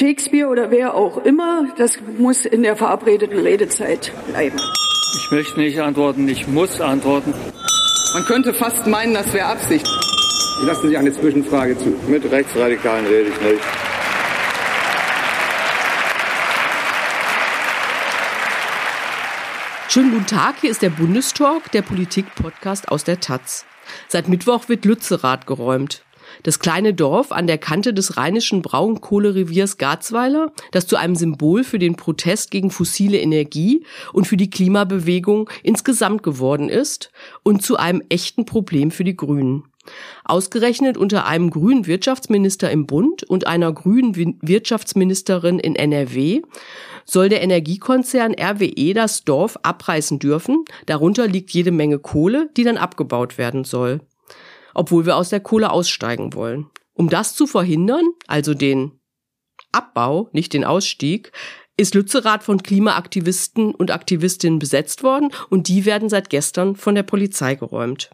Shakespeare 0.00 0.48
oder 0.48 0.70
wer 0.70 0.94
auch 0.94 1.26
immer, 1.26 1.74
das 1.76 1.98
muss 2.16 2.46
in 2.46 2.62
der 2.62 2.74
verabredeten 2.74 3.38
Redezeit 3.38 4.10
bleiben. 4.28 4.58
Ich 5.14 5.30
möchte 5.30 5.60
nicht 5.60 5.78
antworten, 5.78 6.26
ich 6.26 6.48
muss 6.48 6.80
antworten. 6.80 7.34
Man 8.14 8.24
könnte 8.24 8.54
fast 8.54 8.86
meinen, 8.86 9.12
das 9.12 9.30
wäre 9.34 9.44
Absicht. 9.44 9.86
Lassen 10.62 10.88
Sie 10.88 10.96
eine 10.96 11.12
Zwischenfrage 11.12 11.76
zu. 11.76 11.94
Mit 12.08 12.24
Rechtsradikalen 12.30 13.04
rede 13.04 13.28
ich 13.28 13.40
nicht. 13.42 13.62
Schönen 19.88 20.12
guten 20.12 20.26
Tag, 20.26 20.54
hier 20.62 20.70
ist 20.70 20.80
der 20.80 20.88
Bundestalk, 20.88 21.70
der 21.72 21.82
Politik-Podcast 21.82 22.88
aus 22.88 23.04
der 23.04 23.20
Taz. 23.20 23.66
Seit 24.08 24.28
Mittwoch 24.28 24.70
wird 24.70 24.86
Lützerath 24.86 25.46
geräumt. 25.46 26.04
Das 26.42 26.58
kleine 26.58 26.94
Dorf 26.94 27.32
an 27.32 27.46
der 27.46 27.58
Kante 27.58 27.92
des 27.92 28.16
rheinischen 28.16 28.62
Braunkohlereviers 28.62 29.78
Garzweiler, 29.78 30.52
das 30.72 30.86
zu 30.86 30.96
einem 30.96 31.16
Symbol 31.16 31.64
für 31.64 31.78
den 31.78 31.96
Protest 31.96 32.50
gegen 32.50 32.70
fossile 32.70 33.18
Energie 33.18 33.84
und 34.12 34.26
für 34.26 34.36
die 34.36 34.50
Klimabewegung 34.50 35.50
insgesamt 35.62 36.22
geworden 36.22 36.68
ist 36.68 37.10
und 37.42 37.62
zu 37.62 37.76
einem 37.76 38.02
echten 38.08 38.44
Problem 38.44 38.90
für 38.90 39.04
die 39.04 39.16
Grünen. 39.16 39.64
Ausgerechnet 40.24 40.96
unter 40.96 41.26
einem 41.26 41.50
grünen 41.50 41.86
Wirtschaftsminister 41.86 42.70
im 42.70 42.86
Bund 42.86 43.24
und 43.24 43.46
einer 43.46 43.72
grünen 43.72 44.38
Wirtschaftsministerin 44.42 45.58
in 45.58 45.74
NRW 45.74 46.42
soll 47.04 47.28
der 47.28 47.42
Energiekonzern 47.42 48.34
RWE 48.34 48.94
das 48.94 49.24
Dorf 49.24 49.58
abreißen 49.62 50.18
dürfen. 50.18 50.64
Darunter 50.86 51.26
liegt 51.26 51.50
jede 51.50 51.72
Menge 51.72 51.98
Kohle, 51.98 52.50
die 52.56 52.64
dann 52.64 52.76
abgebaut 52.76 53.38
werden 53.38 53.64
soll. 53.64 54.00
Obwohl 54.80 55.04
wir 55.04 55.18
aus 55.18 55.28
der 55.28 55.40
Kohle 55.40 55.72
aussteigen 55.72 56.32
wollen. 56.32 56.70
Um 56.94 57.10
das 57.10 57.34
zu 57.34 57.46
verhindern, 57.46 58.06
also 58.26 58.54
den 58.54 58.92
Abbau, 59.72 60.30
nicht 60.32 60.54
den 60.54 60.64
Ausstieg, 60.64 61.32
ist 61.76 61.94
Lützerath 61.94 62.42
von 62.42 62.62
Klimaaktivisten 62.62 63.74
und 63.74 63.90
Aktivistinnen 63.90 64.58
besetzt 64.58 65.02
worden 65.02 65.32
und 65.50 65.68
die 65.68 65.84
werden 65.84 66.08
seit 66.08 66.30
gestern 66.30 66.76
von 66.76 66.94
der 66.94 67.02
Polizei 67.02 67.56
geräumt. 67.56 68.08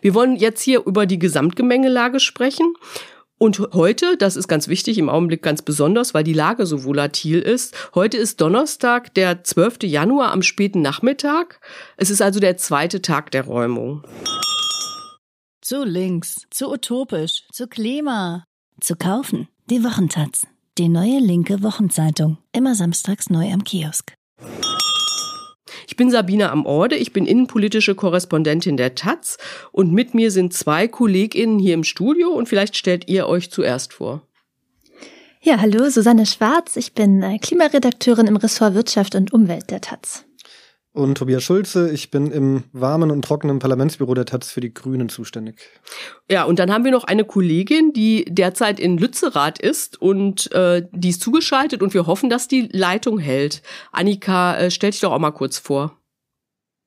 Wir 0.00 0.12
wollen 0.12 0.34
jetzt 0.34 0.60
hier 0.62 0.84
über 0.84 1.06
die 1.06 1.20
Gesamtgemengelage 1.20 2.18
sprechen. 2.18 2.74
Und 3.38 3.60
heute, 3.72 4.16
das 4.16 4.34
ist 4.34 4.48
ganz 4.48 4.66
wichtig, 4.66 4.98
im 4.98 5.08
Augenblick 5.08 5.42
ganz 5.42 5.62
besonders, 5.62 6.14
weil 6.14 6.24
die 6.24 6.32
Lage 6.32 6.66
so 6.66 6.82
volatil 6.82 7.38
ist. 7.38 7.76
Heute 7.94 8.16
ist 8.16 8.40
Donnerstag, 8.40 9.14
der 9.14 9.44
12. 9.44 9.84
Januar 9.84 10.32
am 10.32 10.42
späten 10.42 10.82
Nachmittag. 10.82 11.60
Es 11.96 12.10
ist 12.10 12.22
also 12.22 12.40
der 12.40 12.56
zweite 12.56 13.02
Tag 13.02 13.30
der 13.30 13.44
Räumung. 13.44 14.02
Zu 15.64 15.84
links, 15.84 16.48
zu 16.50 16.72
utopisch, 16.72 17.44
zu 17.52 17.68
Klima. 17.68 18.42
Zu 18.80 18.96
kaufen. 18.96 19.46
Die 19.70 19.84
Wochentaz. 19.84 20.44
Die 20.76 20.88
neue 20.88 21.20
linke 21.20 21.62
Wochenzeitung. 21.62 22.38
Immer 22.52 22.74
samstags 22.74 23.30
neu 23.30 23.48
am 23.52 23.62
Kiosk. 23.62 24.12
Ich 25.86 25.94
bin 25.94 26.10
Sabine 26.10 26.50
am 26.50 26.66
Orde, 26.66 26.96
ich 26.96 27.12
bin 27.12 27.26
innenpolitische 27.26 27.94
Korrespondentin 27.94 28.76
der 28.76 28.96
Taz 28.96 29.38
und 29.70 29.92
mit 29.92 30.14
mir 30.14 30.32
sind 30.32 30.52
zwei 30.52 30.88
KollegInnen 30.88 31.60
hier 31.60 31.74
im 31.74 31.84
Studio 31.84 32.30
und 32.30 32.48
vielleicht 32.48 32.76
stellt 32.76 33.08
ihr 33.08 33.28
euch 33.28 33.52
zuerst 33.52 33.92
vor. 33.92 34.26
Ja, 35.42 35.60
hallo, 35.60 35.88
Susanne 35.90 36.26
Schwarz, 36.26 36.74
ich 36.74 36.92
bin 36.92 37.22
äh, 37.22 37.38
Klimaredakteurin 37.38 38.26
im 38.26 38.36
Ressort 38.36 38.74
Wirtschaft 38.74 39.14
und 39.14 39.32
Umwelt 39.32 39.70
der 39.70 39.80
Taz. 39.80 40.24
Und 40.94 41.16
Tobias 41.16 41.42
Schulze, 41.42 41.90
ich 41.90 42.10
bin 42.10 42.30
im 42.30 42.64
warmen 42.72 43.10
und 43.10 43.24
trockenen 43.24 43.58
Parlamentsbüro 43.60 44.12
der 44.12 44.26
Taz 44.26 44.50
für 44.50 44.60
die 44.60 44.74
Grünen 44.74 45.08
zuständig. 45.08 45.70
Ja, 46.30 46.44
und 46.44 46.58
dann 46.58 46.70
haben 46.70 46.84
wir 46.84 46.90
noch 46.90 47.04
eine 47.04 47.24
Kollegin, 47.24 47.94
die 47.94 48.26
derzeit 48.28 48.78
in 48.78 48.98
Lützerath 48.98 49.58
ist 49.58 50.00
und 50.02 50.52
äh, 50.52 50.86
die 50.92 51.08
ist 51.08 51.22
zugeschaltet 51.22 51.82
und 51.82 51.94
wir 51.94 52.06
hoffen, 52.06 52.28
dass 52.28 52.46
die 52.46 52.68
Leitung 52.72 53.18
hält. 53.18 53.62
Annika, 53.90 54.54
äh, 54.58 54.70
stell 54.70 54.90
dich 54.90 55.00
doch 55.00 55.12
auch 55.12 55.18
mal 55.18 55.30
kurz 55.30 55.58
vor. 55.58 55.98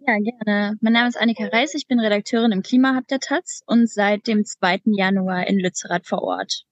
Ja, 0.08 0.17
gerne. 0.19 0.78
Mein 0.81 0.94
Name 0.94 1.08
ist 1.08 1.19
Annika 1.19 1.45
Reis, 1.45 1.73
ich 1.73 1.88
bin 1.88 2.00
Redakteurin 2.00 2.51
im 2.51 2.62
Klimahub 2.62 3.07
der 3.07 3.19
Taz 3.19 3.62
und 3.66 3.90
seit 3.90 4.28
dem 4.28 4.46
2. 4.46 4.81
Januar 4.85 5.47
in 5.47 5.57
Lützerath 5.57 6.06
vor 6.06 6.22
Ort. 6.22 6.66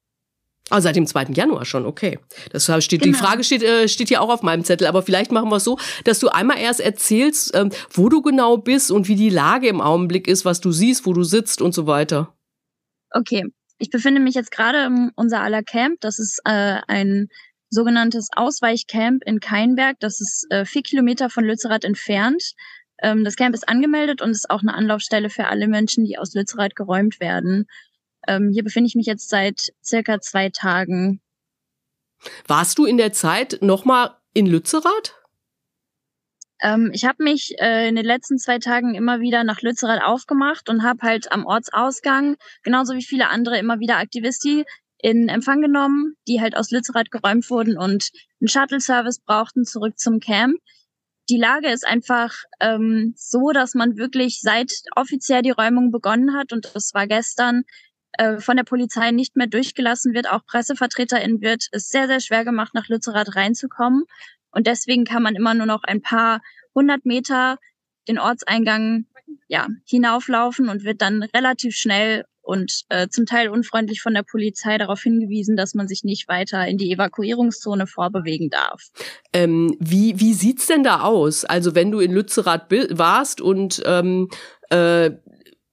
Ah, 0.69 0.79
seit 0.79 0.95
dem 0.95 1.05
2. 1.05 1.25
Januar 1.33 1.65
schon, 1.65 1.85
okay. 1.85 2.19
Das 2.51 2.63
steht, 2.83 3.01
genau. 3.01 3.11
Die 3.11 3.21
Frage 3.21 3.43
steht, 3.43 3.63
äh, 3.63 3.87
steht 3.87 4.07
hier 4.07 4.21
auch 4.21 4.29
auf 4.29 4.43
meinem 4.43 4.63
Zettel, 4.63 4.87
aber 4.87 5.03
vielleicht 5.03 5.31
machen 5.31 5.49
wir 5.49 5.57
es 5.57 5.65
so, 5.65 5.77
dass 6.05 6.19
du 6.19 6.29
einmal 6.29 6.57
erst 6.57 6.79
erzählst, 6.79 7.53
ähm, 7.53 7.69
wo 7.91 8.07
du 8.07 8.21
genau 8.21 8.57
bist 8.57 8.89
und 8.89 9.07
wie 9.07 9.15
die 9.15 9.29
Lage 9.29 9.67
im 9.67 9.81
Augenblick 9.81 10.27
ist, 10.27 10.45
was 10.45 10.61
du 10.61 10.71
siehst, 10.71 11.05
wo 11.05 11.13
du 11.13 11.23
sitzt 11.23 11.61
und 11.61 11.73
so 11.73 11.85
weiter. 11.85 12.33
Okay, 13.11 13.43
ich 13.77 13.89
befinde 13.89 14.21
mich 14.21 14.35
jetzt 14.35 14.51
gerade 14.51 14.85
im 14.85 15.11
unser 15.15 15.41
aller 15.41 15.63
Camp. 15.63 15.99
Das 15.99 16.17
ist 16.17 16.39
äh, 16.45 16.79
ein 16.87 17.27
sogenanntes 17.69 18.29
Ausweichcamp 18.33 19.23
in 19.25 19.39
Keinberg. 19.39 19.97
Das 19.99 20.21
ist 20.21 20.47
äh, 20.49 20.63
vier 20.63 20.83
Kilometer 20.83 21.29
von 21.29 21.43
Lützerath 21.43 21.83
entfernt. 21.83 22.53
Ähm, 23.01 23.23
das 23.23 23.35
Camp 23.35 23.53
ist 23.53 23.67
angemeldet 23.67 24.21
und 24.21 24.31
ist 24.31 24.49
auch 24.49 24.61
eine 24.61 24.73
Anlaufstelle 24.73 25.29
für 25.29 25.47
alle 25.47 25.67
Menschen, 25.67 26.05
die 26.05 26.17
aus 26.17 26.33
Lützerath 26.33 26.75
geräumt 26.75 27.19
werden. 27.19 27.65
Ähm, 28.27 28.51
hier 28.51 28.63
befinde 28.63 28.87
ich 28.87 28.95
mich 28.95 29.05
jetzt 29.05 29.29
seit 29.29 29.73
circa 29.83 30.21
zwei 30.21 30.49
Tagen. 30.49 31.21
Warst 32.47 32.77
du 32.77 32.85
in 32.85 32.97
der 32.97 33.13
Zeit 33.13 33.59
nochmal 33.61 34.15
in 34.33 34.45
Lützerath? 34.45 35.15
Ähm, 36.61 36.91
ich 36.93 37.05
habe 37.05 37.23
mich 37.23 37.55
äh, 37.59 37.89
in 37.89 37.95
den 37.95 38.05
letzten 38.05 38.37
zwei 38.37 38.57
Tagen 38.57 38.95
immer 38.95 39.19
wieder 39.19 39.43
nach 39.43 39.61
Lützerath 39.61 40.01
aufgemacht 40.01 40.69
und 40.69 40.83
habe 40.83 40.99
halt 41.01 41.31
am 41.31 41.45
Ortsausgang, 41.45 42.37
genauso 42.63 42.93
wie 42.93 43.03
viele 43.03 43.29
andere, 43.29 43.59
immer 43.59 43.79
wieder 43.79 43.97
Aktivisti 43.97 44.63
in 44.99 45.27
Empfang 45.27 45.61
genommen, 45.61 46.15
die 46.27 46.39
halt 46.39 46.55
aus 46.55 46.71
Lützerath 46.71 47.11
geräumt 47.11 47.49
wurden 47.49 47.77
und 47.77 48.09
einen 48.39 48.47
Shuttle-Service 48.47 49.19
brauchten 49.19 49.65
zurück 49.65 49.99
zum 49.99 50.21
Camp. 50.21 50.55
Die 51.29 51.37
Lage 51.37 51.69
ist 51.69 51.85
einfach 51.85 52.33
ähm, 52.61 53.13
so, 53.17 53.51
dass 53.51 53.75
man 53.75 53.97
wirklich 53.97 54.39
seit 54.41 54.71
offiziell 54.95 55.41
die 55.41 55.51
Räumung 55.51 55.91
begonnen 55.91 56.33
hat 56.33 56.53
und 56.53 56.71
das 56.73 56.93
war 56.93 57.07
gestern, 57.07 57.63
äh, 58.17 58.39
von 58.39 58.57
der 58.57 58.63
Polizei 58.63 59.11
nicht 59.11 59.35
mehr 59.35 59.47
durchgelassen 59.47 60.13
wird, 60.13 60.29
auch 60.29 60.45
PressevertreterInnen 60.45 61.41
wird, 61.41 61.67
es 61.71 61.89
sehr, 61.89 62.07
sehr 62.07 62.19
schwer 62.19 62.45
gemacht, 62.45 62.73
nach 62.73 62.87
Lützerath 62.87 63.35
reinzukommen. 63.35 64.05
Und 64.51 64.67
deswegen 64.67 65.03
kann 65.03 65.23
man 65.23 65.35
immer 65.35 65.53
nur 65.53 65.65
noch 65.65 65.83
ein 65.83 66.01
paar 66.01 66.41
hundert 66.75 67.05
Meter 67.05 67.57
den 68.07 68.19
Ortseingang 68.19 69.05
ja, 69.47 69.67
hinauflaufen 69.85 70.69
und 70.69 70.83
wird 70.83 71.01
dann 71.01 71.23
relativ 71.23 71.75
schnell 71.75 72.25
und 72.43 72.83
äh, 72.89 73.07
zum 73.07 73.25
Teil 73.25 73.47
unfreundlich 73.47 74.01
von 74.01 74.13
der 74.13 74.23
Polizei 74.23 74.77
darauf 74.77 75.01
hingewiesen, 75.01 75.55
dass 75.55 75.73
man 75.75 75.87
sich 75.87 76.03
nicht 76.03 76.27
weiter 76.27 76.67
in 76.67 76.77
die 76.77 76.91
Evakuierungszone 76.91 77.87
vorbewegen 77.87 78.49
darf. 78.49 78.91
Ähm, 79.31 79.77
wie 79.79 80.19
wie 80.19 80.33
sieht's 80.33 80.67
denn 80.67 80.83
da 80.83 81.01
aus? 81.01 81.45
Also 81.45 81.73
wenn 81.73 81.89
du 81.89 81.99
in 82.01 82.11
Lützerath 82.11 82.69
warst 82.97 83.39
und 83.39 83.81
ähm, 83.85 84.29
äh, 84.69 85.11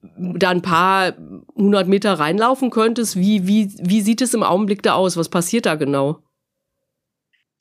da 0.01 0.49
ein 0.49 0.61
paar 0.61 1.13
hundert 1.55 1.87
Meter 1.87 2.13
reinlaufen 2.13 2.69
könntest, 2.69 3.15
wie, 3.15 3.47
wie, 3.47 3.71
wie 3.79 4.01
sieht 4.01 4.21
es 4.21 4.33
im 4.33 4.43
Augenblick 4.43 4.81
da 4.81 4.93
aus? 4.93 5.17
Was 5.17 5.29
passiert 5.29 5.65
da 5.65 5.75
genau? 5.75 6.23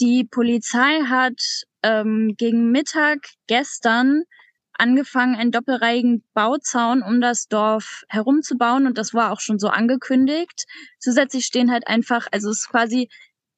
Die 0.00 0.24
Polizei 0.24 1.02
hat 1.06 1.40
ähm, 1.82 2.34
gegen 2.38 2.70
Mittag 2.70 3.18
gestern 3.46 4.24
angefangen, 4.72 5.34
einen 5.34 5.52
doppelreihigen 5.52 6.24
Bauzaun 6.32 7.02
um 7.02 7.20
das 7.20 7.48
Dorf 7.48 8.04
herumzubauen 8.08 8.86
und 8.86 8.96
das 8.96 9.12
war 9.12 9.30
auch 9.30 9.40
schon 9.40 9.58
so 9.58 9.68
angekündigt. 9.68 10.64
Zusätzlich 10.98 11.44
stehen 11.44 11.70
halt 11.70 11.86
einfach, 11.86 12.26
also 12.32 12.48
es 12.48 12.60
ist 12.60 12.70
quasi 12.70 13.10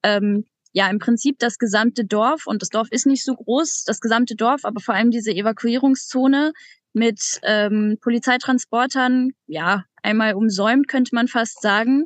ähm, 0.02 0.44
ja 0.72 0.88
im 0.90 0.98
Prinzip 0.98 1.38
das 1.38 1.58
gesamte 1.58 2.04
Dorf 2.04 2.46
und 2.46 2.60
das 2.60 2.70
Dorf 2.70 2.88
ist 2.90 3.06
nicht 3.06 3.24
so 3.24 3.36
groß, 3.36 3.84
das 3.86 4.00
gesamte 4.00 4.34
Dorf, 4.34 4.64
aber 4.64 4.80
vor 4.80 4.94
allem 4.94 5.12
diese 5.12 5.30
Evakuierungszone 5.30 6.52
mit 6.92 7.40
ähm, 7.42 7.98
Polizeitransportern, 8.00 9.32
ja, 9.46 9.84
einmal 10.02 10.34
umsäumt, 10.34 10.88
könnte 10.88 11.14
man 11.14 11.28
fast 11.28 11.62
sagen. 11.62 12.04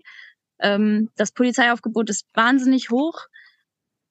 Ähm, 0.61 1.11
das 1.17 1.33
Polizeiaufgebot 1.33 2.11
ist 2.11 2.27
wahnsinnig 2.35 2.91
hoch 2.91 3.27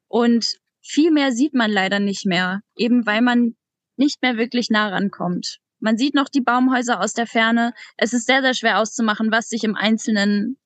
und 0.08 0.58
viel 0.82 1.12
mehr 1.12 1.32
sieht 1.32 1.54
man 1.54 1.72
leider 1.72 2.00
nicht 2.00 2.26
mehr, 2.26 2.62
eben 2.76 3.06
weil 3.06 3.22
man 3.22 3.56
nicht 3.98 4.22
mehr 4.22 4.38
wirklich 4.38 4.70
nah 4.70 4.90
rankommt. 4.90 5.60
Man 5.80 5.98
sieht 5.98 6.16
noch 6.16 6.30
die 6.30 6.42
Baumhäuser 6.42 7.00
aus 7.02 7.14
der 7.14 7.28
Ferne. 7.28 7.74
Es 7.98 8.14
ist 8.14 8.26
sehr, 8.26 8.42
sehr 8.42 8.54
schwer 8.54 8.80
auszumachen, 8.80 9.32
was 9.32 9.50
sich 9.50 9.64
im 9.64 9.76
Einzelnen 9.76 10.58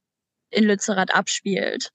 in 0.49 0.63
Lützerath 0.63 1.13
abspielt. 1.13 1.91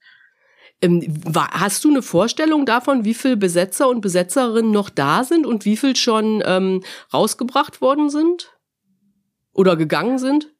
Ähm, 0.81 1.23
hast 1.33 1.83
du 1.83 1.89
eine 1.89 2.01
Vorstellung 2.01 2.65
davon, 2.65 3.05
wie 3.05 3.13
viele 3.13 3.37
Besetzer 3.37 3.87
und 3.87 4.01
Besetzerinnen 4.01 4.71
noch 4.71 4.89
da 4.89 5.23
sind 5.23 5.45
und 5.45 5.65
wie 5.65 5.77
viel 5.77 5.95
schon 5.95 6.43
ähm, 6.45 6.83
rausgebracht 7.13 7.81
worden 7.81 8.09
sind 8.09 8.51
oder 9.53 9.77
gegangen 9.77 10.17
sind? 10.17 10.53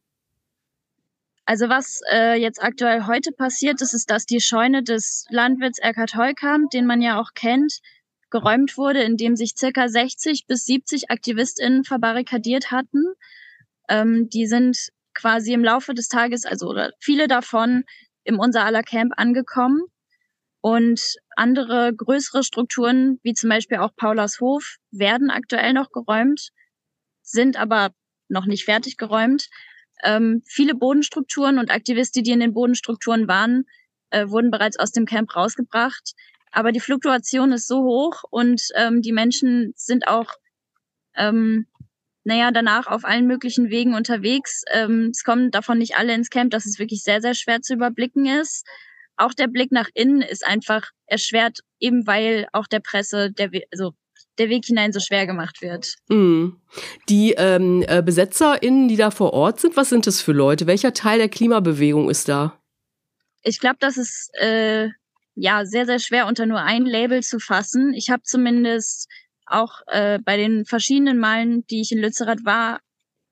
Also 1.46 1.70
was 1.70 2.02
äh, 2.12 2.40
jetzt 2.40 2.64
aktuell 2.64 3.06
heute 3.06 3.32
passiert 3.32 3.82
ist, 3.82 3.94
ist, 3.94 4.10
dass 4.10 4.26
die 4.26 4.42
Scheune 4.42 4.84
des 4.84 5.26
Landwirts 5.30 5.80
Erkhard 5.80 6.16
Heukamp, 6.16 6.72
den 6.72 6.88
man 6.88 7.02
ja 7.02 7.20
auch 7.20 7.34
kennt, 7.36 7.82
geräumt 8.32 8.78
wurde, 8.78 9.04
indem 9.04 9.36
sich 9.36 9.54
circa 9.56 9.88
60 9.88 10.48
bis 10.48 10.66
70 10.66 11.12
AktivistInnen 11.12 11.84
verbarrikadiert 11.84 12.72
hatten. 12.72 13.04
Ähm, 13.90 14.30
die 14.30 14.48
sind 14.48 14.90
quasi 15.14 15.54
im 15.54 15.64
Laufe 15.64 15.94
des 15.94 16.08
Tages, 16.08 16.46
also 16.46 16.68
oder 16.68 16.92
viele 17.00 17.28
davon 17.28 17.84
im 18.24 18.40
Unser 18.40 18.66
aller 18.66 18.82
Camp 18.82 19.14
angekommen 19.18 19.84
Und 20.66 21.14
andere 21.36 21.94
größere 21.96 22.44
Strukturen, 22.44 23.20
wie 23.22 23.36
zum 23.36 23.52
Beispiel 23.52 23.78
auch 23.78 23.96
Paulas 23.96 24.40
Hof, 24.40 24.78
werden 24.90 25.30
aktuell 25.30 25.74
noch 25.74 25.92
geräumt, 25.92 26.50
sind 27.22 27.56
aber 27.56 27.92
noch 28.30 28.48
nicht 28.48 28.66
fertig 28.66 28.98
geräumt. 28.98 29.48
Ähm, 30.04 30.42
viele 30.48 30.74
Bodenstrukturen 30.74 31.60
und 31.60 31.70
Aktivisten, 31.70 32.24
die 32.24 32.32
in 32.32 32.40
den 32.40 32.56
Bodenstrukturen 32.56 33.28
waren, 33.28 33.66
äh, 34.10 34.28
wurden 34.28 34.50
bereits 34.50 34.80
aus 34.80 34.92
dem 34.92 35.06
Camp 35.06 35.36
rausgebracht. 35.36 36.14
Aber 36.52 36.72
die 36.72 36.80
Fluktuation 36.80 37.52
ist 37.52 37.68
so 37.68 37.84
hoch 37.84 38.24
und 38.32 38.64
ähm, 38.74 39.04
die 39.04 39.14
Menschen 39.14 39.72
sind 39.76 40.08
auch, 40.08 40.34
ähm, 41.16 41.68
naja, 42.24 42.50
danach 42.50 42.88
auf 42.88 43.06
allen 43.06 43.28
möglichen 43.28 43.70
Wegen 43.70 43.94
unterwegs. 43.94 44.64
Ähm, 44.74 45.12
es 45.12 45.24
kommen 45.24 45.52
davon 45.52 45.78
nicht 45.78 45.96
alle 45.96 46.16
ins 46.16 46.32
Camp, 46.32 46.50
dass 46.50 46.66
es 46.66 46.80
wirklich 46.80 47.04
sehr, 47.04 47.22
sehr 47.22 47.36
schwer 47.36 47.62
zu 47.62 47.76
überblicken 47.76 48.26
ist. 48.26 48.66
Auch 49.18 49.34
der 49.34 49.48
Blick 49.48 49.72
nach 49.72 49.90
innen 49.94 50.22
ist 50.22 50.46
einfach 50.46 50.90
erschwert, 51.06 51.60
eben 51.80 52.06
weil 52.08 52.48
auch 52.52 52.68
der 52.68 52.80
Presse, 52.80 53.32
der, 53.32 53.50
also 53.72 53.94
der 54.38 54.50
Weg 54.50 54.66
hinein 54.66 54.92
so 54.92 55.00
schwer 55.00 55.26
gemacht 55.26 55.62
wird. 55.62 55.96
Mm. 56.10 56.58
Die 57.10 57.34
ähm, 57.38 57.84
äh, 57.88 58.02
BesetzerInnen, 58.02 58.88
die 58.88 58.98
da 58.98 59.12
vor 59.12 59.34
Ort 59.34 59.62
sind, 59.62 59.78
was 59.78 59.90
sind 59.90 60.08
das 60.08 60.22
für 60.22 60.34
Leute? 60.34 60.68
Welcher 60.68 60.94
Teil 60.94 61.20
der 61.20 61.30
Klimabewegung 61.30 62.10
ist 62.10 62.28
da? 62.28 62.60
Ich 63.44 63.60
glaube, 63.60 63.78
das 63.80 63.98
ist 63.98 64.32
äh, 64.40 64.90
ja 65.36 65.66
sehr, 65.66 65.86
sehr 65.86 66.00
schwer 66.00 66.28
unter 66.28 66.46
nur 66.46 66.62
ein 66.62 66.86
Label 66.86 67.22
zu 67.22 67.40
fassen. 67.40 67.94
Ich 67.94 68.10
habe 68.10 68.24
zumindest 68.24 69.08
auch 69.46 69.82
äh, 69.88 70.20
bei 70.24 70.38
den 70.38 70.66
verschiedenen 70.66 71.20
Malen, 71.20 71.66
die 71.68 71.82
ich 71.82 71.92
in 71.92 72.00
Lützerath 72.00 72.44
war, 72.44 72.80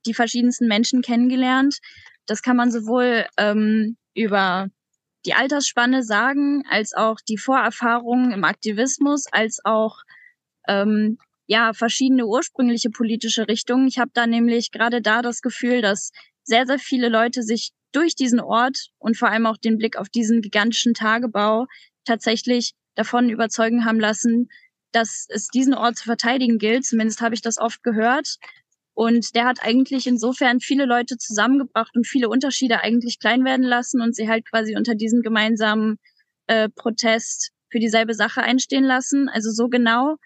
die 0.05 0.13
verschiedensten 0.13 0.67
Menschen 0.67 1.01
kennengelernt. 1.01 1.79
Das 2.25 2.41
kann 2.41 2.55
man 2.55 2.71
sowohl 2.71 3.25
ähm, 3.37 3.97
über 4.13 4.67
die 5.25 5.33
Altersspanne 5.33 6.03
sagen, 6.03 6.63
als 6.69 6.93
auch 6.93 7.17
die 7.27 7.37
Vorerfahrungen 7.37 8.31
im 8.31 8.43
Aktivismus, 8.43 9.25
als 9.31 9.59
auch 9.63 9.97
ähm, 10.67 11.17
ja 11.47 11.73
verschiedene 11.73 12.25
ursprüngliche 12.25 12.89
politische 12.89 13.47
Richtungen. 13.47 13.87
Ich 13.87 13.99
habe 13.99 14.11
da 14.13 14.27
nämlich 14.27 14.71
gerade 14.71 15.01
da 15.01 15.21
das 15.21 15.41
Gefühl, 15.41 15.81
dass 15.81 16.11
sehr, 16.43 16.65
sehr 16.65 16.79
viele 16.79 17.09
Leute 17.09 17.43
sich 17.43 17.71
durch 17.91 18.15
diesen 18.15 18.39
Ort 18.39 18.89
und 18.97 19.17
vor 19.17 19.29
allem 19.29 19.45
auch 19.45 19.57
den 19.57 19.77
Blick 19.77 19.97
auf 19.97 20.09
diesen 20.09 20.41
gigantischen 20.41 20.93
Tagebau 20.93 21.67
tatsächlich 22.05 22.73
davon 22.95 23.29
überzeugen 23.29 23.85
haben 23.85 23.99
lassen, 23.99 24.49
dass 24.91 25.25
es 25.29 25.47
diesen 25.47 25.73
Ort 25.73 25.97
zu 25.97 26.05
verteidigen 26.05 26.57
gilt. 26.57 26.85
Zumindest 26.85 27.21
habe 27.21 27.35
ich 27.35 27.41
das 27.41 27.57
oft 27.57 27.81
gehört. 27.83 28.37
Und 28.93 29.35
der 29.35 29.45
hat 29.45 29.59
eigentlich 29.61 30.05
insofern 30.05 30.59
viele 30.59 30.85
Leute 30.85 31.17
zusammengebracht 31.17 31.95
und 31.95 32.07
viele 32.07 32.29
Unterschiede 32.29 32.81
eigentlich 32.81 33.19
klein 33.19 33.43
werden 33.43 33.65
lassen 33.65 34.01
und 34.01 34.15
sie 34.15 34.29
halt 34.29 34.47
quasi 34.47 34.75
unter 34.75 34.93
diesem 34.95 35.21
gemeinsamen 35.21 35.97
äh, 36.47 36.69
Protest 36.69 37.51
für 37.71 37.79
dieselbe 37.79 38.13
Sache 38.13 38.41
einstehen 38.41 38.83
lassen. 38.83 39.29
Also 39.29 39.51
so 39.51 39.67
genau 39.67 40.17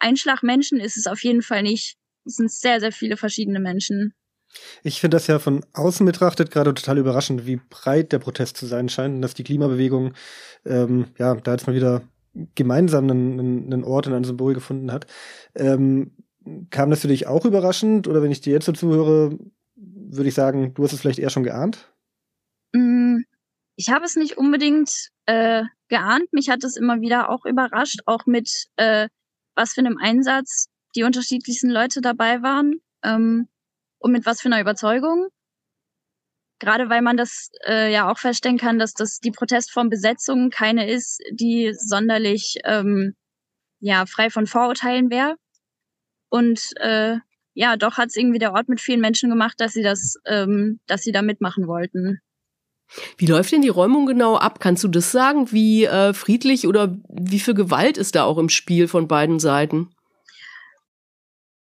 Einschlag 0.00 0.42
Menschen 0.42 0.78
ist 0.78 0.96
es 0.96 1.06
auf 1.06 1.22
jeden 1.24 1.42
Fall 1.42 1.62
nicht. 1.62 1.96
Es 2.24 2.36
sind 2.36 2.52
sehr, 2.52 2.78
sehr 2.78 2.92
viele 2.92 3.16
verschiedene 3.16 3.58
Menschen. 3.58 4.14
Ich 4.82 5.00
finde 5.00 5.16
das 5.16 5.26
ja 5.26 5.38
von 5.38 5.64
außen 5.74 6.06
betrachtet 6.06 6.50
gerade 6.50 6.72
total 6.72 6.98
überraschend, 6.98 7.46
wie 7.46 7.60
breit 7.68 8.12
der 8.12 8.18
Protest 8.18 8.56
zu 8.56 8.66
sein 8.66 8.88
scheint 8.88 9.16
und 9.16 9.22
dass 9.22 9.34
die 9.34 9.44
Klimabewegung 9.44 10.14
ähm, 10.64 11.08
ja 11.18 11.34
da 11.34 11.52
jetzt 11.52 11.66
mal 11.66 11.76
wieder 11.76 12.02
gemeinsam 12.54 13.10
einen, 13.10 13.72
einen 13.72 13.84
Ort 13.84 14.06
und 14.06 14.14
ein 14.14 14.24
Symbol 14.24 14.54
gefunden 14.54 14.92
hat. 14.92 15.06
Ähm, 15.54 16.12
kam 16.70 16.90
das 16.90 17.00
für 17.00 17.08
dich 17.08 17.26
auch 17.26 17.44
überraschend 17.44 18.08
oder 18.08 18.22
wenn 18.22 18.30
ich 18.30 18.40
dir 18.40 18.52
jetzt 18.52 18.66
so 18.66 18.72
zuhöre, 18.72 19.38
würde 19.76 20.28
ich 20.28 20.34
sagen, 20.34 20.74
du 20.74 20.84
hast 20.84 20.92
es 20.92 21.00
vielleicht 21.00 21.18
eher 21.18 21.30
schon 21.30 21.44
geahnt? 21.44 21.92
Mm, 22.72 23.18
ich 23.76 23.90
habe 23.90 24.04
es 24.04 24.16
nicht 24.16 24.36
unbedingt 24.36 25.10
äh, 25.26 25.64
geahnt. 25.88 26.32
Mich 26.32 26.50
hat 26.50 26.64
es 26.64 26.76
immer 26.76 27.00
wieder 27.00 27.30
auch 27.30 27.44
überrascht, 27.44 28.00
auch 28.06 28.26
mit 28.26 28.66
äh, 28.76 29.08
was 29.54 29.74
für 29.74 29.80
einem 29.80 29.98
Einsatz 29.98 30.66
die 30.96 31.02
unterschiedlichsten 31.02 31.70
Leute 31.70 32.00
dabei 32.00 32.42
waren 32.42 32.80
ähm, 33.02 33.48
und 33.98 34.12
mit 34.12 34.26
was 34.26 34.40
für 34.40 34.48
einer 34.48 34.60
Überzeugung. 34.60 35.28
Gerade 36.60 36.90
weil 36.90 37.02
man 37.02 37.16
das 37.16 37.50
äh, 37.66 37.92
ja 37.92 38.10
auch 38.10 38.18
feststellen 38.18 38.58
kann, 38.58 38.78
dass 38.78 38.94
das 38.94 39.20
die 39.20 39.30
Protestform 39.30 39.90
Besetzung 39.90 40.50
keine 40.50 40.90
ist, 40.90 41.22
die 41.30 41.72
sonderlich 41.72 42.58
ähm, 42.64 43.14
ja 43.80 44.06
frei 44.06 44.30
von 44.30 44.46
Vorurteilen 44.46 45.10
wäre. 45.10 45.36
Und 46.28 46.60
äh, 46.76 47.16
ja, 47.54 47.76
doch 47.76 47.96
hat 47.96 48.08
es 48.08 48.16
irgendwie 48.16 48.38
der 48.38 48.52
Ort 48.52 48.68
mit 48.68 48.80
vielen 48.80 49.00
Menschen 49.00 49.30
gemacht, 49.30 49.54
dass 49.58 49.72
sie 49.72 49.82
das, 49.82 50.16
ähm, 50.26 50.80
dass 50.86 51.02
sie 51.02 51.12
da 51.12 51.22
mitmachen 51.22 51.66
wollten. 51.66 52.20
Wie 53.16 53.26
läuft 53.26 53.52
denn 53.52 53.62
die 53.62 53.68
Räumung 53.68 54.06
genau 54.06 54.36
ab? 54.36 54.60
Kannst 54.60 54.82
du 54.84 54.88
das 54.88 55.12
sagen? 55.12 55.52
Wie 55.52 55.84
äh, 55.84 56.14
friedlich 56.14 56.66
oder 56.66 56.96
wie 57.08 57.40
viel 57.40 57.54
Gewalt 57.54 57.98
ist 57.98 58.14
da 58.14 58.24
auch 58.24 58.38
im 58.38 58.48
Spiel 58.48 58.88
von 58.88 59.08
beiden 59.08 59.38
Seiten? 59.40 59.90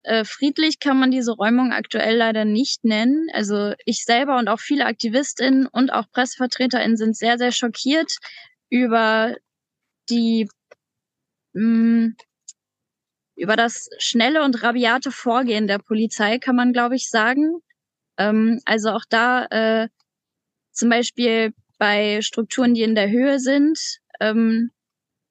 Äh, 0.03 0.23
friedlich 0.23 0.79
kann 0.79 0.99
man 0.99 1.11
diese 1.11 1.33
Räumung 1.33 1.73
aktuell 1.73 2.15
leider 2.15 2.45
nicht 2.45 2.85
nennen. 2.85 3.27
Also 3.33 3.73
ich 3.85 4.05
selber 4.05 4.37
und 4.37 4.47
auch 4.47 4.59
viele 4.59 4.85
Aktivistinnen 4.85 5.67
und 5.67 5.91
auch 5.91 6.09
Pressevertreterinnen 6.11 6.95
sind 6.95 7.17
sehr, 7.17 7.37
sehr 7.37 7.51
schockiert 7.51 8.13
über 8.69 9.35
die 10.09 10.47
mh, 11.53 11.61
mm, 11.61 12.15
über 13.37 13.55
das 13.55 13.89
schnelle 13.99 14.43
und 14.43 14.63
rabiate 14.63 15.11
Vorgehen 15.11 15.67
der 15.67 15.77
Polizei, 15.77 16.39
kann 16.39 16.55
man, 16.55 16.73
glaube 16.73 16.95
ich, 16.95 17.09
sagen. 17.09 17.59
Ähm, 18.17 18.59
also 18.65 18.89
auch 18.89 19.05
da 19.09 19.45
äh, 19.45 19.87
zum 20.71 20.89
Beispiel 20.89 21.53
bei 21.77 22.21
Strukturen, 22.21 22.73
die 22.73 22.81
in 22.81 22.95
der 22.95 23.09
Höhe 23.09 23.39
sind, 23.39 23.79
ähm, 24.19 24.71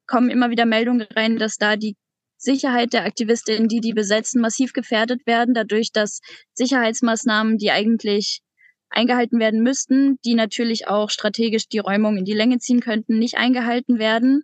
kommen 0.06 0.30
immer 0.30 0.50
wieder 0.50 0.66
Meldungen 0.66 1.06
rein, 1.14 1.36
dass 1.36 1.56
da 1.56 1.76
die 1.76 1.96
Sicherheit 2.38 2.92
der 2.92 3.04
Aktivistinnen, 3.04 3.66
die 3.66 3.80
die 3.80 3.92
besetzen, 3.92 4.40
massiv 4.40 4.72
gefährdet 4.72 5.26
werden, 5.26 5.54
dadurch, 5.54 5.90
dass 5.90 6.20
Sicherheitsmaßnahmen, 6.54 7.58
die 7.58 7.72
eigentlich 7.72 8.40
eingehalten 8.88 9.40
werden 9.40 9.62
müssten, 9.62 10.18
die 10.24 10.34
natürlich 10.34 10.86
auch 10.86 11.10
strategisch 11.10 11.68
die 11.68 11.78
Räumung 11.78 12.16
in 12.16 12.24
die 12.24 12.34
Länge 12.34 12.58
ziehen 12.58 12.80
könnten, 12.80 13.18
nicht 13.18 13.36
eingehalten 13.36 13.98
werden. 13.98 14.42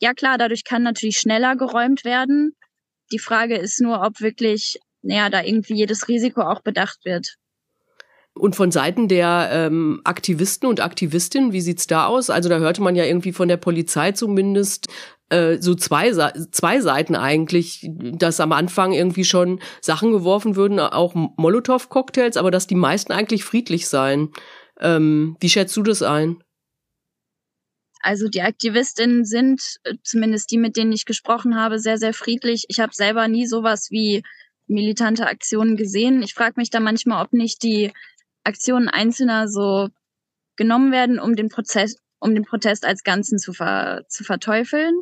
Ja 0.00 0.14
klar, 0.14 0.36
dadurch 0.36 0.64
kann 0.64 0.82
natürlich 0.82 1.18
schneller 1.18 1.54
geräumt 1.54 2.04
werden. 2.04 2.56
Die 3.12 3.18
Frage 3.18 3.56
ist 3.56 3.80
nur, 3.80 4.02
ob 4.02 4.20
wirklich, 4.20 4.78
naja, 5.02 5.30
da 5.30 5.42
irgendwie 5.42 5.74
jedes 5.74 6.08
Risiko 6.08 6.42
auch 6.42 6.60
bedacht 6.60 7.04
wird. 7.04 7.36
Und 8.34 8.54
von 8.54 8.70
Seiten 8.70 9.08
der 9.08 9.48
ähm, 9.52 10.00
Aktivisten 10.04 10.68
und 10.68 10.80
Aktivistinnen, 10.80 11.52
wie 11.52 11.60
sieht's 11.60 11.86
da 11.86 12.06
aus? 12.06 12.30
Also 12.30 12.48
da 12.48 12.58
hörte 12.58 12.82
man 12.82 12.94
ja 12.94 13.04
irgendwie 13.04 13.32
von 13.32 13.48
der 13.48 13.56
Polizei 13.56 14.12
zumindest 14.12 14.86
äh, 15.30 15.58
so 15.60 15.74
zwei, 15.74 16.12
zwei 16.52 16.80
Seiten 16.80 17.16
eigentlich, 17.16 17.88
dass 17.90 18.40
am 18.40 18.52
Anfang 18.52 18.92
irgendwie 18.92 19.24
schon 19.24 19.60
Sachen 19.80 20.12
geworfen 20.12 20.56
würden, 20.56 20.78
auch 20.78 21.14
Molotow-Cocktails, 21.14 22.36
aber 22.36 22.50
dass 22.50 22.66
die 22.66 22.76
meisten 22.76 23.12
eigentlich 23.12 23.44
friedlich 23.44 23.88
seien. 23.88 24.30
Ähm, 24.80 25.36
wie 25.40 25.48
schätzt 25.48 25.76
du 25.76 25.82
das 25.82 26.02
ein? 26.02 26.42
Also 28.00 28.28
die 28.28 28.42
Aktivistinnen 28.42 29.24
sind, 29.24 29.62
äh, 29.84 29.94
zumindest 30.02 30.50
die, 30.50 30.58
mit 30.58 30.76
denen 30.76 30.92
ich 30.92 31.04
gesprochen 31.04 31.56
habe, 31.56 31.78
sehr, 31.78 31.98
sehr 31.98 32.14
friedlich. 32.14 32.64
Ich 32.68 32.80
habe 32.80 32.92
selber 32.94 33.28
nie 33.28 33.46
sowas 33.46 33.90
wie 33.90 34.22
militante 34.66 35.26
Aktionen 35.26 35.76
gesehen. 35.76 36.22
Ich 36.22 36.34
frage 36.34 36.54
mich 36.56 36.70
da 36.70 36.80
manchmal, 36.80 37.24
ob 37.24 37.32
nicht 37.32 37.62
die 37.62 37.92
Aktionen 38.44 38.88
Einzelner 38.88 39.48
so 39.48 39.88
genommen 40.56 40.92
werden, 40.92 41.18
um 41.18 41.34
den 41.36 41.48
Prozess, 41.48 41.96
um 42.20 42.34
den 42.34 42.44
Protest 42.44 42.84
als 42.84 43.02
Ganzen 43.02 43.38
zu, 43.38 43.52
ver, 43.52 44.04
zu 44.08 44.24
verteufeln. 44.24 45.00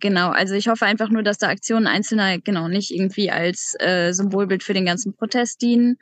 Genau, 0.00 0.30
also 0.30 0.54
ich 0.54 0.68
hoffe 0.68 0.84
einfach 0.84 1.08
nur, 1.08 1.22
dass 1.22 1.38
da 1.38 1.48
Aktionen 1.48 1.86
Einzelner 1.86 2.38
genau 2.38 2.68
nicht 2.68 2.90
irgendwie 2.90 3.30
als 3.30 3.74
äh, 3.78 4.12
Symbolbild 4.12 4.62
für 4.62 4.74
den 4.74 4.84
ganzen 4.84 5.14
Protest 5.14 5.62
dienen. 5.62 5.98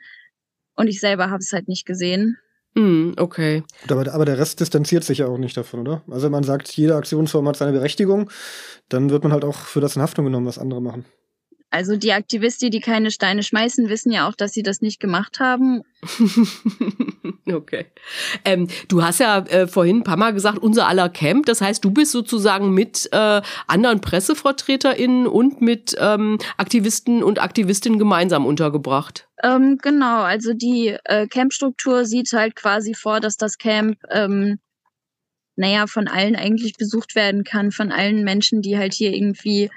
Und 0.75 0.87
ich 0.87 0.99
selber 0.99 1.29
habe 1.29 1.39
es 1.39 1.53
halt 1.53 1.67
nicht 1.67 1.85
gesehen. 1.85 2.37
Mm, 2.77 3.13
okay. 3.17 3.63
Aber, 3.89 4.13
aber 4.13 4.25
der 4.25 4.37
Rest 4.37 4.59
distanziert 4.59 5.03
sich 5.03 5.17
ja 5.17 5.27
auch 5.27 5.39
nicht 5.39 5.57
davon, 5.57 5.79
oder? 5.79 6.03
Also 6.11 6.25
wenn 6.25 6.31
man 6.31 6.43
sagt, 6.43 6.69
jede 6.77 6.95
Aktionsform 6.95 7.47
hat 7.47 7.55
seine 7.55 7.71
Berechtigung, 7.71 8.29
dann 8.87 9.09
wird 9.09 9.23
man 9.23 9.33
halt 9.33 9.43
auch 9.43 9.55
für 9.55 9.81
das 9.81 9.95
in 9.95 10.03
Haftung 10.03 10.25
genommen, 10.25 10.45
was 10.45 10.59
andere 10.59 10.79
machen. 10.79 11.03
Also 11.77 11.95
die 11.95 12.11
Aktivisten, 12.11 12.71
die 12.71 12.79
keine 12.79 13.11
Steine 13.11 13.43
schmeißen, 13.43 13.87
wissen 13.87 14.11
ja 14.11 14.27
auch, 14.27 14.33
dass 14.33 14.51
sie 14.51 14.63
das 14.63 14.81
nicht 14.81 14.99
gemacht 14.99 15.39
haben. 15.39 15.83
okay. 17.45 17.85
Ähm, 18.43 18.67
du 18.87 19.03
hast 19.03 19.19
ja 19.19 19.37
äh, 19.41 19.67
vorhin 19.67 19.97
ein 19.97 20.03
paar 20.03 20.17
Mal 20.17 20.33
gesagt, 20.33 20.57
unser 20.57 20.87
aller 20.87 21.07
Camp. 21.07 21.45
Das 21.45 21.61
heißt, 21.61 21.85
du 21.85 21.91
bist 21.91 22.13
sozusagen 22.13 22.73
mit 22.73 23.07
äh, 23.11 23.43
anderen 23.67 24.01
PressevertreterInnen 24.01 25.27
und 25.27 25.61
mit 25.61 25.95
ähm, 25.99 26.39
Aktivisten 26.57 27.21
und 27.21 27.39
Aktivistinnen 27.39 27.99
gemeinsam 27.99 28.47
untergebracht. 28.47 29.27
Ähm, 29.43 29.77
genau, 29.79 30.23
also 30.23 30.55
die 30.55 30.97
äh, 31.03 31.27
Campstruktur 31.27 32.05
sieht 32.05 32.33
halt 32.33 32.55
quasi 32.55 32.95
vor, 32.95 33.19
dass 33.19 33.37
das 33.37 33.59
Camp 33.59 33.99
ähm, 34.09 34.57
naja, 35.55 35.85
von 35.85 36.07
allen 36.07 36.35
eigentlich 36.35 36.73
besucht 36.73 37.15
werden 37.15 37.43
kann, 37.43 37.71
von 37.71 37.91
allen 37.91 38.23
Menschen, 38.23 38.63
die 38.63 38.77
halt 38.79 38.93
hier 38.93 39.13
irgendwie 39.13 39.69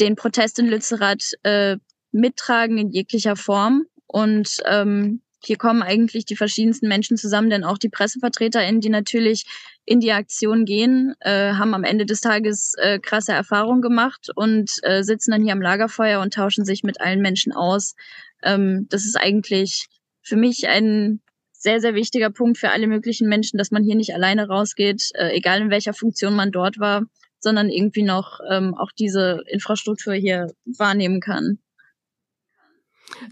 den 0.00 0.16
Protest 0.16 0.58
in 0.58 0.66
Lützerath 0.66 1.32
äh, 1.42 1.76
mittragen 2.12 2.78
in 2.78 2.90
jeglicher 2.90 3.36
Form. 3.36 3.86
Und 4.06 4.60
ähm, 4.64 5.20
hier 5.44 5.56
kommen 5.56 5.82
eigentlich 5.82 6.24
die 6.24 6.36
verschiedensten 6.36 6.88
Menschen 6.88 7.16
zusammen, 7.16 7.50
denn 7.50 7.64
auch 7.64 7.78
die 7.78 7.88
PressevertreterInnen, 7.88 8.80
die 8.80 8.88
natürlich 8.88 9.44
in 9.84 10.00
die 10.00 10.12
Aktion 10.12 10.64
gehen, 10.64 11.14
äh, 11.20 11.52
haben 11.52 11.74
am 11.74 11.84
Ende 11.84 12.06
des 12.06 12.20
Tages 12.20 12.74
äh, 12.78 12.98
krasse 12.98 13.32
Erfahrungen 13.32 13.82
gemacht 13.82 14.28
und 14.34 14.72
äh, 14.82 15.02
sitzen 15.02 15.30
dann 15.30 15.44
hier 15.44 15.52
am 15.52 15.62
Lagerfeuer 15.62 16.20
und 16.20 16.34
tauschen 16.34 16.64
sich 16.64 16.82
mit 16.82 17.00
allen 17.00 17.20
Menschen 17.20 17.52
aus. 17.52 17.94
Ähm, 18.42 18.86
das 18.90 19.04
ist 19.04 19.16
eigentlich 19.16 19.86
für 20.22 20.36
mich 20.36 20.68
ein 20.68 21.20
sehr, 21.52 21.80
sehr 21.80 21.94
wichtiger 21.94 22.30
Punkt 22.30 22.58
für 22.58 22.70
alle 22.70 22.86
möglichen 22.86 23.28
Menschen, 23.28 23.58
dass 23.58 23.70
man 23.70 23.84
hier 23.84 23.94
nicht 23.94 24.14
alleine 24.14 24.48
rausgeht, 24.48 25.10
äh, 25.14 25.30
egal 25.36 25.60
in 25.60 25.70
welcher 25.70 25.94
Funktion 25.94 26.34
man 26.34 26.50
dort 26.50 26.78
war, 26.78 27.02
sondern 27.46 27.70
irgendwie 27.70 28.02
noch 28.02 28.40
ähm, 28.50 28.74
auch 28.74 28.90
diese 28.90 29.44
Infrastruktur 29.46 30.14
hier 30.14 30.52
wahrnehmen 30.64 31.20
kann. 31.20 31.60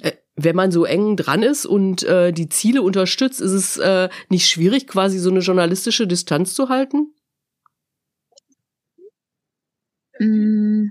Äh, 0.03 0.13
wenn 0.37 0.55
man 0.55 0.71
so 0.71 0.85
eng 0.85 1.17
dran 1.17 1.43
ist 1.43 1.67
und 1.67 2.05
äh, 2.05 2.33
die 2.33 2.49
Ziele 2.49 2.83
unterstützt, 2.83 3.41
ist 3.41 3.51
es 3.51 3.77
äh, 3.79 4.09
nicht 4.29 4.49
schwierig, 4.49 4.87
quasi 4.87 5.19
so 5.19 5.31
eine 5.31 5.41
journalistische 5.41 6.07
Distanz 6.07 6.55
zu 6.55 6.69
halten? 6.69 7.13
Mm. 10.21 10.91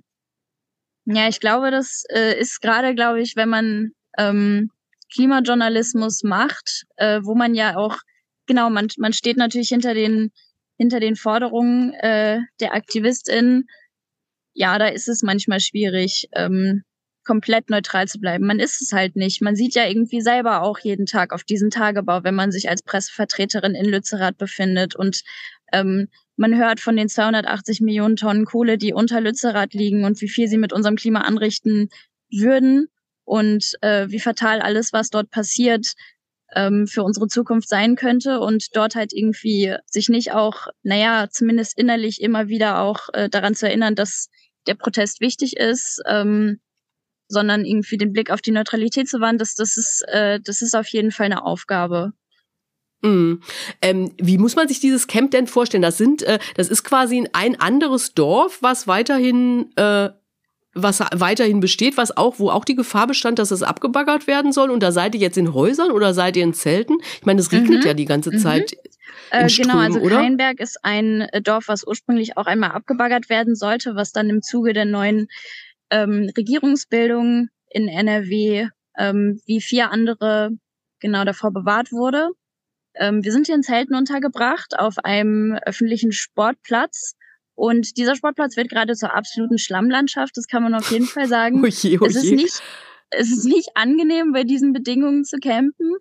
Ja, 1.06 1.30
ich 1.30 1.40
glaube, 1.40 1.72
das 1.72 2.04
äh, 2.10 2.38
ist 2.38 2.62
gerade, 2.62 2.94
glaube 2.94 3.22
ich, 3.22 3.38
wenn 3.38 3.48
man 3.48 3.92
ähm, 4.18 4.70
Klimajournalismus 5.14 6.24
macht, 6.24 6.84
äh, 6.98 7.22
wo 7.24 7.36
man 7.36 7.56
ja 7.56 7.78
auch, 7.78 8.00
genau, 8.48 8.70
man, 8.70 8.90
man 8.98 9.14
steht 9.14 9.38
natürlich 9.38 9.70
hinter 9.70 9.94
den, 9.94 10.34
hinter 10.78 11.00
den 11.00 11.16
Forderungen 11.16 11.94
äh, 11.94 12.40
der 12.60 12.74
AktivistInnen. 12.74 13.68
Ja, 14.54 14.78
da 14.78 14.88
ist 14.88 15.08
es 15.08 15.24
manchmal 15.24 15.60
schwierig. 15.60 16.28
Ähm, 16.34 16.84
komplett 17.24 17.70
neutral 17.70 18.08
zu 18.08 18.20
bleiben. 18.20 18.46
Man 18.46 18.60
ist 18.60 18.82
es 18.82 18.92
halt 18.92 19.16
nicht. 19.16 19.42
Man 19.42 19.56
sieht 19.56 19.76
ja 19.76 19.88
irgendwie 19.88 20.22
selber 20.22 20.62
auch 20.62 20.80
jeden 20.80 21.06
Tag 21.06 21.34
auf 21.34 21.44
diesen 21.44 21.70
Tagebau, 21.70 22.24
wenn 22.24 22.36
man 22.36 22.52
sich 22.52 22.70
als 22.70 22.84
Pressevertreterin 22.84 23.76
in 23.76 23.86
Lützerath 23.86 24.38
befindet 24.38 24.96
und 24.96 25.22
ähm, 25.72 26.10
man 26.36 26.58
hört 26.58 26.80
von 26.80 26.96
den 26.96 27.10
280 27.10 27.82
Millionen 27.82 28.16
Tonnen 28.16 28.46
Kohle, 28.46 28.78
die 28.78 28.94
unter 28.94 29.22
Lützerath 29.22 29.74
liegen 29.74 30.04
und 30.04 30.20
wie 30.22 30.30
viel 30.30 30.48
sie 30.48 30.58
mit 30.58 30.74
unserem 30.74 30.96
Klima 30.96 31.22
anrichten 31.22 31.90
würden 32.32 32.88
und 33.24 33.74
äh, 33.82 34.08
wie 34.10 34.20
fatal 34.20 34.62
alles, 34.62 34.94
was 34.94 35.10
dort 35.10 35.30
passiert, 35.30 35.94
ähm, 36.56 36.88
für 36.88 37.04
unsere 37.04 37.28
Zukunft 37.28 37.70
sein 37.70 37.96
könnte 37.96 38.40
und 38.40 38.76
dort 38.76 38.96
halt 38.96 39.14
irgendwie 39.14 39.76
sich 39.86 40.10
nicht 40.10 40.34
auch, 40.34 40.68
naja, 40.84 41.28
zumindest 41.30 41.78
innerlich 41.78 42.22
immer 42.22 42.48
wieder 42.48 42.82
auch 42.82 43.10
äh, 43.14 43.30
daran 43.30 43.56
zu 43.56 43.68
erinnern, 43.68 43.96
dass 43.96 44.30
der 44.68 44.76
Protest 44.76 45.22
wichtig 45.22 45.58
ist, 45.58 46.02
ähm, 46.08 46.60
sondern 47.28 47.66
irgendwie 47.66 47.98
den 47.98 48.14
Blick 48.14 48.30
auf 48.32 48.42
die 48.42 48.52
Neutralität 48.52 49.10
zu 49.10 49.20
wahren, 49.20 49.38
das, 49.38 49.56
das, 49.56 49.78
ist, 49.78 50.04
äh, 50.08 50.40
das 50.40 50.62
ist 50.62 50.76
auf 50.76 50.88
jeden 50.88 51.12
Fall 51.12 51.26
eine 51.28 51.44
Aufgabe. 51.44 52.14
Mm. 53.02 53.36
Ähm, 53.82 54.14
wie 54.18 54.38
muss 54.38 54.56
man 54.56 54.68
sich 54.68 54.80
dieses 54.80 55.08
Camp 55.08 55.32
denn 55.32 55.48
vorstellen? 55.48 55.82
Das 55.82 55.98
sind, 55.98 56.24
äh, 56.24 56.40
das 56.56 56.70
ist 56.70 56.84
quasi 56.84 57.28
ein 57.34 57.60
anderes 57.60 58.14
Dorf, 58.14 58.60
was 58.62 58.88
weiterhin, 58.88 59.72
äh, 59.76 60.10
was 60.74 61.00
weiterhin 61.14 61.60
besteht, 61.60 61.98
was 61.98 62.16
auch, 62.16 62.40
wo 62.40 62.50
auch 62.50 62.66
die 62.66 62.76
Gefahr 62.76 63.08
bestand, 63.08 63.40
dass 63.40 63.52
es 63.52 63.64
abgebaggert 63.64 64.28
werden 64.28 64.52
soll. 64.52 64.72
Und 64.72 64.82
da 64.82 64.92
seid 64.92 65.16
ihr 65.16 65.22
jetzt 65.22 65.38
in 65.38 65.54
Häusern 65.54 65.92
oder 65.92 66.14
seid 66.14 66.36
ihr 66.36 66.44
in 66.44 66.54
Zelten? 66.54 66.98
Ich 67.20 67.26
meine, 67.26 67.40
es 67.40 67.52
regnet 67.52 67.82
mhm. 67.82 67.88
ja 67.88 67.94
die 67.94 68.06
ganze 68.06 68.32
mhm. 68.32 68.40
Zeit. 68.40 68.72
Mhm. 68.72 68.90
Äh, 69.32 69.48
genau, 69.48 69.78
also 69.78 70.00
oder? 70.00 70.18
Keinberg 70.18 70.60
ist 70.60 70.84
ein 70.84 71.22
äh, 71.22 71.42
Dorf, 71.42 71.68
was 71.68 71.86
ursprünglich 71.86 72.38
auch 72.38 72.46
einmal 72.46 72.72
abgebaggert 72.72 73.30
werden 73.30 73.56
sollte, 73.56 73.96
was 73.96 74.12
dann 74.12 74.30
im 74.30 74.42
Zuge 74.42 74.74
der 74.74 74.86
neuen 74.86 75.28
ähm, 75.90 76.32
Regierungsbildung 76.36 77.50
in 77.70 77.88
NRW 77.88 78.68
ähm, 78.98 79.42
wie 79.46 79.62
vier 79.62 79.92
andere 79.92 80.52
genau 81.00 81.26
davor 81.26 81.52
bewahrt 81.52 81.92
wurde. 81.92 82.30
Ähm, 82.96 83.24
wir 83.24 83.32
sind 83.32 83.48
hier 83.48 83.56
in 83.56 83.64
Zelten 83.64 83.96
untergebracht 83.96 84.78
auf 84.78 85.00
einem 85.00 85.58
öffentlichen 85.66 86.12
Sportplatz. 86.12 87.16
Und 87.56 87.98
dieser 87.98 88.16
Sportplatz 88.16 88.58
wird 88.58 88.70
gerade 88.70 88.96
zur 88.96 89.14
absoluten 89.14 89.58
Schlammlandschaft, 89.58 90.36
das 90.38 90.48
kann 90.48 90.64
man 90.64 90.74
auf 90.74 90.90
jeden 90.92 91.06
Fall 91.06 91.28
sagen. 91.28 91.62
Oje, 91.64 92.00
oje. 92.00 92.10
Es 92.10 92.16
ist 92.16 92.32
nicht, 92.32 92.62
es 93.12 93.32
ist 93.32 93.46
nicht 93.46 93.70
angenehm, 93.76 94.32
bei 94.32 94.44
diesen 94.44 94.74
Bedingungen 94.74 95.24
zu 95.24 95.38
campen. 95.38 95.98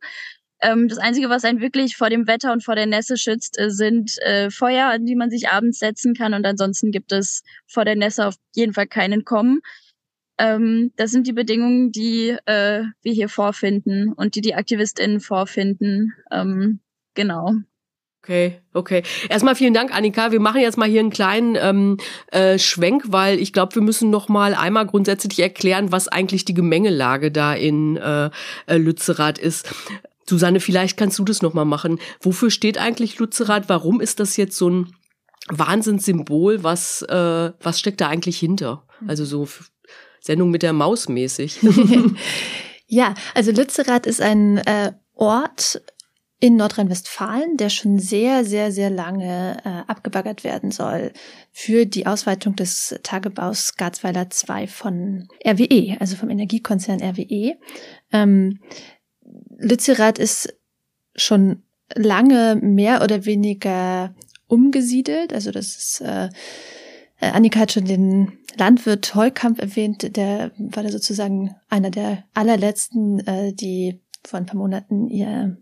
Ähm, 0.62 0.88
das 0.88 0.98
Einzige, 0.98 1.28
was 1.28 1.44
einen 1.44 1.60
wirklich 1.60 1.96
vor 1.96 2.08
dem 2.08 2.26
Wetter 2.26 2.52
und 2.52 2.64
vor 2.64 2.76
der 2.76 2.86
Nässe 2.86 3.16
schützt, 3.16 3.58
äh, 3.58 3.70
sind 3.70 4.16
äh, 4.22 4.48
Feuer, 4.48 4.86
an 4.86 5.04
die 5.04 5.16
man 5.16 5.28
sich 5.28 5.48
abends 5.48 5.78
setzen 5.78 6.14
kann. 6.14 6.34
Und 6.34 6.46
ansonsten 6.46 6.92
gibt 6.92 7.12
es 7.12 7.42
vor 7.66 7.84
der 7.84 7.96
Nässe 7.96 8.26
auf 8.26 8.36
jeden 8.54 8.72
Fall 8.72 8.86
keinen 8.86 9.24
Kommen. 9.24 9.60
Ähm, 10.38 10.92
das 10.96 11.10
sind 11.10 11.26
die 11.26 11.32
Bedingungen, 11.32 11.92
die 11.92 12.36
äh, 12.46 12.84
wir 13.02 13.12
hier 13.12 13.28
vorfinden 13.28 14.12
und 14.12 14.36
die 14.36 14.40
die 14.40 14.54
AktivistInnen 14.54 15.20
vorfinden. 15.20 16.14
Ähm, 16.30 16.80
genau. 17.14 17.54
Okay, 18.22 18.60
okay. 18.72 19.02
Erstmal 19.28 19.56
vielen 19.56 19.74
Dank, 19.74 19.92
Annika. 19.92 20.30
Wir 20.30 20.38
machen 20.38 20.60
jetzt 20.60 20.78
mal 20.78 20.88
hier 20.88 21.00
einen 21.00 21.10
kleinen 21.10 21.56
ähm, 21.60 21.96
äh, 22.30 22.56
Schwenk, 22.56 23.02
weil 23.08 23.40
ich 23.40 23.52
glaube, 23.52 23.74
wir 23.74 23.82
müssen 23.82 24.10
noch 24.10 24.28
mal 24.28 24.54
einmal 24.54 24.86
grundsätzlich 24.86 25.40
erklären, 25.40 25.90
was 25.90 26.06
eigentlich 26.06 26.44
die 26.44 26.54
Gemengelage 26.54 27.32
da 27.32 27.52
in 27.52 27.96
äh, 27.96 28.30
äh 28.66 28.76
Lützerath 28.76 29.38
ist. 29.38 29.74
Susanne, 30.24 30.60
vielleicht 30.60 30.96
kannst 30.96 31.18
du 31.18 31.24
das 31.24 31.42
noch 31.42 31.52
mal 31.52 31.64
machen. 31.64 31.98
Wofür 32.20 32.52
steht 32.52 32.78
eigentlich 32.78 33.18
Lützerath? 33.18 33.68
Warum 33.68 34.00
ist 34.00 34.20
das 34.20 34.36
jetzt 34.36 34.56
so 34.56 34.70
ein 34.70 34.94
Wahnsinnssymbol? 35.48 36.62
Was 36.62 37.02
äh, 37.02 37.52
was 37.60 37.80
steckt 37.80 38.00
da 38.00 38.06
eigentlich 38.06 38.38
hinter? 38.38 38.84
Also 39.08 39.24
so 39.24 39.48
Sendung 40.20 40.52
mit 40.52 40.62
der 40.62 40.72
Maus 40.72 41.08
mäßig. 41.08 41.58
ja, 42.86 43.14
also 43.34 43.50
Lützerath 43.50 44.06
ist 44.06 44.20
ein 44.20 44.58
äh, 44.58 44.92
Ort 45.14 45.82
in 46.42 46.56
Nordrhein-Westfalen, 46.56 47.56
der 47.56 47.68
schon 47.68 48.00
sehr, 48.00 48.44
sehr, 48.44 48.72
sehr 48.72 48.90
lange 48.90 49.58
äh, 49.64 49.88
abgebaggert 49.88 50.42
werden 50.42 50.72
soll 50.72 51.12
für 51.52 51.86
die 51.86 52.04
Ausweitung 52.08 52.56
des 52.56 52.98
Tagebaus 53.04 53.76
Garzweiler 53.76 54.28
2 54.28 54.66
von 54.66 55.28
RWE, 55.46 55.96
also 56.00 56.16
vom 56.16 56.30
Energiekonzern 56.30 57.00
RWE. 57.00 57.54
Ähm, 58.12 58.58
Lützerath 59.56 60.18
ist 60.18 60.52
schon 61.14 61.62
lange 61.94 62.56
mehr 62.56 63.04
oder 63.04 63.24
weniger 63.24 64.12
umgesiedelt, 64.48 65.32
also 65.32 65.52
das 65.52 65.76
ist 65.76 66.00
äh, 66.00 66.28
äh, 67.20 67.30
Annika 67.30 67.60
hat 67.60 67.70
schon 67.70 67.84
den 67.84 68.32
Landwirt 68.56 69.14
Heukamp 69.14 69.60
erwähnt, 69.60 70.16
der 70.16 70.50
war 70.58 70.82
da 70.82 70.90
sozusagen 70.90 71.54
einer 71.68 71.92
der 71.92 72.24
allerletzten, 72.34 73.20
äh, 73.28 73.52
die 73.52 74.00
vor 74.24 74.40
ein 74.40 74.46
paar 74.46 74.58
Monaten 74.58 75.06
ihr 75.06 75.56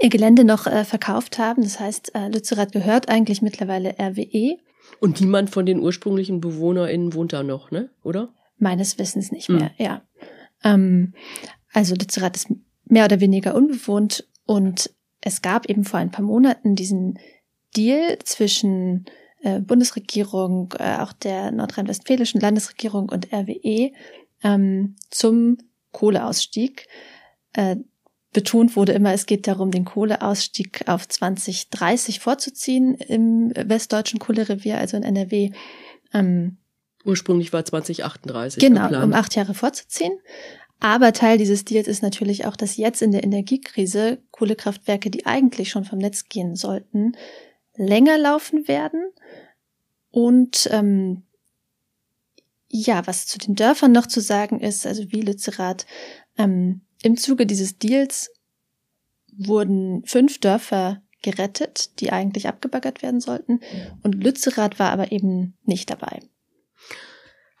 ihr 0.00 0.08
Gelände 0.08 0.44
noch 0.44 0.66
äh, 0.66 0.84
verkauft 0.84 1.38
haben. 1.38 1.62
Das 1.62 1.80
heißt, 1.80 2.14
äh, 2.14 2.28
Lützerath 2.28 2.72
gehört 2.72 3.08
eigentlich 3.08 3.42
mittlerweile 3.42 3.96
RWE. 3.98 4.58
Und 5.00 5.20
niemand 5.20 5.50
von 5.50 5.66
den 5.66 5.80
ursprünglichen 5.80 6.40
BewohnerInnen 6.40 7.14
wohnt 7.14 7.32
da 7.32 7.42
noch, 7.42 7.70
ne? 7.70 7.90
Oder? 8.02 8.32
Meines 8.58 8.98
Wissens 8.98 9.32
nicht 9.32 9.48
mehr, 9.48 9.72
mhm. 9.78 9.84
ja. 9.84 10.02
Ähm, 10.64 11.14
also 11.72 11.94
Lützerath 11.94 12.36
ist 12.36 12.48
mehr 12.84 13.04
oder 13.04 13.20
weniger 13.20 13.54
unbewohnt 13.54 14.28
und 14.44 14.90
es 15.20 15.40
gab 15.40 15.68
eben 15.68 15.84
vor 15.84 16.00
ein 16.00 16.10
paar 16.10 16.24
Monaten 16.24 16.74
diesen 16.74 17.18
Deal 17.76 18.18
zwischen 18.24 19.06
äh, 19.42 19.60
Bundesregierung, 19.60 20.74
äh, 20.78 20.98
auch 20.98 21.12
der 21.12 21.50
nordrhein-westfälischen 21.52 22.40
Landesregierung 22.40 23.08
und 23.08 23.32
RWE 23.32 23.92
ähm, 24.42 24.96
zum 25.10 25.58
Kohleausstieg. 25.92 26.86
Äh, 27.52 27.76
betont 28.32 28.76
wurde 28.76 28.92
immer, 28.92 29.12
es 29.12 29.26
geht 29.26 29.46
darum, 29.46 29.70
den 29.70 29.84
Kohleausstieg 29.84 30.88
auf 30.88 31.06
2030 31.06 32.20
vorzuziehen 32.20 32.94
im 32.94 33.52
westdeutschen 33.54 34.18
Kohlerevier, 34.18 34.78
also 34.78 34.96
in 34.96 35.02
NRW. 35.02 35.50
Ähm, 36.14 36.58
Ursprünglich 37.04 37.52
war 37.52 37.64
2038. 37.64 38.60
Genau, 38.60 38.82
geplant. 38.82 39.04
um 39.04 39.12
acht 39.12 39.34
Jahre 39.34 39.54
vorzuziehen. 39.54 40.18
Aber 40.80 41.12
Teil 41.12 41.38
dieses 41.38 41.64
Deals 41.64 41.86
ist 41.86 42.02
natürlich 42.02 42.46
auch, 42.46 42.56
dass 42.56 42.76
jetzt 42.76 43.02
in 43.02 43.12
der 43.12 43.22
Energiekrise 43.22 44.18
Kohlekraftwerke, 44.30 45.10
die 45.10 45.26
eigentlich 45.26 45.70
schon 45.70 45.84
vom 45.84 45.98
Netz 45.98 46.28
gehen 46.28 46.56
sollten, 46.56 47.12
länger 47.76 48.18
laufen 48.18 48.66
werden. 48.66 49.12
Und 50.10 50.68
ähm, 50.72 51.22
ja, 52.68 53.06
was 53.06 53.26
zu 53.26 53.38
den 53.38 53.54
Dörfern 53.54 53.92
noch 53.92 54.06
zu 54.06 54.20
sagen 54.20 54.60
ist, 54.60 54.86
also 54.86 55.04
wie 55.12 55.20
Lützerath, 55.20 55.86
ähm, 56.36 56.80
im 57.02 57.16
Zuge 57.16 57.46
dieses 57.46 57.78
Deals 57.78 58.30
wurden 59.36 60.04
fünf 60.06 60.38
Dörfer 60.40 61.02
gerettet, 61.22 62.00
die 62.00 62.12
eigentlich 62.12 62.48
abgebaggert 62.48 63.02
werden 63.02 63.20
sollten. 63.20 63.60
Und 64.02 64.22
Lützerath 64.22 64.78
war 64.78 64.90
aber 64.90 65.12
eben 65.12 65.54
nicht 65.64 65.90
dabei. 65.90 66.20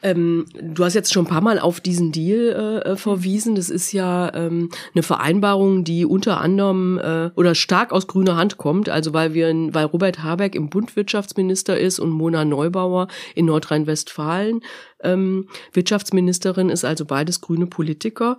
Ähm, 0.02 0.46
du 0.60 0.84
hast 0.84 0.94
jetzt 0.94 1.12
schon 1.12 1.26
ein 1.26 1.28
paar 1.28 1.40
Mal 1.40 1.58
auf 1.58 1.80
diesen 1.80 2.10
Deal 2.12 2.82
äh, 2.84 2.90
äh, 2.90 2.96
verwiesen. 2.96 3.54
Das 3.54 3.70
ist 3.70 3.92
ja 3.92 4.34
ähm, 4.34 4.70
eine 4.94 5.02
Vereinbarung, 5.02 5.84
die 5.84 6.04
unter 6.04 6.40
anderem 6.40 6.98
äh, 6.98 7.30
oder 7.36 7.54
stark 7.54 7.92
aus 7.92 8.08
grüner 8.08 8.36
Hand 8.36 8.56
kommt. 8.56 8.88
Also 8.88 9.12
weil 9.12 9.32
wir, 9.32 9.54
weil 9.72 9.84
Robert 9.86 10.22
Habeck 10.22 10.54
im 10.54 10.70
Bund 10.70 10.96
Wirtschaftsminister 10.96 11.78
ist 11.78 12.00
und 12.00 12.10
Mona 12.10 12.44
Neubauer 12.44 13.06
in 13.34 13.46
Nordrhein-Westfalen 13.46 14.60
ähm, 15.04 15.48
Wirtschaftsministerin 15.72 16.68
ist, 16.68 16.84
also 16.84 17.04
beides 17.04 17.40
grüne 17.40 17.66
Politiker. 17.66 18.38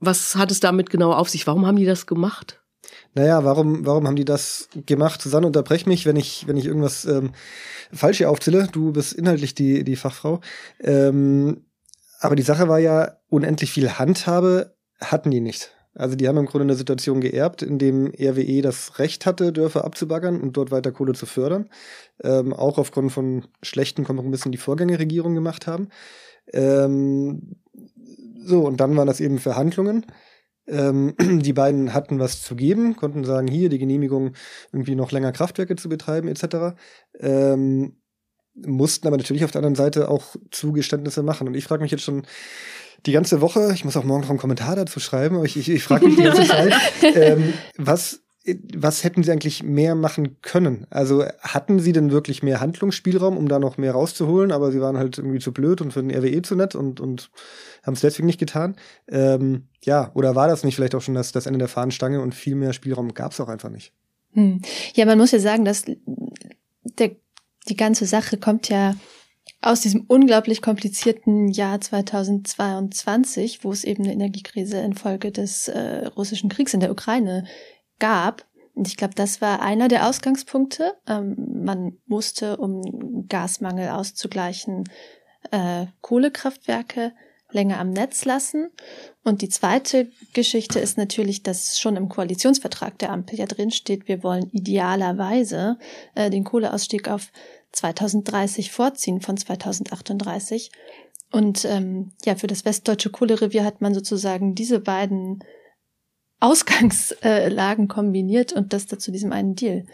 Was 0.00 0.36
hat 0.36 0.50
es 0.50 0.60
damit 0.60 0.90
genau 0.90 1.12
auf 1.12 1.28
sich? 1.28 1.46
Warum 1.46 1.66
haben 1.66 1.76
die 1.76 1.86
das 1.86 2.06
gemacht? 2.06 2.62
Naja, 3.14 3.44
warum, 3.44 3.84
warum 3.84 4.06
haben 4.06 4.16
die 4.16 4.24
das 4.24 4.68
gemacht? 4.86 5.20
Susanne, 5.20 5.46
unterbrech 5.46 5.86
mich, 5.86 6.06
wenn 6.06 6.16
ich, 6.16 6.46
wenn 6.46 6.56
ich 6.56 6.66
irgendwas 6.66 7.04
ähm, 7.04 7.32
falsch 7.92 8.18
hier 8.18 8.30
aufzähle. 8.30 8.68
Du 8.70 8.92
bist 8.92 9.12
inhaltlich 9.12 9.54
die, 9.54 9.82
die 9.84 9.96
Fachfrau. 9.96 10.40
Ähm, 10.80 11.64
aber 12.20 12.36
die 12.36 12.42
Sache 12.42 12.68
war 12.68 12.78
ja, 12.78 13.16
unendlich 13.28 13.72
viel 13.72 13.98
Handhabe 13.98 14.74
hatten 15.00 15.30
die 15.30 15.40
nicht. 15.40 15.72
Also 15.94 16.14
die 16.14 16.28
haben 16.28 16.38
im 16.38 16.46
Grunde 16.46 16.64
eine 16.64 16.76
Situation 16.76 17.20
geerbt, 17.20 17.62
in 17.62 17.78
dem 17.78 18.06
RWE 18.06 18.62
das 18.62 18.98
Recht 19.00 19.26
hatte, 19.26 19.52
Dörfer 19.52 19.84
abzubaggern 19.84 20.40
und 20.40 20.56
dort 20.56 20.70
weiter 20.70 20.92
Kohle 20.92 21.14
zu 21.14 21.26
fördern. 21.26 21.68
Ähm, 22.22 22.52
auch 22.52 22.78
aufgrund 22.78 23.10
von 23.12 23.46
schlechten 23.62 24.04
Kompromissen, 24.04 24.52
die 24.52 24.58
Vorgängerregierungen 24.58 25.34
gemacht 25.34 25.66
haben. 25.66 25.88
Ähm, 26.52 27.56
so, 28.44 28.66
und 28.66 28.78
dann 28.78 28.96
waren 28.96 29.06
das 29.06 29.20
eben 29.20 29.38
Verhandlungen. 29.38 30.06
Ähm, 30.66 31.14
die 31.42 31.52
beiden 31.52 31.94
hatten 31.94 32.18
was 32.18 32.42
zu 32.42 32.56
geben, 32.56 32.96
konnten 32.96 33.24
sagen, 33.24 33.48
hier 33.48 33.68
die 33.68 33.78
Genehmigung, 33.78 34.32
irgendwie 34.72 34.94
noch 34.94 35.12
länger 35.12 35.32
Kraftwerke 35.32 35.76
zu 35.76 35.88
betreiben, 35.88 36.28
etc. 36.28 36.78
Ähm, 37.18 37.96
mussten 38.54 39.06
aber 39.06 39.16
natürlich 39.16 39.44
auf 39.44 39.50
der 39.50 39.60
anderen 39.60 39.76
Seite 39.76 40.08
auch 40.08 40.36
Zugeständnisse 40.50 41.22
machen. 41.22 41.48
Und 41.48 41.54
ich 41.54 41.64
frage 41.64 41.82
mich 41.82 41.92
jetzt 41.92 42.02
schon 42.02 42.22
die 43.06 43.12
ganze 43.12 43.40
Woche, 43.40 43.70
ich 43.74 43.84
muss 43.84 43.96
auch 43.96 44.04
morgen 44.04 44.22
noch 44.22 44.30
einen 44.30 44.38
Kommentar 44.38 44.74
dazu 44.76 44.98
schreiben, 45.00 45.36
aber 45.36 45.44
ich, 45.44 45.56
ich, 45.56 45.68
ich 45.68 45.84
frage 45.84 46.06
mich 46.06 46.16
die 46.16 46.22
ganze 46.22 46.44
Zeit, 46.48 46.74
ähm, 47.02 47.54
was 47.76 48.24
was 48.76 49.04
hätten 49.04 49.22
sie 49.22 49.32
eigentlich 49.32 49.62
mehr 49.62 49.94
machen 49.94 50.40
können? 50.42 50.86
Also 50.90 51.24
hatten 51.40 51.80
sie 51.80 51.92
denn 51.92 52.10
wirklich 52.10 52.42
mehr 52.42 52.60
Handlungsspielraum, 52.60 53.36
um 53.36 53.48
da 53.48 53.58
noch 53.58 53.78
mehr 53.78 53.92
rauszuholen, 53.92 54.52
aber 54.52 54.72
sie 54.72 54.80
waren 54.80 54.96
halt 54.96 55.18
irgendwie 55.18 55.38
zu 55.38 55.52
blöd 55.52 55.80
und 55.80 55.92
für 55.92 56.02
den 56.02 56.10
RWE 56.10 56.42
zu 56.42 56.54
nett 56.54 56.74
und, 56.74 57.00
und 57.00 57.30
haben 57.82 57.94
es 57.94 58.00
deswegen 58.00 58.26
nicht 58.26 58.40
getan? 58.40 58.76
Ähm, 59.08 59.68
ja, 59.84 60.10
oder 60.14 60.34
war 60.34 60.48
das 60.48 60.64
nicht 60.64 60.76
vielleicht 60.76 60.94
auch 60.94 61.02
schon 61.02 61.14
das, 61.14 61.32
das 61.32 61.46
Ende 61.46 61.58
der 61.58 61.68
Fahnenstange 61.68 62.20
und 62.20 62.34
viel 62.34 62.54
mehr 62.54 62.72
Spielraum 62.72 63.14
gab 63.14 63.32
es 63.32 63.40
auch 63.40 63.48
einfach 63.48 63.70
nicht? 63.70 63.92
Hm. 64.32 64.62
Ja, 64.94 65.06
man 65.06 65.18
muss 65.18 65.32
ja 65.32 65.38
sagen, 65.38 65.64
dass 65.64 65.84
der, 65.86 67.10
die 67.68 67.76
ganze 67.76 68.06
Sache 68.06 68.36
kommt 68.36 68.68
ja 68.68 68.94
aus 69.60 69.80
diesem 69.80 70.04
unglaublich 70.06 70.62
komplizierten 70.62 71.48
Jahr 71.48 71.80
2022, 71.80 73.64
wo 73.64 73.72
es 73.72 73.84
eben 73.84 74.04
eine 74.04 74.12
Energiekrise 74.12 74.78
infolge 74.78 75.32
des 75.32 75.68
äh, 75.68 76.06
russischen 76.06 76.48
Kriegs 76.48 76.74
in 76.74 76.80
der 76.80 76.92
Ukraine 76.92 77.44
gab. 77.98 78.44
Und 78.74 78.86
ich 78.86 78.96
glaube, 78.96 79.14
das 79.14 79.40
war 79.40 79.60
einer 79.60 79.88
der 79.88 80.08
Ausgangspunkte. 80.08 80.94
Ähm, 81.08 81.36
man 81.64 81.98
musste, 82.06 82.56
um 82.58 83.26
Gasmangel 83.28 83.88
auszugleichen, 83.88 84.84
äh, 85.50 85.86
Kohlekraftwerke 86.00 87.12
länger 87.50 87.78
am 87.78 87.90
Netz 87.90 88.24
lassen. 88.24 88.70
Und 89.24 89.42
die 89.42 89.48
zweite 89.48 90.10
Geschichte 90.32 90.78
ist 90.78 90.98
natürlich, 90.98 91.42
dass 91.42 91.78
schon 91.78 91.96
im 91.96 92.08
Koalitionsvertrag 92.08 92.98
der 92.98 93.10
Ampel 93.10 93.38
ja 93.38 93.46
drin 93.46 93.70
steht, 93.70 94.06
wir 94.06 94.22
wollen 94.22 94.50
idealerweise 94.50 95.78
äh, 96.14 96.30
den 96.30 96.44
Kohleausstieg 96.44 97.08
auf 97.08 97.32
2030 97.72 98.70
vorziehen 98.70 99.20
von 99.20 99.36
2038. 99.36 100.70
Und 101.30 101.64
ähm, 101.64 102.12
ja, 102.24 102.36
für 102.36 102.46
das 102.46 102.64
westdeutsche 102.64 103.10
Kohlerevier 103.10 103.64
hat 103.64 103.80
man 103.80 103.94
sozusagen 103.94 104.54
diese 104.54 104.80
beiden 104.80 105.44
Ausgangslagen 106.40 107.88
kombiniert 107.88 108.52
und 108.52 108.72
das 108.72 108.86
dazu 108.86 109.10
diesem 109.10 109.32
einen 109.32 109.54
Deal 109.54 109.86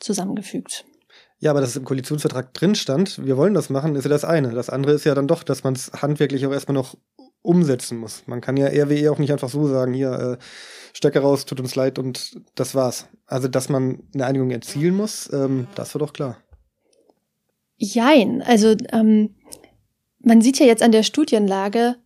zusammengefügt. 0.00 0.84
Ja, 1.38 1.50
aber 1.50 1.60
dass 1.60 1.70
es 1.70 1.76
im 1.76 1.84
Koalitionsvertrag 1.84 2.54
drin 2.54 2.74
stand, 2.74 3.24
wir 3.24 3.36
wollen 3.36 3.54
das 3.54 3.70
machen, 3.70 3.96
ist 3.96 4.04
ja 4.04 4.10
das 4.10 4.24
eine. 4.24 4.50
Das 4.50 4.70
andere 4.70 4.94
ist 4.94 5.04
ja 5.04 5.14
dann 5.14 5.28
doch, 5.28 5.42
dass 5.42 5.62
man 5.62 5.74
es 5.74 5.92
handwerklich 5.92 6.46
auch 6.46 6.52
erstmal 6.52 6.74
noch 6.74 6.96
umsetzen 7.42 7.98
muss. 7.98 8.22
Man 8.26 8.40
kann 8.40 8.56
ja 8.56 8.68
RWE 8.68 9.12
auch 9.12 9.18
nicht 9.18 9.30
einfach 9.30 9.50
so 9.50 9.68
sagen, 9.68 9.92
hier, 9.92 10.12
äh, 10.12 10.44
Stecker 10.94 11.20
raus, 11.20 11.44
tut 11.44 11.60
uns 11.60 11.74
leid 11.74 11.98
und 11.98 12.40
das 12.54 12.74
war's. 12.74 13.08
Also, 13.26 13.48
dass 13.48 13.68
man 13.68 14.04
eine 14.14 14.24
Einigung 14.24 14.50
erzielen 14.50 14.94
muss, 14.94 15.30
ähm, 15.32 15.66
das 15.74 15.94
war 15.94 15.98
doch 15.98 16.14
klar. 16.14 16.38
Jein, 17.76 18.40
also 18.40 18.74
ähm, 18.92 19.34
man 20.20 20.40
sieht 20.40 20.58
ja 20.58 20.66
jetzt 20.66 20.82
an 20.82 20.92
der 20.92 21.02
Studienlage, 21.02 21.96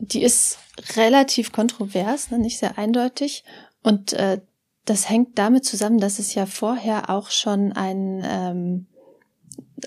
die 0.00 0.22
ist 0.22 0.58
relativ 0.96 1.52
kontrovers, 1.52 2.30
ne, 2.30 2.38
nicht 2.38 2.58
sehr 2.58 2.78
eindeutig. 2.78 3.44
Und 3.82 4.12
äh, 4.14 4.40
das 4.84 5.08
hängt 5.08 5.38
damit 5.38 5.64
zusammen, 5.64 5.98
dass 5.98 6.18
es 6.18 6.34
ja 6.34 6.46
vorher 6.46 7.10
auch 7.10 7.30
schon 7.30 7.72
ein, 7.72 8.22
ähm, 8.24 8.86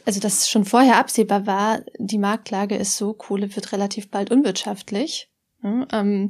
also 0.06 0.20
dass 0.20 0.50
schon 0.50 0.66
vorher 0.66 0.98
absehbar 0.98 1.46
war, 1.46 1.82
die 1.98 2.20
Marktlage 2.20 2.76
ist 2.76 2.98
so, 2.98 3.14
Kohle 3.14 3.56
wird 3.56 3.72
relativ 3.72 4.10
bald 4.10 4.32
unwirtschaftlich. 4.32 5.30
Ne, 5.62 5.88
ähm, 5.92 6.30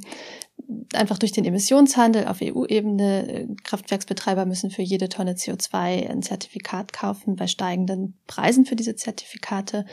einfach 0.93 1.17
durch 1.17 1.31
den 1.31 1.45
Emissionshandel 1.45 2.27
auf 2.27 2.39
EU-Ebene. 2.41 3.49
Kraftwerksbetreiber 3.63 4.45
müssen 4.45 4.71
für 4.71 4.81
jede 4.81 5.09
Tonne 5.09 5.33
CO2 5.33 6.09
ein 6.09 6.21
Zertifikat 6.21 6.93
kaufen 6.93 7.35
bei 7.35 7.47
steigenden 7.47 8.17
Preisen 8.27 8.65
für 8.65 8.75
diese 8.75 8.95
Zertifikate. 8.95 9.85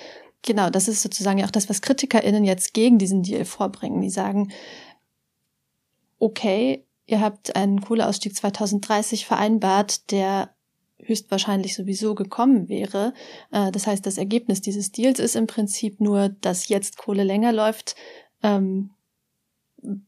Genau, 0.42 0.70
das 0.70 0.88
ist 0.88 1.03
sozusagen 1.03 1.44
auch 1.44 1.50
das, 1.50 1.68
was 1.68 1.83
KritikerInnen 1.83 2.44
jetzt 2.44 2.72
gegen 2.72 2.98
diesen 2.98 3.22
Deal 3.22 3.44
vorbringen. 3.44 4.00
Die 4.00 4.11
sagen, 4.11 4.53
okay, 6.18 6.87
ihr 7.07 7.20
habt 7.20 7.57
einen 7.57 7.81
Kohleausstieg 7.81 8.35
2030 8.35 9.26
vereinbart, 9.26 10.11
der 10.11 10.55
höchstwahrscheinlich 10.98 11.74
sowieso 11.74 12.14
gekommen 12.14 12.68
wäre. 12.68 13.12
Äh, 13.50 13.70
das 13.72 13.87
heißt, 13.87 14.05
das 14.07 14.18
Ergebnis 14.18 14.61
dieses 14.61 14.92
Deals 14.92 15.18
ist 15.18 15.37
im 15.37 15.46
Prinzip 15.46 16.00
nur, 16.00 16.29
dass 16.29 16.68
jetzt 16.68 16.96
Kohle 16.96 17.24
länger 17.24 17.53
läuft, 17.53 17.96
ähm, 18.42 18.90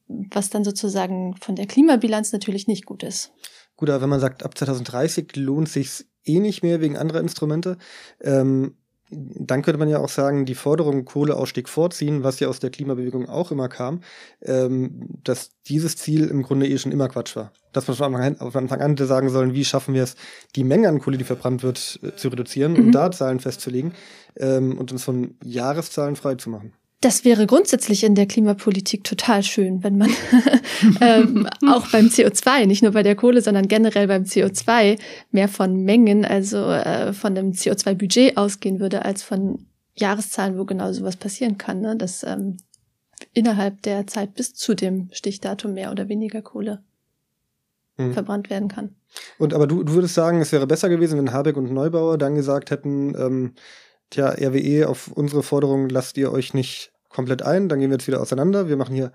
was 0.07 0.51
dann 0.51 0.65
sozusagen 0.65 1.37
von 1.37 1.57
der 1.57 1.67
Klimabilanz 1.67 2.33
natürlich 2.33 2.67
nicht 2.69 2.85
gut 2.85 3.03
ist. 3.03 3.33
Gut, 3.77 3.91
aber 3.91 4.03
wenn 4.03 4.11
man 4.11 4.21
sagt, 4.21 4.45
ab 4.45 4.57
2030 4.57 5.37
lohnt 5.37 5.69
sich's 5.69 6.07
eh 6.25 6.41
nicht 6.41 6.63
mehr 6.63 6.81
wegen 6.81 6.97
anderer 6.97 7.21
Instrumente, 7.21 7.79
ähm, 8.21 8.77
dann 9.13 9.63
könnte 9.63 9.79
man 9.79 9.89
ja 9.89 9.99
auch 9.99 10.09
sagen, 10.09 10.47
die 10.47 10.55
Forderung 10.55 11.05
Kohleausstieg 11.05 11.69
vorziehen, 11.69 12.25
was 12.25 12.41
ja 12.41 12.49
aus 12.49 12.61
der 12.61 12.71
Klimabewegung 12.71 13.29
auch 13.29 13.51
immer 13.51 13.69
kam, 13.69 14.01
ähm, 14.41 15.09
dass 15.23 15.51
dieses 15.69 15.97
Ziel 15.97 16.29
im 16.29 16.43
Grunde 16.43 16.67
eh 16.67 16.79
schon 16.79 16.93
immer 16.93 17.09
Quatsch 17.09 17.37
war. 17.37 17.53
Dass 17.73 17.89
man 17.89 18.15
an, 18.15 18.37
von 18.37 18.63
Anfang 18.65 18.81
an 18.81 18.91
hätte 18.93 19.07
sagen 19.07 19.29
sollen, 19.29 19.55
wie 19.55 19.65
schaffen 19.65 19.95
wir 19.95 20.03
es, 20.03 20.17
die 20.57 20.65
Menge 20.65 20.89
an 20.89 20.99
Kohle, 20.99 21.19
die 21.19 21.25
verbrannt 21.25 21.63
wird, 21.63 22.01
äh, 22.03 22.17
zu 22.17 22.29
reduzieren 22.29 22.73
mhm. 22.73 22.87
und 22.87 22.93
da 22.93 23.11
Zahlen 23.11 23.41
festzulegen 23.41 23.93
ähm, 24.37 24.79
und 24.79 24.93
uns 24.93 25.05
von 25.05 25.37
Jahreszahlen 25.45 26.17
frei 26.17 26.37
zu 26.37 26.51
machen. 26.51 26.73
Das 27.03 27.25
wäre 27.25 27.49
grundsätzlich 27.49 28.05
in 28.05 28.15
der 28.15 28.27
Klimapolitik 28.27 29.03
total 29.03 29.43
schön, 29.43 29.83
wenn 29.83 29.99
man 29.99 30.11
ähm, 31.01 31.49
auch 31.69 31.89
beim 31.89 32.07
CO2, 32.07 32.67
nicht 32.67 32.83
nur 32.83 32.93
bei 32.93 33.03
der 33.03 33.17
Kohle, 33.17 33.43
sondern 33.43 33.67
generell 33.67 34.07
beim 34.07 34.23
CO2 34.23 34.99
mehr 35.33 35.49
von 35.49 35.83
Mengen, 35.83 36.25
also 36.25 36.59
äh, 36.59 37.13
von 37.13 37.35
dem 37.35 37.53
CO2-Budget 37.53 38.37
ausgehen 38.37 38.79
würde, 38.79 39.05
als 39.05 39.25
von 39.25 39.67
Jahreszahlen, 39.97 40.57
wo 40.57 40.65
genau 40.65 40.93
sowas 40.93 41.17
passieren 41.17 41.59
kann. 41.59 41.81
Ne? 41.81 41.97
Dass 41.97 42.23
ähm, 42.23 42.59
innerhalb 43.33 43.83
der 43.83 44.07
Zeit 44.07 44.35
bis 44.35 44.55
zu 44.55 44.75
dem 44.75 45.09
Stichdatum 45.11 45.75
mehr 45.75 45.91
oder 45.91 46.09
weniger 46.09 46.41
Kohle 46.41 46.85
hm. 47.97 48.13
verbrannt 48.13 48.49
werden 48.49 48.69
kann. 48.69 48.95
Und 49.39 49.55
aber 49.55 49.67
du, 49.67 49.83
du 49.83 49.95
würdest 49.95 50.15
sagen, 50.15 50.41
es 50.41 50.53
wäre 50.53 50.69
besser 50.69 50.89
gewesen, 50.89 51.19
wenn 51.19 51.33
Habeck 51.33 51.57
und 51.57 51.73
Neubauer 51.73 52.17
dann 52.17 52.37
gesagt 52.37 52.71
hätten, 52.71 53.17
ähm, 53.17 53.55
tja, 54.11 54.29
RWE, 54.29 54.89
auf 54.89 55.09
unsere 55.09 55.43
Forderung 55.43 55.89
lasst 55.89 56.17
ihr 56.17 56.31
euch 56.31 56.55
nicht 56.55 56.92
komplett 57.13 57.43
ein, 57.43 57.69
dann 57.69 57.81
gehen 57.81 57.91
wir 57.91 57.97
jetzt 57.97 58.09
wieder 58.09 58.21
auseinander. 58.21 58.69
Wir 58.69 58.77
machen 58.77 58.95
hier 58.95 59.13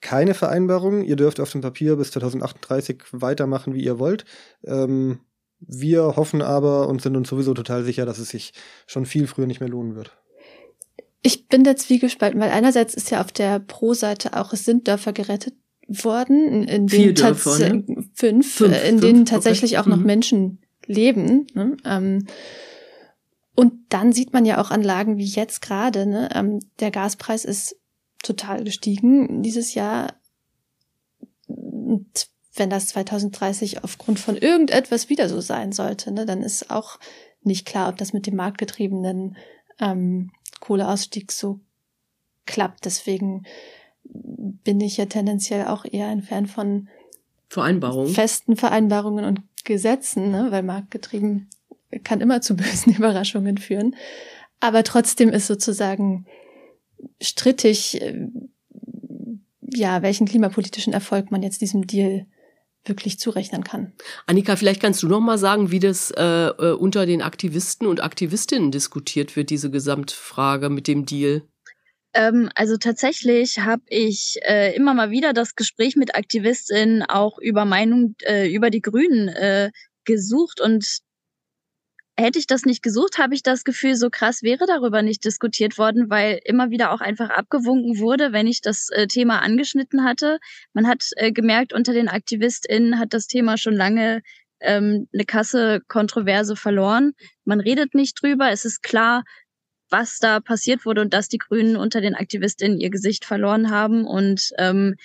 keine 0.00 0.34
Vereinbarung. 0.34 1.02
Ihr 1.02 1.16
dürft 1.16 1.40
auf 1.40 1.50
dem 1.50 1.60
Papier 1.60 1.96
bis 1.96 2.10
2038 2.12 3.02
weitermachen, 3.12 3.74
wie 3.74 3.84
ihr 3.84 3.98
wollt. 3.98 4.24
Ähm, 4.64 5.20
wir 5.58 6.16
hoffen 6.16 6.42
aber 6.42 6.88
und 6.88 7.00
sind 7.00 7.16
uns 7.16 7.28
sowieso 7.28 7.54
total 7.54 7.82
sicher, 7.84 8.04
dass 8.04 8.18
es 8.18 8.28
sich 8.28 8.52
schon 8.86 9.06
viel 9.06 9.26
früher 9.26 9.46
nicht 9.46 9.60
mehr 9.60 9.68
lohnen 9.68 9.96
wird. 9.96 10.12
Ich 11.22 11.48
bin 11.48 11.64
da 11.64 11.74
zwiegespalten, 11.74 12.40
weil 12.40 12.50
einerseits 12.50 12.94
ist 12.94 13.10
ja 13.10 13.20
auf 13.20 13.32
der 13.32 13.58
Pro-Seite 13.58 14.34
auch, 14.34 14.52
es 14.52 14.64
sind 14.64 14.86
Dörfer 14.86 15.12
gerettet 15.12 15.54
worden, 15.88 16.64
in 16.68 16.86
denen 16.86 17.14
Dörfer, 17.14 17.58
ne? 17.58 17.84
fünf, 18.14 18.54
fünf, 18.54 18.74
äh, 18.74 18.88
in 18.88 19.00
denen 19.00 19.24
tatsächlich 19.24 19.72
okay. 19.72 19.80
auch 19.80 19.86
noch 19.86 19.98
mhm. 19.98 20.06
Menschen 20.06 20.58
leben. 20.86 21.46
Ne? 21.54 21.76
Ähm, 21.84 22.26
und 23.56 23.72
dann 23.88 24.12
sieht 24.12 24.32
man 24.32 24.44
ja 24.44 24.60
auch 24.60 24.70
Anlagen 24.70 25.16
wie 25.16 25.24
jetzt 25.24 25.62
gerade, 25.62 26.06
ne? 26.06 26.28
Ähm, 26.34 26.60
der 26.78 26.90
Gaspreis 26.90 27.44
ist 27.44 27.76
total 28.22 28.62
gestiegen 28.64 29.42
dieses 29.42 29.74
Jahr. 29.74 30.14
Und 31.48 32.28
wenn 32.54 32.70
das 32.70 32.88
2030 32.88 33.82
aufgrund 33.82 34.20
von 34.20 34.36
irgendetwas 34.36 35.08
wieder 35.08 35.28
so 35.28 35.40
sein 35.40 35.72
sollte, 35.72 36.12
ne, 36.12 36.26
dann 36.26 36.42
ist 36.42 36.70
auch 36.70 36.98
nicht 37.42 37.66
klar, 37.66 37.88
ob 37.88 37.96
das 37.96 38.12
mit 38.12 38.26
dem 38.26 38.36
marktgetriebenen 38.36 39.36
ähm, 39.78 40.32
Kohleausstieg 40.60 41.32
so 41.32 41.60
klappt. 42.44 42.84
Deswegen 42.84 43.44
bin 44.04 44.80
ich 44.80 44.96
ja 44.96 45.06
tendenziell 45.06 45.66
auch 45.66 45.84
eher 45.84 46.08
ein 46.08 46.22
Fan 46.22 46.46
von 46.46 46.88
Vereinbarungen. 47.48 48.12
festen 48.12 48.56
Vereinbarungen 48.56 49.24
und 49.24 49.42
Gesetzen, 49.64 50.30
ne, 50.30 50.48
weil 50.50 50.62
marktgetrieben 50.62 51.48
kann 52.04 52.20
immer 52.20 52.40
zu 52.40 52.56
bösen 52.56 52.94
Überraschungen 52.96 53.58
führen. 53.58 53.96
Aber 54.60 54.84
trotzdem 54.84 55.30
ist 55.30 55.46
sozusagen 55.46 56.26
strittig, 57.20 58.00
äh, 58.00 58.28
ja, 59.60 60.02
welchen 60.02 60.26
klimapolitischen 60.26 60.92
Erfolg 60.92 61.30
man 61.30 61.42
jetzt 61.42 61.60
diesem 61.60 61.86
Deal 61.86 62.26
wirklich 62.84 63.18
zurechnen 63.18 63.64
kann. 63.64 63.92
Annika, 64.26 64.56
vielleicht 64.56 64.80
kannst 64.80 65.02
du 65.02 65.08
noch 65.08 65.20
mal 65.20 65.38
sagen, 65.38 65.70
wie 65.70 65.80
das 65.80 66.12
äh, 66.12 66.22
äh, 66.22 66.72
unter 66.72 67.04
den 67.04 67.20
Aktivisten 67.20 67.86
und 67.86 68.02
Aktivistinnen 68.02 68.70
diskutiert 68.70 69.36
wird, 69.36 69.50
diese 69.50 69.70
Gesamtfrage 69.70 70.70
mit 70.70 70.86
dem 70.86 71.04
Deal. 71.04 71.42
Ähm, 72.14 72.48
also 72.54 72.76
tatsächlich 72.76 73.58
habe 73.58 73.82
ich 73.88 74.38
äh, 74.42 74.74
immer 74.74 74.94
mal 74.94 75.10
wieder 75.10 75.32
das 75.32 75.54
Gespräch 75.54 75.96
mit 75.96 76.14
AktivistInnen 76.14 77.02
auch 77.02 77.38
über 77.38 77.64
Meinung 77.64 78.14
äh, 78.22 78.48
über 78.52 78.70
die 78.70 78.80
Grünen 78.80 79.28
äh, 79.28 79.70
gesucht 80.04 80.60
und 80.60 81.00
hätte 82.18 82.38
ich 82.38 82.46
das 82.46 82.64
nicht 82.64 82.82
gesucht, 82.82 83.18
habe 83.18 83.34
ich 83.34 83.42
das 83.42 83.64
Gefühl, 83.64 83.94
so 83.94 84.08
krass 84.08 84.42
wäre 84.42 84.64
darüber 84.66 85.02
nicht 85.02 85.24
diskutiert 85.24 85.76
worden, 85.76 86.08
weil 86.08 86.40
immer 86.44 86.70
wieder 86.70 86.92
auch 86.92 87.00
einfach 87.00 87.30
abgewunken 87.30 87.98
wurde, 87.98 88.32
wenn 88.32 88.46
ich 88.46 88.62
das 88.62 88.88
äh, 88.90 89.06
Thema 89.06 89.40
angeschnitten 89.40 90.04
hatte. 90.04 90.38
Man 90.72 90.86
hat 90.86 91.10
äh, 91.16 91.32
gemerkt, 91.32 91.72
unter 91.74 91.92
den 91.92 92.08
AktivistInnen 92.08 92.98
hat 92.98 93.12
das 93.12 93.26
Thema 93.26 93.58
schon 93.58 93.74
lange 93.74 94.22
ähm, 94.60 95.08
eine 95.12 95.24
Kasse 95.24 95.80
Kontroverse 95.88 96.56
verloren. 96.56 97.12
Man 97.44 97.60
redet 97.60 97.94
nicht 97.94 98.22
drüber. 98.22 98.50
Es 98.50 98.64
ist 98.64 98.82
klar, 98.82 99.22
was 99.90 100.18
da 100.18 100.40
passiert 100.40 100.86
wurde 100.86 101.02
und 101.02 101.12
dass 101.12 101.28
die 101.28 101.38
Grünen 101.38 101.76
unter 101.76 102.00
den 102.00 102.14
AktivistInnen 102.14 102.80
ihr 102.80 102.90
Gesicht 102.90 103.26
verloren 103.26 103.70
haben. 103.70 104.06
Und 104.06 104.52
ähm, 104.58 104.96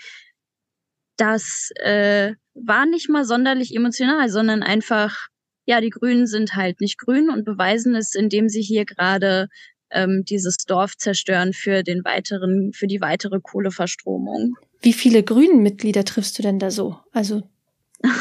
das 1.18 1.72
äh, 1.76 2.34
war 2.54 2.86
nicht 2.86 3.10
mal 3.10 3.26
sonderlich 3.26 3.76
emotional, 3.76 4.30
sondern 4.30 4.64
einfach 4.64 5.28
ja, 5.66 5.82
die 5.82 5.90
Grünen 5.90 6.28
sind 6.28 6.56
halt 6.56 6.82
nicht 6.82 6.98
grün 6.98 7.30
und 7.30 7.46
beweisen 7.46 7.96
es, 7.96 8.16
indem 8.16 8.50
sie 8.50 8.62
hier 8.62 8.86
gerade 8.86 9.48
ähm, 9.92 10.24
dieses 10.28 10.58
Dorf 10.58 10.98
zerstören 10.98 11.54
für 11.54 11.84
den 11.84 12.04
weiteren, 12.04 12.72
für 12.74 12.88
die 12.88 13.02
weitere 13.02 13.40
Kohleverstromung. 13.42 14.56
Wie 14.82 14.94
viele 14.94 15.24
Grünen-Mitglieder 15.24 16.06
triffst 16.06 16.40
du 16.40 16.44
denn 16.44 16.60
da 16.60 16.72
so? 16.72 16.98
Also 17.12 17.44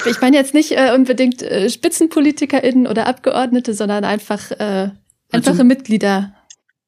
ich 0.06 0.20
meine 0.20 0.36
jetzt 0.36 0.54
nicht 0.54 0.72
äh, 0.72 0.92
unbedingt 0.94 1.42
äh, 1.42 1.68
SpitzenpolitikerInnen 1.68 2.86
oder 2.86 3.06
Abgeordnete, 3.06 3.72
sondern 3.74 4.04
einfach 4.04 4.50
äh, 4.50 4.90
einfache 5.30 5.50
also, 5.50 5.64
Mitglieder. 5.64 6.34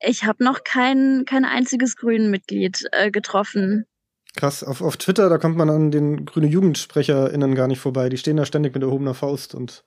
Ich 0.01 0.25
habe 0.25 0.45
noch 0.45 0.65
kein, 0.65 1.25
kein 1.27 1.45
einziges 1.45 1.97
Grünen-Mitglied 1.97 2.85
äh, 2.93 3.11
getroffen. 3.11 3.87
Krass, 4.35 4.65
auf, 4.65 4.83
auf 4.83 4.97
Twitter, 4.97 5.29
da 5.29 5.39
kommt 5.39 5.57
man 5.57 5.71
an 5.71 5.91
den 5.91 6.25
grüne 6.25 6.47
JugendsprecherInnen 6.47 7.55
gar 7.55 7.69
nicht 7.69 7.81
vorbei. 7.81 8.09
Die 8.09 8.17
stehen 8.17 8.37
da 8.37 8.47
ständig 8.47 8.75
mit 8.75 8.83
erhobener 8.83 9.15
Faust 9.15 9.55
und 9.55 9.85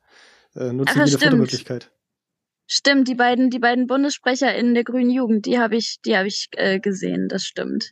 äh, 0.56 0.72
nutzen 0.74 0.92
Ach, 0.94 1.06
jede 1.06 1.10
stimmt. 1.10 1.24
Fotomöglichkeit. 1.24 1.92
Stimmt, 2.68 3.08
die 3.08 3.16
beiden, 3.16 3.50
die 3.50 3.60
beiden 3.60 3.86
Bundessprecher 3.86 4.56
in 4.56 4.74
der 4.74 4.84
Grünen 4.84 5.12
Jugend, 5.12 5.46
die 5.46 5.60
habe 5.60 5.76
ich, 5.76 5.98
die 6.04 6.18
habe 6.18 6.28
ich 6.28 6.48
äh, 6.54 6.80
gesehen, 6.80 7.28
das 7.28 7.46
stimmt. 7.46 7.92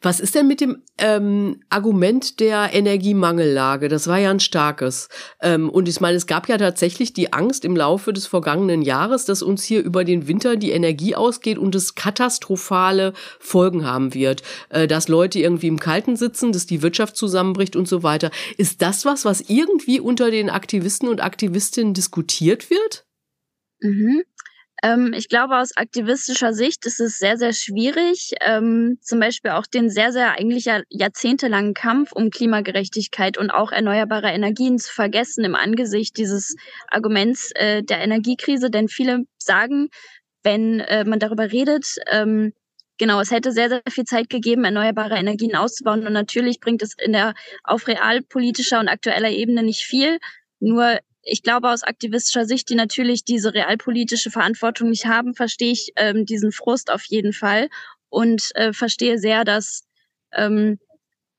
Was 0.00 0.20
ist 0.20 0.34
denn 0.34 0.46
mit 0.46 0.60
dem 0.60 0.82
ähm, 0.98 1.62
Argument 1.68 2.40
der 2.40 2.72
Energiemangellage? 2.72 3.88
Das 3.88 4.06
war 4.06 4.18
ja 4.18 4.30
ein 4.30 4.40
starkes. 4.40 5.08
Ähm, 5.40 5.68
und 5.68 5.88
ich 5.88 6.00
meine, 6.00 6.16
es 6.16 6.26
gab 6.26 6.48
ja 6.48 6.56
tatsächlich 6.56 7.12
die 7.12 7.32
Angst 7.32 7.64
im 7.64 7.76
Laufe 7.76 8.12
des 8.12 8.26
vergangenen 8.26 8.82
Jahres, 8.82 9.24
dass 9.24 9.42
uns 9.42 9.64
hier 9.64 9.82
über 9.82 10.04
den 10.04 10.28
Winter 10.28 10.56
die 10.56 10.70
Energie 10.70 11.14
ausgeht 11.14 11.58
und 11.58 11.74
es 11.74 11.94
katastrophale 11.94 13.12
Folgen 13.40 13.84
haben 13.84 14.14
wird. 14.14 14.42
Äh, 14.68 14.86
dass 14.86 15.08
Leute 15.08 15.38
irgendwie 15.40 15.68
im 15.68 15.80
Kalten 15.80 16.16
sitzen, 16.16 16.52
dass 16.52 16.66
die 16.66 16.82
Wirtschaft 16.82 17.16
zusammenbricht 17.16 17.76
und 17.76 17.88
so 17.88 18.02
weiter. 18.02 18.30
Ist 18.56 18.82
das 18.82 19.04
was, 19.04 19.24
was 19.24 19.42
irgendwie 19.48 20.00
unter 20.00 20.30
den 20.30 20.50
Aktivisten 20.50 21.08
und 21.08 21.22
Aktivistinnen 21.22 21.94
diskutiert 21.94 22.70
wird? 22.70 23.04
Mhm. 23.80 24.22
Ähm, 24.82 25.14
ich 25.16 25.28
glaube, 25.28 25.56
aus 25.56 25.76
aktivistischer 25.76 26.52
Sicht 26.52 26.84
ist 26.86 27.00
es 27.00 27.18
sehr, 27.18 27.38
sehr 27.38 27.52
schwierig, 27.52 28.32
ähm, 28.40 28.98
zum 29.00 29.20
Beispiel 29.20 29.52
auch 29.52 29.66
den 29.66 29.88
sehr, 29.88 30.12
sehr 30.12 30.32
eigentlich 30.32 30.68
jahrzehntelangen 30.90 31.74
Kampf 31.74 32.12
um 32.12 32.30
Klimagerechtigkeit 32.30 33.38
und 33.38 33.50
auch 33.50 33.72
erneuerbare 33.72 34.28
Energien 34.28 34.78
zu 34.78 34.92
vergessen 34.92 35.44
im 35.44 35.54
Angesicht 35.54 36.16
dieses 36.18 36.56
Arguments 36.88 37.52
äh, 37.54 37.82
der 37.82 38.00
Energiekrise. 38.00 38.70
Denn 38.70 38.88
viele 38.88 39.24
sagen, 39.38 39.88
wenn 40.42 40.80
äh, 40.80 41.04
man 41.04 41.18
darüber 41.18 41.50
redet, 41.52 41.96
ähm, 42.10 42.52
genau, 42.98 43.20
es 43.20 43.30
hätte 43.30 43.52
sehr, 43.52 43.68
sehr 43.68 43.82
viel 43.88 44.04
Zeit 44.04 44.28
gegeben, 44.28 44.64
erneuerbare 44.64 45.16
Energien 45.16 45.56
auszubauen. 45.56 46.06
Und 46.06 46.12
natürlich 46.12 46.60
bringt 46.60 46.82
es 46.82 46.94
in 46.98 47.12
der 47.12 47.34
auf 47.64 47.88
realpolitischer 47.88 48.78
und 48.78 48.88
aktueller 48.88 49.30
Ebene 49.30 49.62
nicht 49.62 49.84
viel. 49.84 50.18
Nur 50.60 50.98
ich 51.28 51.42
glaube, 51.42 51.70
aus 51.70 51.82
aktivistischer 51.82 52.46
Sicht, 52.46 52.68
die 52.70 52.76
natürlich 52.76 53.24
diese 53.24 53.52
realpolitische 53.52 54.30
Verantwortung 54.30 54.90
nicht 54.90 55.06
haben, 55.06 55.34
verstehe 55.34 55.72
ich 55.72 55.92
ähm, 55.96 56.24
diesen 56.24 56.52
Frust 56.52 56.90
auf 56.90 57.04
jeden 57.04 57.32
Fall 57.32 57.68
und 58.08 58.50
äh, 58.54 58.72
verstehe 58.72 59.18
sehr, 59.18 59.44
dass 59.44 59.82
ähm, 60.32 60.78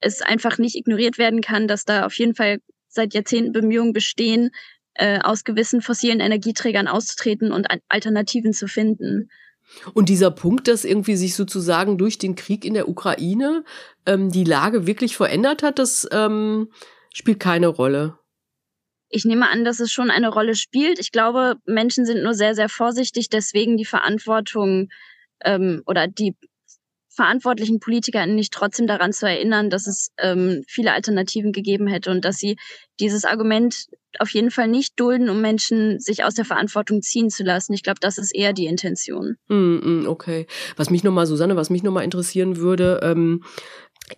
es 0.01 0.21
einfach 0.21 0.57
nicht 0.57 0.75
ignoriert 0.75 1.17
werden 1.17 1.41
kann, 1.41 1.69
dass 1.69 1.85
da 1.85 2.05
auf 2.05 2.13
jeden 2.17 2.35
Fall 2.35 2.59
seit 2.89 3.13
Jahrzehnten 3.13 3.53
Bemühungen 3.53 3.93
bestehen, 3.93 4.51
äh, 4.93 5.19
aus 5.19 5.45
gewissen 5.45 5.81
fossilen 5.81 6.19
Energieträgern 6.19 6.87
auszutreten 6.87 7.53
und 7.53 7.67
Alternativen 7.87 8.51
zu 8.51 8.67
finden. 8.67 9.29
Und 9.93 10.09
dieser 10.09 10.31
Punkt, 10.31 10.67
dass 10.67 10.83
irgendwie 10.83 11.15
sich 11.15 11.33
sozusagen 11.35 11.97
durch 11.97 12.17
den 12.17 12.35
Krieg 12.35 12.65
in 12.65 12.73
der 12.73 12.89
Ukraine 12.89 13.63
ähm, 14.05 14.31
die 14.31 14.43
Lage 14.43 14.85
wirklich 14.85 15.15
verändert 15.15 15.63
hat, 15.63 15.79
das 15.79 16.07
ähm, 16.11 16.71
spielt 17.13 17.39
keine 17.39 17.67
Rolle. 17.67 18.17
Ich 19.09 19.25
nehme 19.25 19.49
an, 19.49 19.63
dass 19.63 19.79
es 19.79 19.91
schon 19.91 20.11
eine 20.11 20.29
Rolle 20.29 20.55
spielt. 20.55 20.99
Ich 20.99 21.11
glaube, 21.11 21.55
Menschen 21.65 22.05
sind 22.05 22.23
nur 22.23 22.33
sehr, 22.33 22.55
sehr 22.55 22.69
vorsichtig, 22.69 23.29
deswegen 23.29 23.77
die 23.77 23.85
Verantwortung 23.85 24.89
ähm, 25.43 25.81
oder 25.85 26.07
die 26.07 26.35
verantwortlichen 27.17 27.79
Politiker 27.79 28.27
nicht 28.27 28.53
trotzdem 28.53 28.85
daran 28.85 29.11
zu 29.11 29.27
erinnern, 29.27 29.71
dass 29.71 29.87
es 29.87 30.11
ähm, 30.19 30.63
viele 30.67 30.93
Alternativen 30.93 31.51
gegeben 31.51 31.87
hätte 31.87 32.11
und 32.11 32.23
dass 32.23 32.37
sie 32.37 32.57
dieses 32.99 33.25
Argument 33.25 33.87
auf 34.19 34.29
jeden 34.29 34.51
Fall 34.51 34.67
nicht 34.67 34.99
dulden, 34.99 35.29
um 35.29 35.41
Menschen 35.41 35.99
sich 35.99 36.23
aus 36.23 36.35
der 36.35 36.45
Verantwortung 36.45 37.01
ziehen 37.01 37.31
zu 37.31 37.43
lassen. 37.43 37.73
Ich 37.73 37.81
glaube, 37.81 37.99
das 37.99 38.19
ist 38.19 38.35
eher 38.35 38.53
die 38.53 38.67
Intention. 38.67 39.35
Mm, 39.47 40.03
mm, 40.03 40.07
okay. 40.07 40.45
Was 40.75 40.91
mich 40.91 41.03
nochmal, 41.03 41.25
Susanne, 41.25 41.55
was 41.55 41.71
mich 41.71 41.81
nochmal 41.81 42.03
interessieren 42.03 42.57
würde, 42.57 42.99
ähm, 43.01 43.43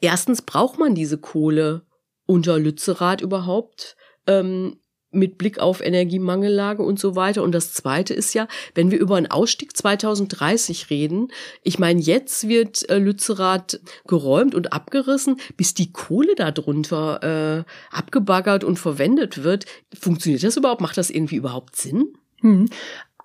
erstens 0.02 0.41
braucht 0.41 0.78
man 0.78 0.93
diese 0.93 1.17
Kohle 1.17 1.84
unter 2.25 2.60
Lützerath 2.60 3.21
überhaupt? 3.21 3.95
Ähm, 4.30 4.78
mit 5.12 5.38
Blick 5.38 5.60
auf 5.60 5.82
Energiemangellage 5.82 6.84
und 6.84 7.00
so 7.00 7.15
weiter. 7.15 7.44
Und 7.44 7.52
das 7.54 7.74
Zweite 7.74 8.13
ist 8.13 8.34
ja, 8.34 8.48
wenn 8.76 8.92
wir 8.92 9.00
über 9.00 9.15
einen 9.15 9.32
Ausstieg 9.32 9.76
2030 9.76 10.89
reden, 10.89 11.30
ich 11.63 11.80
meine, 11.80 12.00
jetzt 12.00 12.48
wird 12.48 12.88
äh, 12.89 13.00
Lützerath 13.00 13.80
geräumt 14.08 14.54
und 14.54 14.72
abgerissen, 14.74 15.39
bis 15.58 15.74
die 15.74 15.92
Kohle 15.92 16.36
darunter 16.36 17.65
äh, 17.65 17.96
abgebaggert 17.96 18.63
und 18.63 18.78
verwendet 18.78 19.44
wird. 19.44 19.65
Funktioniert 20.00 20.44
das 20.44 20.58
überhaupt? 20.58 20.82
Macht 20.82 20.98
das 20.98 21.10
irgendwie 21.10 21.38
überhaupt 21.38 21.76
Sinn? 21.76 22.13
Hm. 22.42 22.70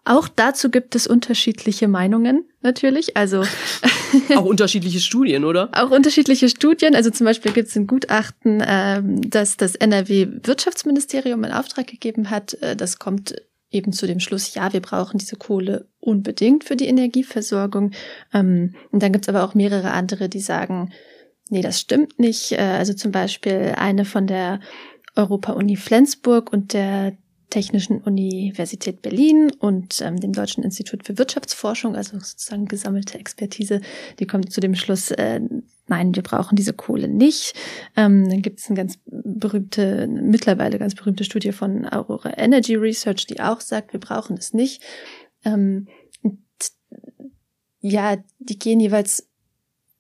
Auch 0.05 0.29
dazu 0.29 0.71
gibt 0.71 0.95
es 0.95 1.07
unterschiedliche 1.07 1.89
Meinungen 1.89 2.45
natürlich. 2.61 3.17
Also 3.17 3.43
auch 4.37 4.45
unterschiedliche 4.45 5.01
Studien, 5.01 5.45
oder? 5.45 5.71
Auch 5.73 5.91
unterschiedliche 5.91 6.49
Studien. 6.51 6.95
Also 6.95 7.11
zum 7.11 7.25
Beispiel 7.25 7.53
gibt 7.53 7.69
es 7.69 7.77
ein 7.77 7.87
Gutachten, 7.87 8.63
ähm, 8.67 9.31
das 9.31 9.57
das 9.57 9.75
NRW-Wirtschaftsministerium 9.77 11.43
in 11.45 11.53
Auftrag 11.53 11.87
gegeben 11.87 12.29
hat. 12.29 12.55
Äh, 12.55 12.77
das 12.77 12.99
kommt 12.99 13.35
eben 13.71 13.93
zu 13.93 14.07
dem 14.07 14.21
Schluss, 14.21 14.55
ja, 14.55 14.73
wir 14.73 14.81
brauchen 14.81 15.19
diese 15.19 15.37
Kohle 15.37 15.89
unbedingt 15.99 16.65
für 16.65 16.77
die 16.77 16.87
Energieversorgung. 16.87 17.91
Ähm, 18.33 18.75
und 18.91 19.03
dann 19.03 19.13
gibt 19.13 19.25
es 19.25 19.29
aber 19.29 19.43
auch 19.43 19.55
mehrere 19.55 19.91
andere, 19.91 20.29
die 20.29 20.41
sagen, 20.41 20.93
nee, 21.51 21.63
das 21.63 21.81
stimmt 21.81 22.19
nicht. 22.19 22.53
Äh, 22.53 22.59
also 22.59 22.95
zum 22.95 23.11
Beispiel 23.11 23.75
eine 23.77 24.05
von 24.05 24.27
der 24.27 24.61
Europa-Uni 25.17 25.77
Flensburg 25.77 26.53
und 26.53 26.73
der 26.73 27.17
Technischen 27.55 28.01
Universität 28.01 29.01
Berlin 29.01 29.53
und 29.61 30.01
ähm, 30.01 30.19
dem 30.19 30.33
Deutschen 30.33 30.65
Institut 30.65 31.07
für 31.07 31.19
Wirtschaftsforschung, 31.19 31.95
also 31.95 32.19
sozusagen 32.19 32.65
gesammelte 32.65 33.17
Expertise, 33.17 33.81
die 34.19 34.27
kommt 34.27 34.53
zu 34.53 34.61
dem 34.61 34.75
Schluss, 34.75 35.13
äh, 35.13 35.41
nein, 35.87 36.17
wir 36.17 36.25
brauchen 36.25 36.57
diese 36.57 36.73
Kohle 36.73 37.07
nicht. 37.07 37.55
Ähm, 37.97 38.29
dann 38.29 38.43
gibt 38.43 38.59
es 38.59 38.67
eine 38.67 38.77
ganz 38.77 38.99
berühmte, 39.07 40.09
mittlerweile 40.09 40.81
ganz 40.81 40.97
berühmte 40.97 41.23
Studie 41.23 41.53
von 41.53 41.87
Aurora 41.87 42.37
Energy 42.37 42.75
Research, 42.75 43.25
die 43.29 43.39
auch 43.39 43.61
sagt, 43.61 43.93
wir 43.93 44.01
brauchen 44.01 44.37
es 44.37 44.53
nicht. 44.53 44.83
Ähm, 45.45 45.87
ja, 47.79 48.17
die 48.41 48.59
gehen 48.59 48.81
jeweils 48.81 49.29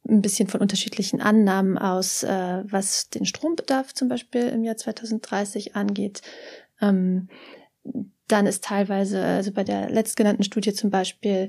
ein 0.08 0.22
bisschen 0.22 0.48
von 0.48 0.60
unterschiedlichen 0.60 1.20
Annahmen 1.20 1.78
aus, 1.78 2.24
äh, 2.24 2.64
was 2.64 3.10
den 3.10 3.24
Strombedarf 3.24 3.94
zum 3.94 4.08
Beispiel 4.08 4.48
im 4.48 4.64
Jahr 4.64 4.76
2030 4.76 5.76
angeht. 5.76 6.20
Ähm, 6.88 7.28
dann 8.28 8.46
ist 8.46 8.64
teilweise, 8.64 9.22
also 9.22 9.52
bei 9.52 9.64
der 9.64 9.90
letztgenannten 9.90 10.44
Studie 10.44 10.72
zum 10.72 10.90
Beispiel, 10.90 11.48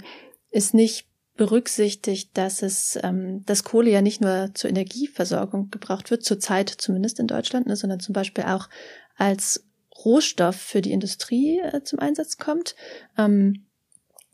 ist 0.52 0.74
nicht 0.74 1.08
berücksichtigt, 1.36 2.38
dass 2.38 2.62
es, 2.62 2.98
ähm, 3.04 3.44
dass 3.46 3.64
Kohle 3.64 3.90
ja 3.90 4.02
nicht 4.02 4.22
nur 4.22 4.52
zur 4.54 4.70
Energieversorgung 4.70 5.70
gebraucht 5.70 6.12
wird, 6.12 6.24
zurzeit 6.24 6.70
zumindest 6.70 7.20
in 7.20 7.28
Deutschland, 7.28 7.68
ne, 7.68 7.76
sondern 7.76 8.00
zum 8.00 8.14
Beispiel 8.14 8.46
auch 8.46 8.70
als 9.18 9.66
Rohstoff 10.04 10.56
für 10.56 10.82
die 10.82 10.92
Industrie 10.92 11.60
äh, 11.60 11.84
zum 11.84 12.00
Einsatz 12.00 12.38
kommt. 12.38 12.76
Ähm, 13.18 13.66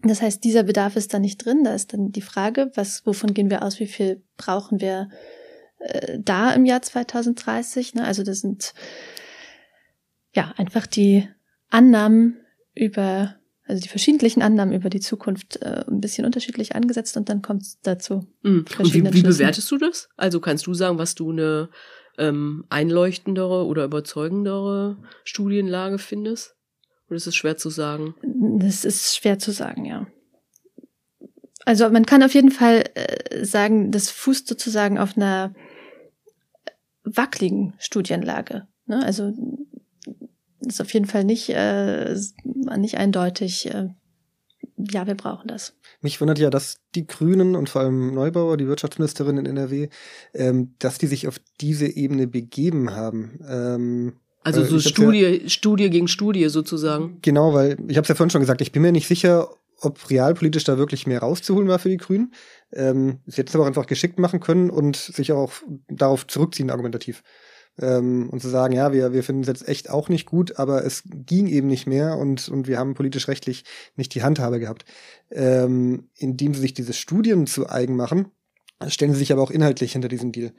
das 0.03 0.21
heißt, 0.21 0.43
dieser 0.43 0.63
Bedarf 0.63 0.95
ist 0.95 1.13
da 1.13 1.19
nicht 1.19 1.43
drin. 1.43 1.63
Da 1.63 1.73
ist 1.73 1.93
dann 1.93 2.11
die 2.11 2.21
Frage, 2.21 2.71
was, 2.75 3.05
wovon 3.05 3.33
gehen 3.33 3.49
wir 3.49 3.63
aus, 3.63 3.79
wie 3.79 3.87
viel 3.87 4.23
brauchen 4.37 4.81
wir 4.81 5.09
äh, 5.79 6.17
da 6.19 6.53
im 6.53 6.65
Jahr 6.65 6.81
2030. 6.81 7.95
Ne? 7.95 8.05
Also 8.05 8.23
das 8.23 8.39
sind 8.39 8.73
ja 10.33 10.53
einfach 10.57 10.87
die 10.87 11.27
Annahmen 11.69 12.37
über, 12.75 13.35
also 13.65 13.81
die 13.81 13.89
verschiedentlichen 13.89 14.41
Annahmen 14.41 14.73
über 14.73 14.89
die 14.89 14.99
Zukunft 14.99 15.61
äh, 15.61 15.83
ein 15.87 16.01
bisschen 16.01 16.25
unterschiedlich 16.25 16.75
angesetzt 16.75 17.17
und 17.17 17.29
dann 17.29 17.41
kommt 17.41 17.63
es 17.63 17.79
dazu. 17.81 18.27
Mhm. 18.43 18.65
Und 18.77 18.93
wie, 18.93 19.03
wie 19.13 19.23
bewertest 19.23 19.69
du 19.71 19.77
das? 19.77 20.09
Also 20.17 20.39
kannst 20.39 20.67
du 20.67 20.73
sagen, 20.73 20.97
was 20.97 21.15
du 21.15 21.31
eine 21.31 21.69
ähm, 22.17 22.65
einleuchtendere 22.69 23.65
oder 23.65 23.85
überzeugendere 23.85 24.97
Studienlage 25.23 25.97
findest? 25.97 26.55
Oder 27.07 27.17
ist 27.17 27.27
es 27.27 27.35
schwer 27.35 27.57
zu 27.57 27.69
sagen? 27.69 28.15
Das 28.59 28.85
ist 28.85 29.15
schwer 29.15 29.37
zu 29.37 29.51
sagen, 29.51 29.85
ja. 29.85 30.07
Also 31.65 31.89
man 31.89 32.05
kann 32.05 32.23
auf 32.23 32.33
jeden 32.33 32.51
Fall 32.51 32.83
äh, 32.95 33.45
sagen, 33.45 33.91
das 33.91 34.09
fußt 34.09 34.47
sozusagen 34.47 34.97
auf 34.97 35.15
einer 35.15 35.53
wackeligen 37.03 37.73
Studienlage. 37.77 38.67
Ne? 38.85 39.03
Also 39.03 39.33
ist 40.61 40.81
auf 40.81 40.93
jeden 40.93 41.05
Fall 41.05 41.23
nicht, 41.23 41.49
äh, 41.49 42.15
nicht 42.77 42.97
eindeutig, 42.97 43.67
äh, 43.67 43.89
ja, 44.77 45.05
wir 45.05 45.15
brauchen 45.15 45.47
das. 45.47 45.75
Mich 46.01 46.19
wundert 46.21 46.39
ja, 46.39 46.49
dass 46.49 46.77
die 46.95 47.05
Grünen 47.05 47.55
und 47.55 47.69
vor 47.69 47.81
allem 47.81 48.13
Neubauer, 48.13 48.57
die 48.57 48.67
Wirtschaftsministerin 48.67 49.37
in 49.37 49.45
NRW, 49.45 49.89
ähm, 50.33 50.75
dass 50.79 50.97
die 50.97 51.07
sich 51.07 51.27
auf 51.27 51.39
diese 51.59 51.87
Ebene 51.87 52.27
begeben 52.27 52.91
haben. 52.91 53.39
Ähm, 53.47 54.13
also 54.43 54.63
so 54.63 54.79
Studie, 54.79 55.19
ja, 55.19 55.49
Studie 55.49 55.89
gegen 55.89 56.07
Studie 56.07 56.49
sozusagen. 56.49 57.19
Genau, 57.21 57.53
weil 57.53 57.77
ich 57.87 57.97
habe 57.97 58.03
es 58.03 58.07
ja 58.07 58.15
vorhin 58.15 58.31
schon 58.31 58.41
gesagt, 58.41 58.61
ich 58.61 58.71
bin 58.71 58.81
mir 58.81 58.91
nicht 58.91 59.07
sicher, 59.07 59.49
ob 59.79 60.09
realpolitisch 60.09 60.63
da 60.63 60.77
wirklich 60.77 61.05
mehr 61.07 61.19
rauszuholen 61.19 61.67
war 61.67 61.79
für 61.79 61.89
die 61.89 61.97
Grünen. 61.97 62.33
Ähm, 62.71 63.19
sie 63.25 63.37
hätten 63.37 63.49
es 63.49 63.55
aber 63.55 63.63
auch 63.63 63.67
einfach 63.67 63.87
geschickt 63.87 64.19
machen 64.19 64.39
können 64.39 64.69
und 64.69 64.95
sich 64.95 65.31
auch 65.31 65.51
darauf 65.89 66.25
zurückziehen, 66.27 66.69
argumentativ. 66.69 67.23
Ähm, 67.79 68.29
und 68.29 68.41
zu 68.41 68.49
sagen, 68.49 68.73
ja, 68.73 68.91
wir, 68.93 69.13
wir 69.13 69.23
finden 69.23 69.41
es 69.41 69.47
jetzt 69.47 69.67
echt 69.67 69.89
auch 69.89 70.09
nicht 70.09 70.25
gut, 70.25 70.57
aber 70.59 70.85
es 70.85 71.03
ging 71.05 71.47
eben 71.47 71.67
nicht 71.67 71.87
mehr 71.87 72.17
und, 72.17 72.49
und 72.49 72.67
wir 72.67 72.77
haben 72.77 72.93
politisch-rechtlich 72.93 73.63
nicht 73.95 74.13
die 74.13 74.23
Handhabe 74.23 74.59
gehabt. 74.59 74.85
Ähm, 75.31 76.09
indem 76.17 76.53
sie 76.53 76.61
sich 76.61 76.73
diese 76.73 76.93
Studien 76.93 77.47
zu 77.47 77.69
eigen 77.69 77.95
machen, 77.95 78.27
stellen 78.87 79.13
sie 79.13 79.19
sich 79.19 79.31
aber 79.31 79.41
auch 79.41 79.51
inhaltlich 79.51 79.93
hinter 79.93 80.09
diesem 80.09 80.31
Deal. 80.31 80.53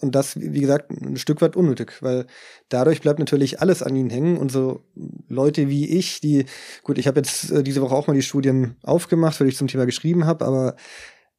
Und 0.00 0.14
das, 0.14 0.40
wie 0.40 0.60
gesagt, 0.60 0.90
ein 0.92 1.16
Stück 1.16 1.40
weit 1.40 1.56
unnötig, 1.56 2.02
weil 2.02 2.26
dadurch 2.68 3.00
bleibt 3.00 3.18
natürlich 3.18 3.60
alles 3.60 3.82
an 3.82 3.96
ihnen 3.96 4.10
hängen. 4.10 4.38
Und 4.38 4.52
so 4.52 4.84
Leute 5.28 5.68
wie 5.68 5.88
ich, 5.88 6.20
die, 6.20 6.46
gut, 6.84 6.98
ich 6.98 7.08
habe 7.08 7.18
jetzt 7.18 7.50
äh, 7.50 7.64
diese 7.64 7.82
Woche 7.82 7.96
auch 7.96 8.06
mal 8.06 8.14
die 8.14 8.22
Studien 8.22 8.76
aufgemacht, 8.82 9.40
weil 9.40 9.48
ich 9.48 9.56
zum 9.56 9.66
Thema 9.66 9.86
geschrieben 9.86 10.24
habe, 10.24 10.44
aber 10.44 10.76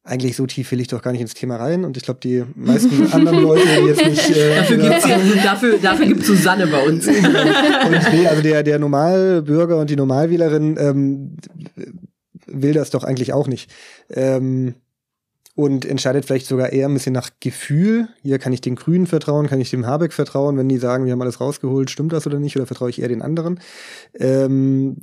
eigentlich 0.04 0.36
so 0.36 0.46
tief 0.48 0.72
will 0.72 0.80
ich 0.80 0.88
doch 0.88 1.02
gar 1.02 1.12
nicht 1.12 1.22
ins 1.22 1.34
Thema 1.34 1.58
rein. 1.58 1.86
Und 1.86 1.98
ich 1.98 2.04
glaube, 2.04 2.20
die 2.22 2.44
meisten 2.56 3.06
anderen 3.12 3.42
Leute, 3.42 3.66
die 3.66 3.88
jetzt 3.88 4.06
nicht. 4.06 4.38
Äh, 4.38 4.56
dafür 4.56 4.78
gibt's 4.78 5.08
ja, 5.08 5.18
dafür, 5.44 5.78
dafür 5.78 6.06
gibt's 6.06 6.28
Susanne 6.28 6.68
bei 6.68 6.84
uns. 6.84 7.08
und 7.08 8.14
nee, 8.14 8.28
also 8.28 8.42
der, 8.42 8.64
der 8.64 8.80
Normalbürger 8.80 9.78
und 9.78 9.90
die 9.90 9.96
Normalwählerin 9.96 10.78
ähm, 10.80 11.38
will 12.48 12.74
das 12.74 12.90
doch 12.90 13.04
eigentlich 13.04 13.34
auch 13.34 13.48
nicht. 13.48 13.72
Ähm, 14.10 14.76
und 15.56 15.84
entscheidet 15.84 16.24
vielleicht 16.24 16.48
sogar 16.48 16.72
eher 16.72 16.88
ein 16.88 16.94
bisschen 16.94 17.12
nach 17.12 17.32
Gefühl. 17.42 18.08
Hier 18.22 18.40
kann 18.40 18.54
ich 18.54 18.62
den 18.62 18.76
Grünen 18.76 19.08
vertrauen, 19.08 19.48
kann 19.48 19.60
ich 19.60 19.70
dem 19.70 19.86
Habeck 19.86 20.14
vertrauen, 20.14 20.58
wenn 20.58 20.70
die 20.70 20.78
sagen, 20.78 21.04
wir 21.04 21.12
haben 21.12 21.22
alles 21.22 21.42
rausgeholt, 21.42 21.92
stimmt 21.92 22.14
das 22.14 22.26
oder 22.26 22.40
nicht, 22.40 22.56
oder 22.56 22.66
vertraue 22.66 22.90
ich 22.90 23.02
eher 23.02 23.10
den 23.10 23.22
anderen? 23.22 23.60
Ähm, 24.18 24.96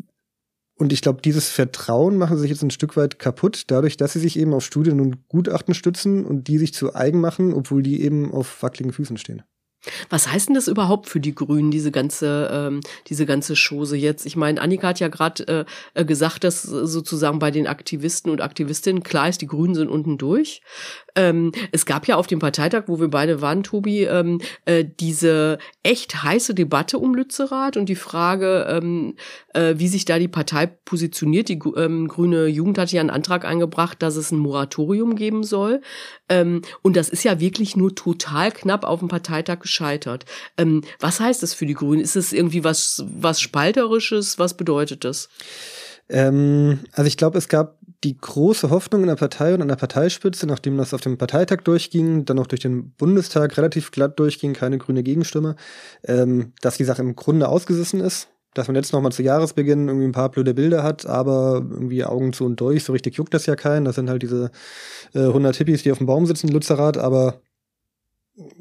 und 0.79 0.93
ich 0.93 1.01
glaube, 1.01 1.23
dieses 1.23 1.49
Vertrauen 1.49 2.19
machen 2.19 2.37
sie 2.37 2.43
sich 2.43 2.51
jetzt 2.51 2.63
ein 2.63 2.71
Stück 2.71 2.97
weit 2.97 3.19
kaputt, 3.19 3.65
dadurch, 3.69 3.97
dass 3.97 4.13
sie 4.13 4.21
sich 4.21 4.39
eben 4.39 4.53
auf 4.53 4.65
Studien 4.65 5.01
und 5.01 5.27
Gutachten 5.29 5.75
stützen 5.75 6.27
und 6.27 6.49
die 6.49 6.59
sich 6.59 6.75
zu 6.75 6.95
eigen 6.95 7.21
machen, 7.21 7.55
obwohl 7.55 7.83
die 7.83 8.03
eben 8.03 8.31
auf 8.33 8.63
wackeligen 8.63 8.93
Füßen 8.93 9.17
stehen. 9.17 9.43
Was 10.11 10.31
heißt 10.31 10.49
denn 10.49 10.55
das 10.55 10.69
überhaupt 10.69 11.09
für 11.09 11.21
die 11.21 11.35
Grünen, 11.35 11.71
diese 11.71 11.93
ganze, 11.93 12.51
ähm, 12.53 12.81
diese 13.07 13.25
ganze 13.25 13.55
Chose 13.55 13.97
jetzt? 13.97 14.27
Ich 14.27 14.37
meine, 14.37 14.61
Annika 14.61 14.89
hat 14.89 15.01
ja 15.01 15.09
gerade 15.09 15.67
äh, 15.95 16.05
gesagt, 16.05 16.45
dass 16.45 16.63
sozusagen 16.63 17.39
bei 17.39 17.51
den 17.51 17.67
Aktivisten 17.67 18.31
und 18.31 18.41
Aktivistinnen 18.41 19.03
klar 19.03 19.29
ist, 19.29 19.41
die 19.41 19.47
Grünen 19.47 19.75
sind 19.75 19.89
unten 19.89 20.19
durch. 20.19 20.61
Ähm, 21.17 21.53
es 21.73 21.87
gab 21.87 22.07
ja 22.07 22.17
auf 22.17 22.27
dem 22.27 22.39
Parteitag, 22.39 22.85
wo 22.87 23.01
wir 23.01 23.09
beide 23.09 23.41
waren, 23.41 23.63
Tobi, 23.63 24.05
ähm, 24.05 24.41
äh, 24.67 24.85
diese 24.85 25.59
echt 25.83 26.23
heiße 26.23 26.55
Debatte 26.55 26.99
um 26.99 27.15
Lützerath 27.15 27.77
und 27.77 27.89
die 27.89 27.97
Frage, 27.97 28.67
ähm, 28.69 29.17
äh, 29.55 29.75
wie 29.79 29.89
sich 29.89 30.05
da 30.05 30.19
die 30.19 30.29
Partei 30.29 30.67
positioniert. 30.67 31.49
Die 31.49 31.59
ähm, 31.77 32.07
Grüne 32.07 32.47
Jugend 32.47 32.79
hat 32.79 32.93
ja 32.93 33.01
einen 33.01 33.11
Antrag 33.11 33.45
eingebracht, 33.45 34.03
dass 34.03 34.17
es 34.17 34.31
ein 34.31 34.39
Moratorium 34.39 35.17
geben 35.17 35.43
soll. 35.43 35.81
Ähm, 36.29 36.63
und 36.83 36.97
das 36.97 37.09
ist 37.09 37.25
ja 37.25 37.41
wirklich 37.41 37.77
nur 37.77 37.95
total 37.95 38.53
knapp 38.53 38.85
auf 38.85 39.01
dem 39.01 39.09
Parteitag 39.09 39.61
gescheitert. 39.61 40.27
Ähm, 40.59 40.83
was 41.01 41.19
heißt 41.21 41.43
das 41.43 41.55
für 41.55 41.67
die 41.67 41.75
Grünen? 41.75 42.03
Ist 42.03 42.17
es 42.17 42.33
irgendwie 42.33 42.63
was, 42.63 43.05
was 43.07 43.41
Spalterisches? 43.41 44.39
Was 44.39 44.55
bedeutet 44.55 45.05
das? 45.05 45.29
Ähm, 46.09 46.81
also 46.93 47.09
ich 47.09 47.17
glaube, 47.17 47.39
es 47.39 47.49
gab 47.49 47.79
die 48.05 48.17
große 48.17 48.71
Hoffnung 48.71 49.03
in 49.03 49.09
der 49.09 49.17
Partei 49.17 49.55
und 49.55 49.63
an 49.63 49.69
der 49.69 49.77
Parteispitze, 49.77 50.47
nachdem 50.47 50.77
das 50.77 50.95
auf 50.95 51.01
dem 51.01 51.19
Parteitag 51.19 51.63
durchging, 51.63 52.25
dann 52.25 52.39
auch 52.39 52.47
durch 52.47 52.61
den 52.61 52.91
Bundestag 52.93 53.57
relativ 53.57 53.91
glatt 53.91 54.19
durchging, 54.19 54.53
keine 54.53 54.79
grüne 54.79 55.03
Gegenstimme, 55.03 55.57
ähm, 56.05 56.53
dass 56.61 56.77
die 56.77 56.85
Sache 56.85 57.03
im 57.03 57.17
Grunde 57.17 57.49
ausgesessen 57.49 58.01
ist. 58.01 58.29
Dass 58.55 58.69
man 58.69 58.77
jetzt 58.77 58.93
nochmal 58.95 59.13
zu 59.13 59.23
Jahresbeginn 59.23 59.89
irgendwie 59.89 60.07
ein 60.07 60.13
paar 60.13 60.31
blöde 60.31 60.55
Bilder 60.55 60.83
hat, 60.83 61.05
aber 61.05 61.57
irgendwie 61.57 62.05
Augen 62.05 62.33
zu 62.33 62.47
und 62.47 62.59
durch, 62.59 62.85
so 62.85 62.95
richtig 62.95 63.17
juckt 63.17 63.35
das 63.35 63.45
ja 63.45 63.55
keinen. 63.55 63.85
Das 63.85 63.97
sind 63.97 64.09
halt 64.09 64.23
diese 64.23 64.51
äh, 65.15 65.27
100 65.27 65.57
Hippies, 65.57 65.83
die 65.83 65.93
auf 65.93 65.99
dem 65.99 66.07
Baum 66.07 66.25
sitzen, 66.25 66.49
Lützerath, 66.49 66.97
aber 66.97 67.43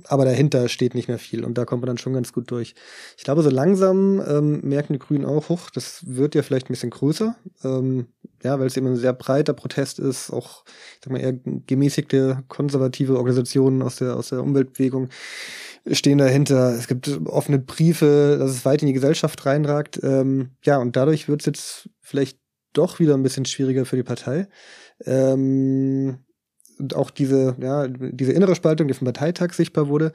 aber 0.05 0.25
dahinter 0.25 0.69
steht 0.69 0.95
nicht 0.95 1.07
mehr 1.07 1.19
viel 1.19 1.43
und 1.43 1.57
da 1.57 1.65
kommt 1.65 1.81
man 1.81 1.87
dann 1.87 1.97
schon 1.97 2.13
ganz 2.13 2.31
gut 2.31 2.49
durch. 2.51 2.75
Ich 3.17 3.23
glaube, 3.23 3.43
so 3.43 3.49
langsam 3.49 4.21
ähm, 4.25 4.61
merken 4.61 4.93
die 4.93 4.99
Grünen 4.99 5.25
auch, 5.25 5.49
hoch, 5.49 5.69
das 5.69 6.03
wird 6.07 6.35
ja 6.35 6.43
vielleicht 6.43 6.67
ein 6.67 6.73
bisschen 6.73 6.91
größer, 6.91 7.35
ähm, 7.63 8.07
ja, 8.43 8.59
weil 8.59 8.67
es 8.67 8.77
eben 8.77 8.87
ein 8.87 8.95
sehr 8.95 9.13
breiter 9.13 9.53
Protest 9.53 9.99
ist, 9.99 10.31
auch, 10.31 10.63
ich 10.65 11.01
sag 11.03 11.11
mal, 11.11 11.19
eher 11.19 11.33
gemäßigte 11.33 12.43
konservative 12.47 13.17
Organisationen 13.17 13.81
aus 13.81 13.97
der, 13.97 14.15
aus 14.15 14.29
der 14.29 14.41
Umweltbewegung 14.41 15.09
stehen 15.91 16.17
dahinter. 16.17 16.73
Es 16.75 16.87
gibt 16.87 17.09
offene 17.25 17.59
Briefe, 17.59 18.37
dass 18.39 18.51
es 18.51 18.65
weit 18.65 18.81
in 18.81 18.87
die 18.87 18.93
Gesellschaft 18.93 19.45
reinragt. 19.45 19.99
Ähm, 20.01 20.51
ja, 20.63 20.77
und 20.77 20.95
dadurch 20.95 21.27
wird 21.27 21.41
es 21.41 21.45
jetzt 21.45 21.89
vielleicht 22.01 22.39
doch 22.73 22.99
wieder 22.99 23.13
ein 23.13 23.23
bisschen 23.23 23.45
schwieriger 23.45 23.85
für 23.85 23.95
die 23.95 24.03
Partei. 24.03 24.47
Ähm, 25.05 26.24
und 26.79 26.95
auch 26.95 27.09
diese, 27.09 27.55
ja, 27.59 27.87
diese 27.87 28.33
innere 28.33 28.55
Spaltung, 28.55 28.87
die 28.87 28.93
vom 28.93 29.05
Parteitag 29.05 29.53
sichtbar 29.53 29.87
wurde, 29.87 30.11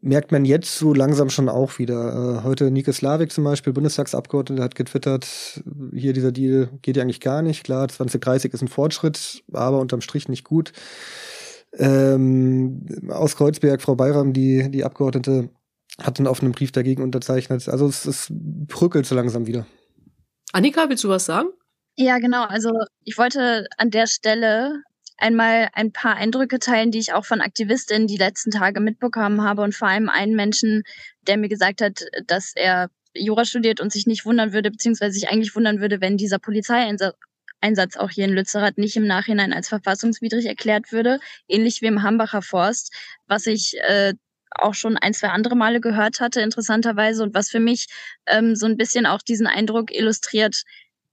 merkt 0.00 0.32
man 0.32 0.44
jetzt 0.44 0.78
so 0.78 0.94
langsam 0.94 1.30
schon 1.30 1.48
auch 1.48 1.78
wieder. 1.78 2.38
Äh, 2.38 2.42
heute 2.44 2.70
Nike 2.70 2.92
Slavik 2.92 3.32
zum 3.32 3.44
Beispiel, 3.44 3.72
Bundestagsabgeordneter, 3.72 4.62
hat 4.62 4.74
getwittert, 4.74 5.62
hier 5.92 6.12
dieser 6.12 6.32
Deal 6.32 6.68
geht 6.82 6.96
ja 6.96 7.02
eigentlich 7.02 7.20
gar 7.20 7.42
nicht. 7.42 7.64
Klar, 7.64 7.88
2030 7.88 8.52
ist 8.52 8.62
ein 8.62 8.68
Fortschritt, 8.68 9.42
aber 9.52 9.80
unterm 9.80 10.00
Strich 10.00 10.28
nicht 10.28 10.44
gut. 10.44 10.72
Ähm, 11.78 12.86
aus 13.08 13.36
Kreuzberg, 13.36 13.82
Frau 13.82 13.96
Bayram, 13.96 14.32
die, 14.32 14.70
die 14.70 14.84
Abgeordnete, 14.84 15.50
hat 16.00 16.18
einen 16.18 16.26
offenen 16.26 16.52
Brief 16.52 16.72
dagegen 16.72 17.02
unterzeichnet. 17.02 17.68
Also 17.68 17.86
es, 17.86 18.04
es 18.06 18.26
bröckelt 18.30 19.06
so 19.06 19.14
langsam 19.14 19.46
wieder. 19.46 19.66
Annika, 20.52 20.88
willst 20.88 21.04
du 21.04 21.08
was 21.08 21.26
sagen? 21.26 21.48
Ja, 21.96 22.18
genau. 22.18 22.44
Also 22.44 22.70
ich 23.02 23.16
wollte 23.16 23.66
an 23.78 23.90
der 23.90 24.06
Stelle 24.06 24.82
einmal 25.18 25.68
ein 25.72 25.92
paar 25.92 26.16
Eindrücke 26.16 26.58
teilen, 26.58 26.90
die 26.90 26.98
ich 26.98 27.12
auch 27.12 27.24
von 27.24 27.40
Aktivistinnen 27.40 28.06
die 28.06 28.16
letzten 28.16 28.50
Tage 28.50 28.80
mitbekommen 28.80 29.42
habe 29.42 29.62
und 29.62 29.74
vor 29.74 29.88
allem 29.88 30.08
einen 30.08 30.36
Menschen, 30.36 30.82
der 31.26 31.36
mir 31.36 31.48
gesagt 31.48 31.80
hat, 31.80 32.04
dass 32.26 32.52
er 32.54 32.90
Jura 33.14 33.44
studiert 33.44 33.80
und 33.80 33.92
sich 33.92 34.06
nicht 34.06 34.24
wundern 34.24 34.52
würde, 34.52 34.70
beziehungsweise 34.70 35.12
sich 35.18 35.28
eigentlich 35.28 35.56
wundern 35.56 35.80
würde, 35.80 36.00
wenn 36.00 36.16
dieser 36.16 36.38
Polizeieinsatz 36.38 37.96
auch 37.96 38.10
hier 38.10 38.26
in 38.26 38.32
Lützerath 38.32 38.78
nicht 38.78 38.96
im 38.96 39.06
Nachhinein 39.06 39.52
als 39.52 39.68
verfassungswidrig 39.68 40.46
erklärt 40.46 40.92
würde, 40.92 41.18
ähnlich 41.48 41.80
wie 41.82 41.86
im 41.86 42.02
Hambacher 42.02 42.42
Forst, 42.42 42.92
was 43.26 43.46
ich 43.46 43.78
äh, 43.80 44.12
auch 44.58 44.74
schon 44.74 44.96
ein, 44.96 45.14
zwei 45.14 45.28
andere 45.28 45.56
Male 45.56 45.80
gehört 45.80 46.20
hatte, 46.20 46.40
interessanterweise, 46.40 47.22
und 47.22 47.34
was 47.34 47.50
für 47.50 47.60
mich 47.60 47.86
ähm, 48.26 48.54
so 48.54 48.66
ein 48.66 48.76
bisschen 48.76 49.06
auch 49.06 49.22
diesen 49.22 49.46
Eindruck 49.46 49.92
illustriert, 49.92 50.62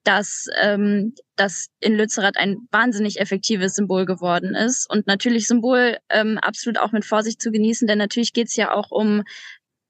dass 0.03 0.47
ähm, 0.61 1.13
das 1.35 1.67
in 1.79 1.95
Lützerath 1.95 2.37
ein 2.37 2.67
wahnsinnig 2.71 3.19
effektives 3.19 3.75
Symbol 3.75 4.05
geworden 4.05 4.55
ist. 4.55 4.89
Und 4.89 5.07
natürlich 5.07 5.47
Symbol 5.47 5.97
ähm, 6.09 6.37
absolut 6.37 6.77
auch 6.77 6.91
mit 6.91 7.05
Vorsicht 7.05 7.41
zu 7.41 7.51
genießen, 7.51 7.87
denn 7.87 7.97
natürlich 7.97 8.33
geht 8.33 8.47
es 8.47 8.55
ja 8.55 8.73
auch 8.73 8.91
um 8.91 9.23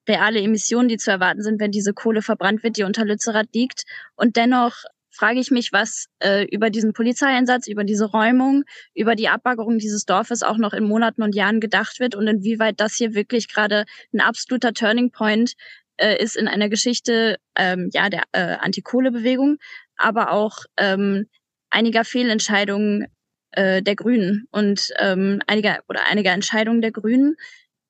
reale 0.08 0.42
Emissionen, 0.42 0.90
die 0.90 0.98
zu 0.98 1.12
erwarten 1.12 1.42
sind, 1.42 1.60
wenn 1.60 1.72
diese 1.72 1.94
Kohle 1.94 2.22
verbrannt 2.22 2.64
wird, 2.64 2.78
die 2.78 2.84
unter 2.84 3.06
Lützerath 3.06 3.54
liegt. 3.54 3.84
Und 4.16 4.36
dennoch 4.36 4.84
frage 5.14 5.40
ich 5.40 5.52
mich, 5.52 5.72
was 5.72 6.08
äh, 6.20 6.46
über 6.46 6.70
diesen 6.70 6.94
Polizeieinsatz, 6.94 7.68
über 7.68 7.84
diese 7.84 8.06
Räumung, 8.06 8.64
über 8.96 9.16
die 9.16 9.30
Abbaggerung 9.30 9.78
dieses 9.78 10.06
Dorfes 10.06 10.42
auch 10.44 10.58
noch 10.58 10.74
in 10.74 10.84
Monaten 10.84 11.22
und 11.22 11.36
Jahren 11.36 11.60
gedacht 11.60 12.00
wird 12.00 12.16
und 12.16 12.28
inwieweit 12.28 12.80
das 12.80 12.96
hier 12.96 13.14
wirklich 13.14 13.48
gerade 13.48 13.86
ein 14.14 14.20
absoluter 14.20 14.74
Turning 14.74 15.12
Point 15.12 15.54
äh, 15.98 16.22
ist 16.22 16.36
in 16.36 16.48
einer 16.48 16.70
Geschichte 16.70 17.38
ähm, 17.56 17.90
ja 17.94 18.10
der 18.10 18.24
äh, 18.32 18.58
Antikohlebewegung, 18.60 19.58
aber 19.98 20.32
auch 20.32 20.60
ähm, 20.78 21.28
einiger 21.70 22.06
Fehlentscheidungen 22.06 23.08
äh, 23.52 23.82
der 23.82 23.96
Grünen 23.96 24.48
und 24.52 24.90
ähm, 25.00 25.42
einige 25.48 25.80
oder 25.88 26.02
einige 26.10 26.30
Entscheidungen 26.30 26.82
der 26.82 26.92
Grünen, 26.92 27.36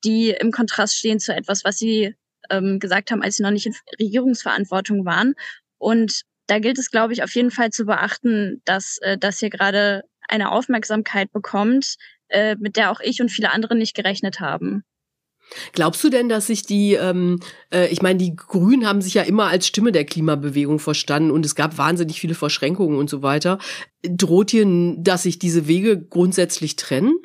die 0.04 0.30
im 0.32 0.52
Kontrast 0.52 0.96
stehen 0.96 1.20
zu 1.20 1.34
etwas, 1.34 1.63
was 1.63 1.78
sie 1.78 2.16
ähm, 2.50 2.80
gesagt 2.80 3.12
haben, 3.12 3.22
als 3.22 3.38
sie 3.38 3.44
noch 3.44 3.52
nicht 3.52 3.66
in 3.66 3.76
Regierungsverantwortung 4.00 5.06
waren. 5.06 5.34
Und 5.78 6.24
da 6.48 6.60
gilt 6.60 6.78
es, 6.78 6.92
glaube 6.92 7.13
ich, 7.13 7.24
auf 7.24 7.34
jeden 7.36 7.52
Fall 7.52 7.72
zu 7.72 7.86
beachten, 7.86 8.62
dass 8.66 8.98
äh, 9.02 9.18
das 9.18 9.39
hier 9.39 9.50
gerade 9.50 10.04
eine 10.28 10.52
Aufmerksamkeit 10.52 11.32
bekommt, 11.32 11.96
äh, 12.30 12.56
mit 12.56 12.76
der 12.76 12.92
auch 12.92 13.00
ich 13.00 13.22
und 13.22 13.30
viele 13.30 13.52
andere 13.52 13.76
nicht 13.76 13.96
gerechnet 13.96 14.39
haben. 14.39 14.84
Glaubst 15.74 16.04
du 16.04 16.10
denn, 16.10 16.30
dass 16.30 16.48
sich 16.48 16.64
die, 16.64 16.94
ähm, 16.94 17.40
äh, 17.72 17.88
ich 17.88 18.02
meine, 18.02 18.18
die 18.18 18.36
Grünen 18.36 18.88
haben 18.88 19.02
sich 19.02 19.14
ja 19.14 19.24
immer 19.24 19.48
als 19.48 19.68
Stimme 19.68 19.92
der 19.92 20.06
Klimabewegung 20.06 20.80
verstanden 20.80 21.32
und 21.32 21.46
es 21.46 21.56
gab 21.56 21.78
wahnsinnig 21.78 22.20
viele 22.20 22.36
Verschränkungen 22.36 22.98
und 22.98 23.10
so 23.10 23.22
weiter. 23.22 23.60
Droht 24.04 24.52
hier, 24.52 24.66
dass 24.98 25.24
sich 25.24 25.40
diese 25.40 25.68
Wege 25.68 26.02
grundsätzlich 26.02 26.76
trennen? 26.76 27.16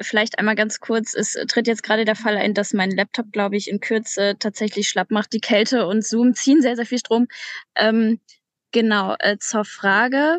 Vielleicht 0.00 0.38
einmal 0.38 0.54
ganz 0.54 0.80
kurz, 0.80 1.14
es 1.14 1.36
tritt 1.46 1.66
jetzt 1.66 1.82
gerade 1.82 2.06
der 2.06 2.16
Fall 2.16 2.38
ein, 2.38 2.54
dass 2.54 2.72
mein 2.72 2.90
Laptop, 2.90 3.32
glaube 3.32 3.56
ich, 3.56 3.68
in 3.68 3.80
Kürze 3.80 4.36
tatsächlich 4.38 4.88
schlapp 4.88 5.10
macht. 5.10 5.32
Die 5.34 5.40
Kälte 5.40 5.86
und 5.86 6.04
Zoom 6.06 6.34
ziehen 6.34 6.62
sehr, 6.62 6.74
sehr 6.74 6.86
viel 6.86 6.98
Strom. 6.98 7.26
Ähm, 7.74 8.18
genau, 8.72 9.14
äh, 9.18 9.36
zur 9.38 9.66
Frage 9.66 10.38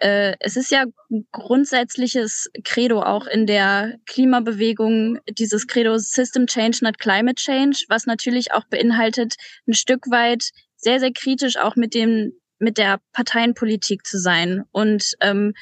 äh, 0.00 0.36
es 0.40 0.56
ist 0.56 0.70
ja 0.70 0.84
ein 1.10 1.26
grundsätzliches 1.32 2.50
Credo 2.64 3.02
auch 3.02 3.26
in 3.26 3.46
der 3.46 3.98
Klimabewegung, 4.06 5.18
dieses 5.28 5.66
Credo 5.66 5.98
System 5.98 6.46
Change, 6.46 6.78
not 6.82 6.98
Climate 6.98 7.34
Change, 7.34 7.84
was 7.88 8.06
natürlich 8.06 8.52
auch 8.52 8.64
beinhaltet, 8.64 9.34
ein 9.66 9.74
Stück 9.74 10.08
weit 10.10 10.50
sehr, 10.76 11.00
sehr 11.00 11.12
kritisch 11.12 11.56
auch 11.56 11.74
mit 11.74 11.94
dem, 11.94 12.32
mit 12.60 12.78
der 12.78 13.00
Parteienpolitik 13.12 14.06
zu 14.06 14.18
sein. 14.18 14.62
Und 14.70 15.14
ähm, 15.20 15.54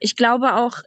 ich 0.00 0.16
glaube 0.16 0.56
auch, 0.56 0.80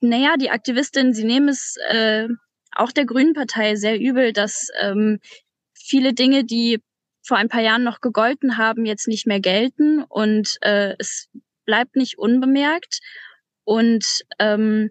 naja, 0.00 0.36
die 0.38 0.50
Aktivistinnen, 0.50 1.12
sie 1.12 1.24
nehmen 1.24 1.50
es 1.50 1.76
äh, 1.88 2.26
auch 2.72 2.92
der 2.92 3.04
Grünen 3.04 3.34
Partei 3.34 3.76
sehr 3.76 4.00
übel, 4.00 4.32
dass 4.32 4.68
ähm, 4.80 5.18
viele 5.74 6.14
Dinge, 6.14 6.44
die 6.44 6.80
vor 7.22 7.36
ein 7.36 7.48
paar 7.48 7.60
Jahren 7.60 7.84
noch 7.84 8.00
gegolten 8.00 8.56
haben, 8.56 8.86
jetzt 8.86 9.08
nicht 9.08 9.26
mehr 9.26 9.40
gelten 9.40 10.02
und 10.04 10.56
äh, 10.62 10.94
es 10.98 11.28
bleibt 11.70 11.94
nicht 11.94 12.18
unbemerkt. 12.18 12.98
Und 13.62 14.04
ähm, 14.40 14.90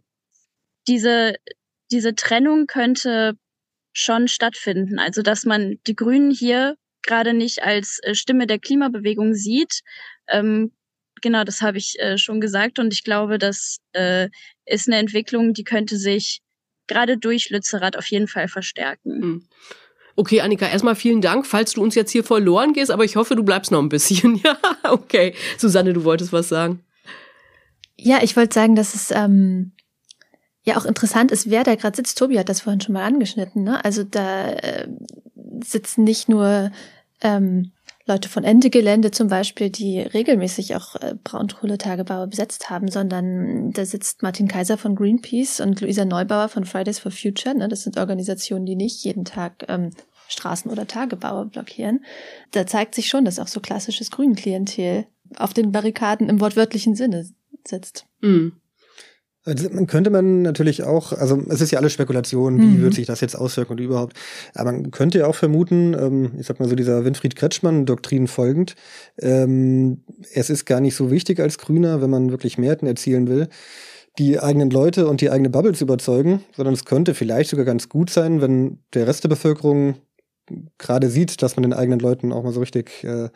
diese, 0.88 1.36
diese 1.92 2.16
Trennung 2.16 2.68
könnte 2.68 3.34
schon 3.92 4.30
stattfinden. 4.30 4.98
Also 4.98 5.22
dass 5.22 5.44
man 5.44 5.76
die 5.88 5.96
Grünen 5.96 6.32
hier 6.32 6.78
gerade 7.02 7.34
nicht 7.34 7.64
als 7.64 8.00
äh, 8.04 8.16
Stimme 8.16 8.48
der 8.48 8.60
Klimabewegung 8.60 9.34
sieht. 9.34 9.82
Ähm, 10.30 10.72
genau, 11.22 11.44
das 11.44 11.62
habe 11.62 11.78
ich 11.78 12.00
äh, 12.00 12.18
schon 12.18 12.40
gesagt. 12.40 12.80
Und 12.80 12.94
ich 12.94 13.04
glaube, 13.04 13.40
das 13.40 13.80
äh, 13.92 14.30
ist 14.66 14.88
eine 14.88 15.00
Entwicklung, 15.00 15.54
die 15.54 15.66
könnte 15.66 15.98
sich 15.98 16.40
gerade 16.88 17.18
durch 17.18 17.50
Lützerath 17.50 17.98
auf 17.98 18.08
jeden 18.08 18.30
Fall 18.30 18.48
verstärken. 18.48 19.20
Mhm. 19.20 19.48
Okay, 20.20 20.42
Annika, 20.42 20.68
erstmal 20.68 20.96
vielen 20.96 21.22
Dank, 21.22 21.48
falls 21.48 21.72
du 21.72 21.82
uns 21.82 21.96
jetzt 21.96 22.12
hier 22.12 22.26
verloren 22.26 22.74
gehst, 22.74 22.92
aber 22.92 23.06
ich 23.06 23.16
hoffe, 23.16 23.38
du 23.38 23.44
bleibst 23.44 23.72
noch 23.72 23.80
ein 23.80 23.88
bisschen. 23.88 24.36
Ja, 24.44 24.58
okay. 24.84 25.34
Susanne, 25.58 25.94
du 25.94 26.04
wolltest 26.04 26.34
was 26.34 26.50
sagen. 26.50 26.84
Ja, 27.96 28.20
ich 28.22 28.36
wollte 28.36 28.54
sagen, 28.54 28.76
dass 28.76 28.96
es 28.96 29.12
ähm, 29.12 29.72
ja 30.64 30.76
auch 30.76 30.84
interessant 30.84 31.32
ist, 31.32 31.50
wer 31.50 31.64
da 31.64 31.76
gerade 31.76 31.96
sitzt. 31.96 32.18
Tobi 32.18 32.38
hat 32.38 32.50
das 32.50 32.60
vorhin 32.60 32.82
schon 32.82 32.96
mal 32.96 33.06
angeschnitten. 33.06 33.64
Ne? 33.64 33.84
Also 33.86 34.04
da 34.04 34.50
äh, 34.50 34.90
sitzen 35.64 36.04
nicht 36.04 36.28
nur 36.28 36.70
ähm, 37.22 37.72
Leute 38.10 38.28
von 38.28 38.44
Ende 38.44 38.70
Gelände 38.70 39.12
zum 39.12 39.30
Beispiel, 39.30 39.70
die 39.70 40.00
regelmäßig 40.00 40.76
auch 40.76 40.96
äh, 40.96 41.16
Braunkohletagebaue 41.24 42.28
besetzt 42.28 42.70
haben, 42.70 42.90
sondern 42.90 43.72
da 43.72 43.86
sitzt 43.86 44.22
Martin 44.24 44.50
Kaiser 44.50 44.78
von 44.78 44.96
Greenpeace 44.96 45.62
und 45.62 45.80
Luisa 45.80 46.04
Neubauer 46.04 46.50
von 46.50 46.66
Fridays 46.66 47.00
for 47.00 47.12
Future. 47.12 47.56
Ne? 47.56 47.70
Das 47.70 47.84
sind 47.84 47.98
Organisationen, 47.98 48.66
die 48.66 48.76
nicht 48.76 49.06
jeden 49.06 49.24
Tag 49.26 49.64
ähm, 49.70 49.92
Straßen 50.30 50.72
oder 50.72 50.88
Tagebaue 50.88 51.46
blockieren. 51.46 52.06
Da 52.52 52.66
zeigt 52.66 52.96
sich 52.96 53.08
schon, 53.08 53.26
dass 53.26 53.40
auch 53.40 53.48
so 53.48 53.60
klassisches 53.60 54.12
Grünen-Klientel 54.12 55.06
auf 55.36 55.54
den 55.54 55.72
Barrikaden 55.72 56.30
im 56.30 56.40
wortwörtlichen 56.40 56.96
Sinne 56.96 57.28
sitzt. 57.68 58.06
Mhm. 58.22 58.54
Also 59.46 59.70
man 59.70 59.88
könnte 59.88 60.10
man 60.10 60.42
natürlich 60.42 60.84
auch, 60.84 61.14
also 61.14 61.42
es 61.50 61.62
ist 61.62 61.72
ja 61.72 61.80
alles 61.80 61.94
Spekulation, 61.94 62.60
wie 62.60 62.66
mhm. 62.66 62.82
wird 62.82 62.94
sich 62.94 63.08
das 63.08 63.22
jetzt 63.22 63.36
auswirken 63.36 63.72
und 63.72 63.80
überhaupt. 63.80 64.18
Aber 64.54 64.72
man 64.72 64.92
könnte 64.92 65.20
ja 65.20 65.28
auch 65.28 65.36
vermuten, 65.36 65.94
ähm, 65.94 66.32
ich 66.38 66.46
sag 66.46 66.60
mal 66.60 66.68
so 66.68 66.76
dieser 66.76 67.06
Winfried 67.06 67.36
Kretschmann-Doktrin 67.36 68.28
folgend, 68.28 68.76
ähm, 69.18 70.04
es 70.34 70.50
ist 70.50 70.66
gar 70.66 70.82
nicht 70.82 70.96
so 70.96 71.10
wichtig 71.10 71.40
als 71.40 71.58
Grüner, 71.58 72.02
wenn 72.02 72.10
man 72.10 72.32
wirklich 72.32 72.58
Mehrheiten 72.58 72.86
erzielen 72.86 73.28
will, 73.28 73.48
die 74.20 74.40
eigenen 74.40 74.70
Leute 74.70 75.08
und 75.08 75.22
die 75.22 75.32
eigene 75.32 75.50
Bubble 75.50 75.74
zu 75.74 75.86
überzeugen, 75.86 76.44
sondern 76.56 76.74
es 76.74 76.84
könnte 76.84 77.14
vielleicht 77.14 77.50
sogar 77.50 77.66
ganz 77.66 77.88
gut 77.88 78.10
sein, 78.10 78.42
wenn 78.42 78.80
der 78.94 79.08
Rest 79.08 79.24
der 79.24 79.30
Bevölkerung 79.30 79.96
gerade 80.78 81.10
sieht, 81.10 81.42
dass 81.42 81.56
man 81.56 81.64
den 81.64 81.74
eigenen 81.74 82.00
Leuten 82.00 82.32
auch 82.32 82.44
mal 82.44 82.54
so 82.54 82.60
richtig 82.60 83.04
äh, 83.04 83.30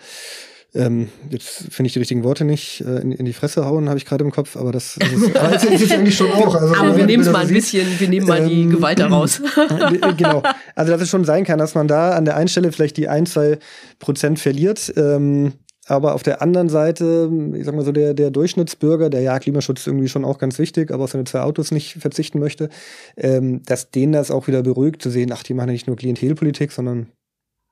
ähm, 0.76 1.10
jetzt 1.30 1.72
finde 1.72 1.88
ich 1.88 1.94
die 1.94 2.00
richtigen 2.00 2.24
Worte 2.24 2.46
nicht, 2.46 2.82
äh, 2.82 3.00
in, 3.00 3.12
in 3.12 3.26
die 3.26 3.34
Fresse 3.34 3.66
hauen, 3.66 3.90
habe 3.90 4.00
ich 4.00 4.06
gerade 4.06 4.24
im 4.24 4.32
Kopf, 4.32 4.56
aber 4.58 4.72
das, 4.72 4.98
das 5.00 5.12
ist, 5.12 5.36
das 5.36 5.64
ist 5.66 5.92
eigentlich 5.92 6.18
schon 6.18 6.32
auch. 6.34 6.56
Also, 6.56 6.76
aber 6.76 6.98
wir 6.98 7.06
nehmen 7.06 7.24
es 7.24 7.32
mal 7.32 7.46
ein 7.46 7.54
bisschen, 7.54 7.88
wir 8.00 8.10
nehmen 8.10 8.28
mal 8.28 8.48
die 8.48 8.64
ähm, 8.64 8.70
Gewalt 8.72 9.00
daraus. 9.00 9.42
Äh, 9.64 10.14
genau. 10.18 10.44
Also 10.76 10.92
dass 10.92 11.02
es 11.02 11.10
schon 11.10 11.26
sein 11.26 11.46
kann, 11.46 11.58
dass 11.58 11.74
man 11.74 11.88
da 11.88 12.12
an 12.12 12.26
der 12.26 12.36
einen 12.36 12.48
Stelle 12.48 12.72
vielleicht 12.72 12.98
die 12.98 13.08
ein, 13.08 13.26
zwei 13.26 13.60
Prozent 14.00 14.40
verliert. 14.40 14.92
Ähm, 14.98 15.54
aber 15.88 16.16
auf 16.16 16.24
der 16.24 16.42
anderen 16.42 16.70
Seite, 16.70 17.30
ich 17.56 17.66
sag 17.66 17.76
mal 17.76 17.84
so, 17.84 17.92
der, 17.92 18.14
der 18.14 18.32
Durchschnittsbürger, 18.32 19.10
der 19.10 19.22
ja 19.22 19.38
Klimaschutz 19.40 19.86
irgendwie 19.86 20.08
schon 20.08 20.24
auch 20.24 20.38
ganz 20.38 20.58
wichtig, 20.60 20.92
aber 20.92 21.04
auf 21.04 21.12
seine 21.12 21.26
zwei 21.26 21.42
Autos 21.42 21.72
nicht 21.72 21.96
verzichten 21.96 22.40
möchte, 22.40 22.70
ähm, 23.18 23.62
dass 23.66 23.92
den 23.92 24.12
das 24.12 24.32
auch 24.32 24.48
wieder 24.48 24.64
beruhigt 24.64 25.02
zu 25.02 25.10
sehen, 25.10 25.32
ach, 25.34 25.44
die 25.44 25.54
machen 25.54 25.70
ja 25.70 25.74
nicht 25.74 25.88
nur 25.88 25.98
Klientelpolitik, 25.98 26.72
sondern 26.72 27.08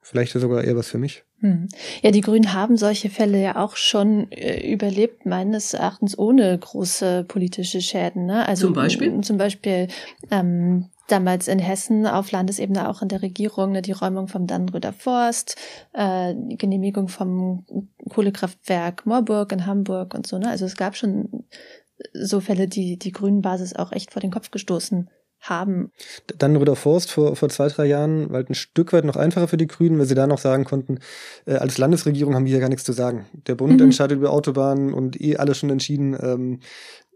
vielleicht 0.01 0.33
sogar 0.33 0.63
eher 0.63 0.75
was 0.75 0.89
für 0.89 0.97
mich. 0.97 1.23
Hm. 1.39 1.69
Ja, 2.01 2.11
die 2.11 2.21
Grünen 2.21 2.53
haben 2.53 2.75
solche 2.75 3.09
Fälle 3.09 3.41
ja 3.41 3.55
auch 3.55 3.75
schon 3.75 4.31
äh, 4.31 4.71
überlebt, 4.71 5.25
meines 5.25 5.73
Erachtens 5.73 6.17
ohne 6.17 6.57
große 6.57 7.25
politische 7.27 7.81
Schäden. 7.81 8.25
Ne? 8.25 8.45
Also 8.47 8.67
zum 8.67 8.73
Beispiel? 8.73 9.21
Zum 9.21 9.37
Beispiel 9.37 9.87
ähm, 10.31 10.89
damals 11.07 11.47
in 11.47 11.59
Hessen 11.59 12.07
auf 12.07 12.31
Landesebene 12.31 12.89
auch 12.89 13.01
in 13.01 13.09
der 13.09 13.21
Regierung 13.21 13.71
ne, 13.71 13.81
die 13.81 13.91
Räumung 13.91 14.27
vom 14.27 14.47
Dannenröder 14.47 14.93
Forst, 14.93 15.55
äh, 15.93 16.33
die 16.35 16.57
Genehmigung 16.57 17.07
vom 17.07 17.65
Kohlekraftwerk 18.09 19.05
Moorburg 19.05 19.51
in 19.51 19.65
Hamburg 19.65 20.13
und 20.13 20.27
so. 20.27 20.37
Ne? 20.37 20.49
Also 20.49 20.65
es 20.65 20.75
gab 20.75 20.95
schon 20.95 21.45
so 22.13 22.39
Fälle, 22.39 22.67
die 22.67 22.97
die 22.97 23.11
Grünen 23.11 23.41
Basis 23.41 23.75
auch 23.75 23.91
echt 23.91 24.11
vor 24.11 24.21
den 24.21 24.31
Kopf 24.31 24.51
gestoßen 24.51 25.09
haben. 25.41 25.91
Dann 26.37 26.55
Rüder 26.55 26.75
Forst 26.75 27.11
vor, 27.11 27.35
vor 27.35 27.49
zwei, 27.49 27.67
drei 27.67 27.85
Jahren 27.85 28.29
war 28.29 28.37
halt 28.37 28.51
ein 28.51 28.55
Stück 28.55 28.93
weit 28.93 29.05
noch 29.05 29.15
einfacher 29.15 29.47
für 29.47 29.57
die 29.57 29.67
Grünen, 29.67 29.97
weil 29.97 30.05
sie 30.05 30.15
da 30.15 30.27
noch 30.27 30.37
sagen 30.37 30.65
konnten, 30.65 30.99
äh, 31.45 31.55
als 31.55 31.79
Landesregierung 31.79 32.35
haben 32.35 32.45
wir 32.45 32.51
hier 32.51 32.59
gar 32.59 32.69
nichts 32.69 32.83
zu 32.83 32.93
sagen. 32.93 33.25
Der 33.47 33.55
Bund 33.55 33.73
mhm. 33.73 33.85
entscheidet 33.85 34.17
über 34.17 34.31
Autobahnen 34.31 34.93
und 34.93 35.19
eh 35.19 35.37
alles 35.37 35.57
schon 35.57 35.71
entschieden. 35.71 36.15
Ähm, 36.21 36.59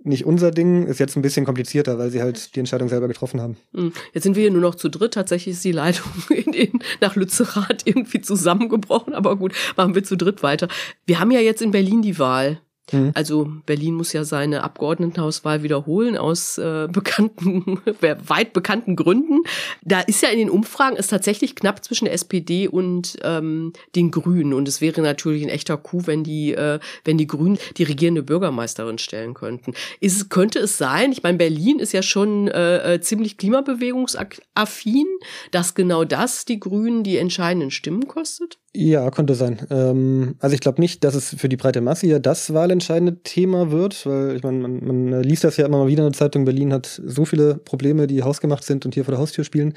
nicht 0.06 0.26
unser 0.26 0.52
Ding, 0.52 0.88
ist 0.88 1.00
jetzt 1.00 1.16
ein 1.16 1.22
bisschen 1.22 1.46
komplizierter, 1.46 1.98
weil 1.98 2.10
sie 2.10 2.22
halt 2.22 2.56
die 2.56 2.60
Entscheidung 2.60 2.90
selber 2.90 3.08
getroffen 3.08 3.42
haben. 3.42 3.58
Mhm. 3.74 3.94
Jetzt 4.14 4.24
sind 4.24 4.36
wir 4.36 4.42
hier 4.42 4.52
nur 4.52 4.62
noch 4.62 4.76
zu 4.76 4.90
dritt. 4.90 5.14
Tatsächlich 5.14 5.56
ist 5.56 5.64
die 5.64 5.72
Leitung 5.72 6.12
in, 6.30 6.54
in, 6.54 6.80
nach 7.02 7.16
Lützerath 7.16 7.84
irgendwie 7.86 8.22
zusammengebrochen, 8.22 9.14
aber 9.14 9.36
gut, 9.36 9.54
machen 9.76 9.96
wir 9.96 10.04
zu 10.04 10.18
dritt 10.18 10.44
weiter. 10.44 10.68
Wir 11.06 11.20
haben 11.20 11.32
ja 11.32 11.40
jetzt 11.40 11.62
in 11.62 11.72
Berlin 11.72 12.02
die 12.02 12.20
Wahl. 12.20 12.60
Mhm. 12.92 13.12
Also 13.14 13.50
Berlin 13.66 13.96
muss 13.96 14.14
ja 14.14 14.24
seine 14.24 14.64
Abgeordnetenhauswahl 14.64 15.64
wiederholen 15.64 16.18
aus 16.18 16.58
äh, 16.58 16.88
bekannten, 16.92 17.82
weit 18.02 18.54
bekannten 18.54 18.96
Gründen. 18.96 19.42
Da 19.84 20.02
ist 20.02 20.22
ja 20.22 20.30
in 20.30 20.40
den 20.40 20.50
Umfragen 20.50 20.96
es 20.98 21.08
tatsächlich 21.08 21.56
knapp 21.56 21.84
zwischen 21.84 22.06
der 22.06 22.14
SPD 22.14 22.68
und 22.68 23.18
ähm, 23.24 23.74
den 23.96 24.12
Grünen. 24.12 24.54
Und 24.54 24.68
es 24.68 24.82
wäre 24.82 25.02
natürlich 25.02 25.44
ein 25.44 25.50
echter 25.50 25.78
Coup, 25.78 26.08
wenn 26.08 26.24
die, 26.24 26.54
äh, 26.54 26.80
wenn 27.04 27.18
die 27.18 27.28
Grünen 27.28 27.58
die 27.78 27.84
regierende 27.84 28.24
Bürgermeisterin 28.24 28.98
stellen 28.98 29.34
könnten. 29.34 29.74
Ist, 30.00 30.30
könnte 30.30 30.60
es 30.60 30.78
sein, 30.78 31.12
ich 31.12 31.24
meine, 31.24 31.38
Berlin 31.38 31.80
ist 31.80 31.94
ja 31.94 32.02
schon 32.02 32.48
äh, 32.48 32.96
äh 32.96 33.02
ziemlich 33.02 33.38
klimabewegungsaffin, 33.38 35.08
dass 35.52 35.76
genau 35.76 36.04
das 36.04 36.46
die 36.46 36.60
Grünen 36.60 37.04
die 37.04 37.18
entscheidenden 37.18 37.72
Stimmen 37.72 38.08
kostet? 38.08 38.58
Ja, 38.78 39.10
könnte 39.10 39.36
sein. 39.36 39.66
Ähm, 39.70 40.36
also 40.40 40.54
ich 40.54 40.60
glaube 40.60 40.82
nicht, 40.82 41.06
dass 41.06 41.16
es 41.16 41.34
für 41.34 41.48
die 41.48 41.56
breite 41.56 41.80
Masse 41.80 42.08
hier 42.08 42.20
das 42.20 42.54
wahlentscheidende 42.54 43.24
Thema 43.24 43.72
wird, 43.72 44.06
weil 44.06 44.36
ich 44.36 44.44
meine, 44.44 44.58
man, 44.58 44.86
man 44.86 45.24
liest 45.24 45.46
das 45.46 45.56
ja 45.56 45.66
immer 45.66 45.78
mal 45.78 45.88
wieder 45.88 46.06
in 46.06 46.12
der 46.12 46.18
Zeitung, 46.18 46.44
Berlin 46.44 46.74
hat 46.74 47.02
so 47.06 47.24
viele 47.24 47.56
Probleme, 47.56 48.06
die 48.06 48.22
hausgemacht 48.22 48.66
sind 48.66 48.84
und 48.84 48.94
hier 48.94 49.06
vor 49.06 49.14
der 49.14 49.22
Haustür 49.22 49.46
spielen, 49.46 49.76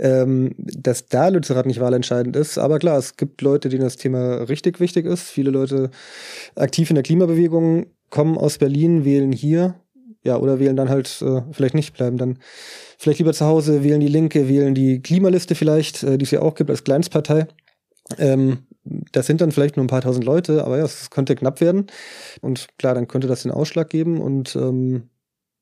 ähm, 0.00 0.56
dass 0.58 1.06
da 1.06 1.28
Lützerath 1.28 1.66
nicht 1.66 1.78
wahlentscheidend 1.78 2.34
ist. 2.34 2.58
Aber 2.58 2.80
klar, 2.80 2.98
es 2.98 3.16
gibt 3.16 3.40
Leute, 3.40 3.68
denen 3.68 3.84
das 3.84 3.96
Thema 3.96 4.42
richtig 4.48 4.80
wichtig 4.80 5.06
ist. 5.06 5.30
Viele 5.30 5.52
Leute 5.52 5.90
aktiv 6.56 6.90
in 6.90 6.96
der 6.96 7.04
Klimabewegung 7.04 7.86
kommen 8.08 8.36
aus 8.36 8.58
Berlin, 8.58 9.04
wählen 9.04 9.30
hier, 9.30 9.76
ja, 10.24 10.36
oder 10.36 10.58
wählen 10.58 10.74
dann 10.74 10.88
halt 10.88 11.22
äh, 11.22 11.42
vielleicht 11.52 11.74
nicht, 11.74 11.94
bleiben 11.94 12.18
dann 12.18 12.40
vielleicht 12.98 13.20
lieber 13.20 13.32
zu 13.32 13.46
Hause, 13.46 13.84
wählen 13.84 14.00
die 14.00 14.08
Linke, 14.08 14.48
wählen 14.48 14.74
die 14.74 15.00
Klimaliste 15.00 15.54
vielleicht, 15.54 16.02
äh, 16.02 16.18
die 16.18 16.24
es 16.24 16.32
ja 16.32 16.42
auch 16.42 16.56
gibt 16.56 16.68
als 16.68 16.82
Kleinstpartei. 16.82 17.46
Ähm, 18.18 18.66
das 19.12 19.26
sind 19.26 19.40
dann 19.40 19.52
vielleicht 19.52 19.76
nur 19.76 19.84
ein 19.84 19.88
paar 19.88 20.00
tausend 20.00 20.24
Leute, 20.24 20.64
aber 20.64 20.78
ja, 20.78 20.84
es 20.84 21.10
könnte 21.10 21.36
knapp 21.36 21.60
werden. 21.60 21.86
Und 22.40 22.68
klar, 22.78 22.94
dann 22.94 23.08
könnte 23.08 23.28
das 23.28 23.42
den 23.42 23.52
Ausschlag 23.52 23.90
geben 23.90 24.20
und 24.20 24.56
ähm, 24.56 25.10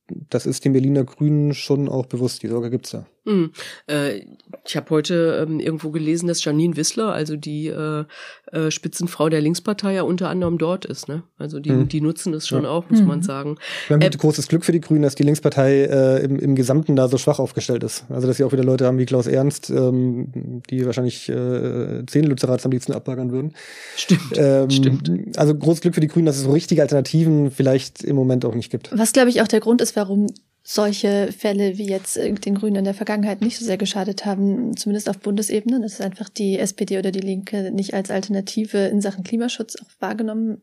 das 0.09 0.47
ist 0.47 0.65
den 0.65 0.73
Berliner 0.73 1.05
Grünen 1.05 1.55
schon 1.55 1.89
auch 1.89 2.07
bewusst. 2.07 2.43
Die 2.43 2.49
Sorge 2.49 2.71
gibt's 2.71 2.91
da. 2.91 3.07
Hm. 3.29 3.53
Äh, 3.87 4.23
ich 4.65 4.77
habe 4.77 4.89
heute 4.91 5.47
ähm, 5.47 5.61
irgendwo 5.61 5.91
gelesen, 5.91 6.29
dass 6.29 6.43
Janine 6.43 6.77
Wissler, 6.77 7.13
also 7.13 7.37
die 7.37 7.67
äh, 7.67 8.05
äh, 8.53 8.71
Spitzenfrau 8.71 9.29
der 9.29 9.43
Linkspartei, 9.43 9.95
ja 9.95 10.03
unter 10.03 10.31
anderem 10.31 10.57
dort 10.57 10.87
ist. 10.87 11.09
Ne? 11.09 11.23
Also 11.37 11.61
die, 11.61 11.71
hm. 11.71 11.89
die 11.89 12.01
nutzen 12.01 12.33
es 12.33 12.49
schon 12.49 12.65
ja. 12.65 12.71
auch, 12.71 12.89
muss 12.89 13.01
hm. 13.01 13.07
man 13.07 13.23
sagen. 13.23 13.57
Wir 13.89 13.95
haben 13.95 14.03
äh, 14.03 14.09
großes 14.09 14.49
Glück 14.49 14.65
für 14.65 14.73
die 14.73 14.81
Grünen, 14.81 15.03
dass 15.03 15.15
die 15.15 15.25
Linkspartei 15.25 15.85
äh, 15.85 16.25
im, 16.25 16.39
im 16.39 16.55
Gesamten 16.55 16.97
da 16.97 17.09
so 17.09 17.19
schwach 17.19 17.39
aufgestellt 17.39 17.85
ist. 17.85 18.07
Also 18.09 18.27
dass 18.27 18.39
sie 18.39 18.45
auch 18.45 18.53
wieder 18.53 18.65
Leute 18.65 18.87
haben 18.87 18.99
wie 18.99 19.05
Klaus 19.05 19.27
Ernst, 19.27 19.69
ähm, 19.69 20.63
die 20.71 20.87
wahrscheinlich 20.87 21.29
äh, 21.29 22.05
zehn 22.07 22.25
Lützerats 22.25 22.65
am 22.65 22.73
liebsten 22.73 22.93
abbaggern 22.93 23.31
würden. 23.31 23.53
Stimmt, 23.97 24.21
ähm, 24.37 24.71
stimmt. 24.71 25.39
Also 25.39 25.55
großes 25.55 25.83
Glück 25.83 25.95
für 25.95 26.01
die 26.01 26.09
Grünen, 26.09 26.25
dass 26.25 26.37
es 26.37 26.45
so 26.45 26.53
richtige 26.53 26.81
Alternativen 26.81 27.51
vielleicht 27.51 28.03
im 28.05 28.17
Moment 28.17 28.47
auch 28.47 28.55
nicht 28.55 28.71
gibt. 28.71 28.91
Was, 28.97 29.13
glaube 29.13 29.29
ich, 29.29 29.43
auch 29.43 29.49
der 29.49 29.61
Grund 29.61 29.83
ist, 29.83 29.97
warum 29.97 30.29
solche 30.71 31.33
Fälle 31.33 31.79
wie 31.79 31.89
jetzt 31.89 32.19
äh, 32.19 32.31
den 32.31 32.55
Grünen 32.55 32.77
in 32.77 32.85
der 32.85 32.93
Vergangenheit 32.93 33.41
nicht 33.41 33.59
so 33.59 33.65
sehr 33.65 33.79
geschadet 33.79 34.27
haben, 34.27 34.77
zumindest 34.77 35.09
auf 35.09 35.19
Bundesebene, 35.19 35.81
dass 35.81 36.03
einfach 36.03 36.29
die 36.29 36.59
SPD 36.59 36.99
oder 36.99 37.11
die 37.11 37.21
Linke 37.23 37.71
nicht 37.73 37.95
als 37.95 38.11
Alternative 38.11 38.77
in 38.77 39.01
Sachen 39.01 39.25
Klimaschutz 39.25 39.77
auch 39.77 39.89
wahrgenommen 39.99 40.61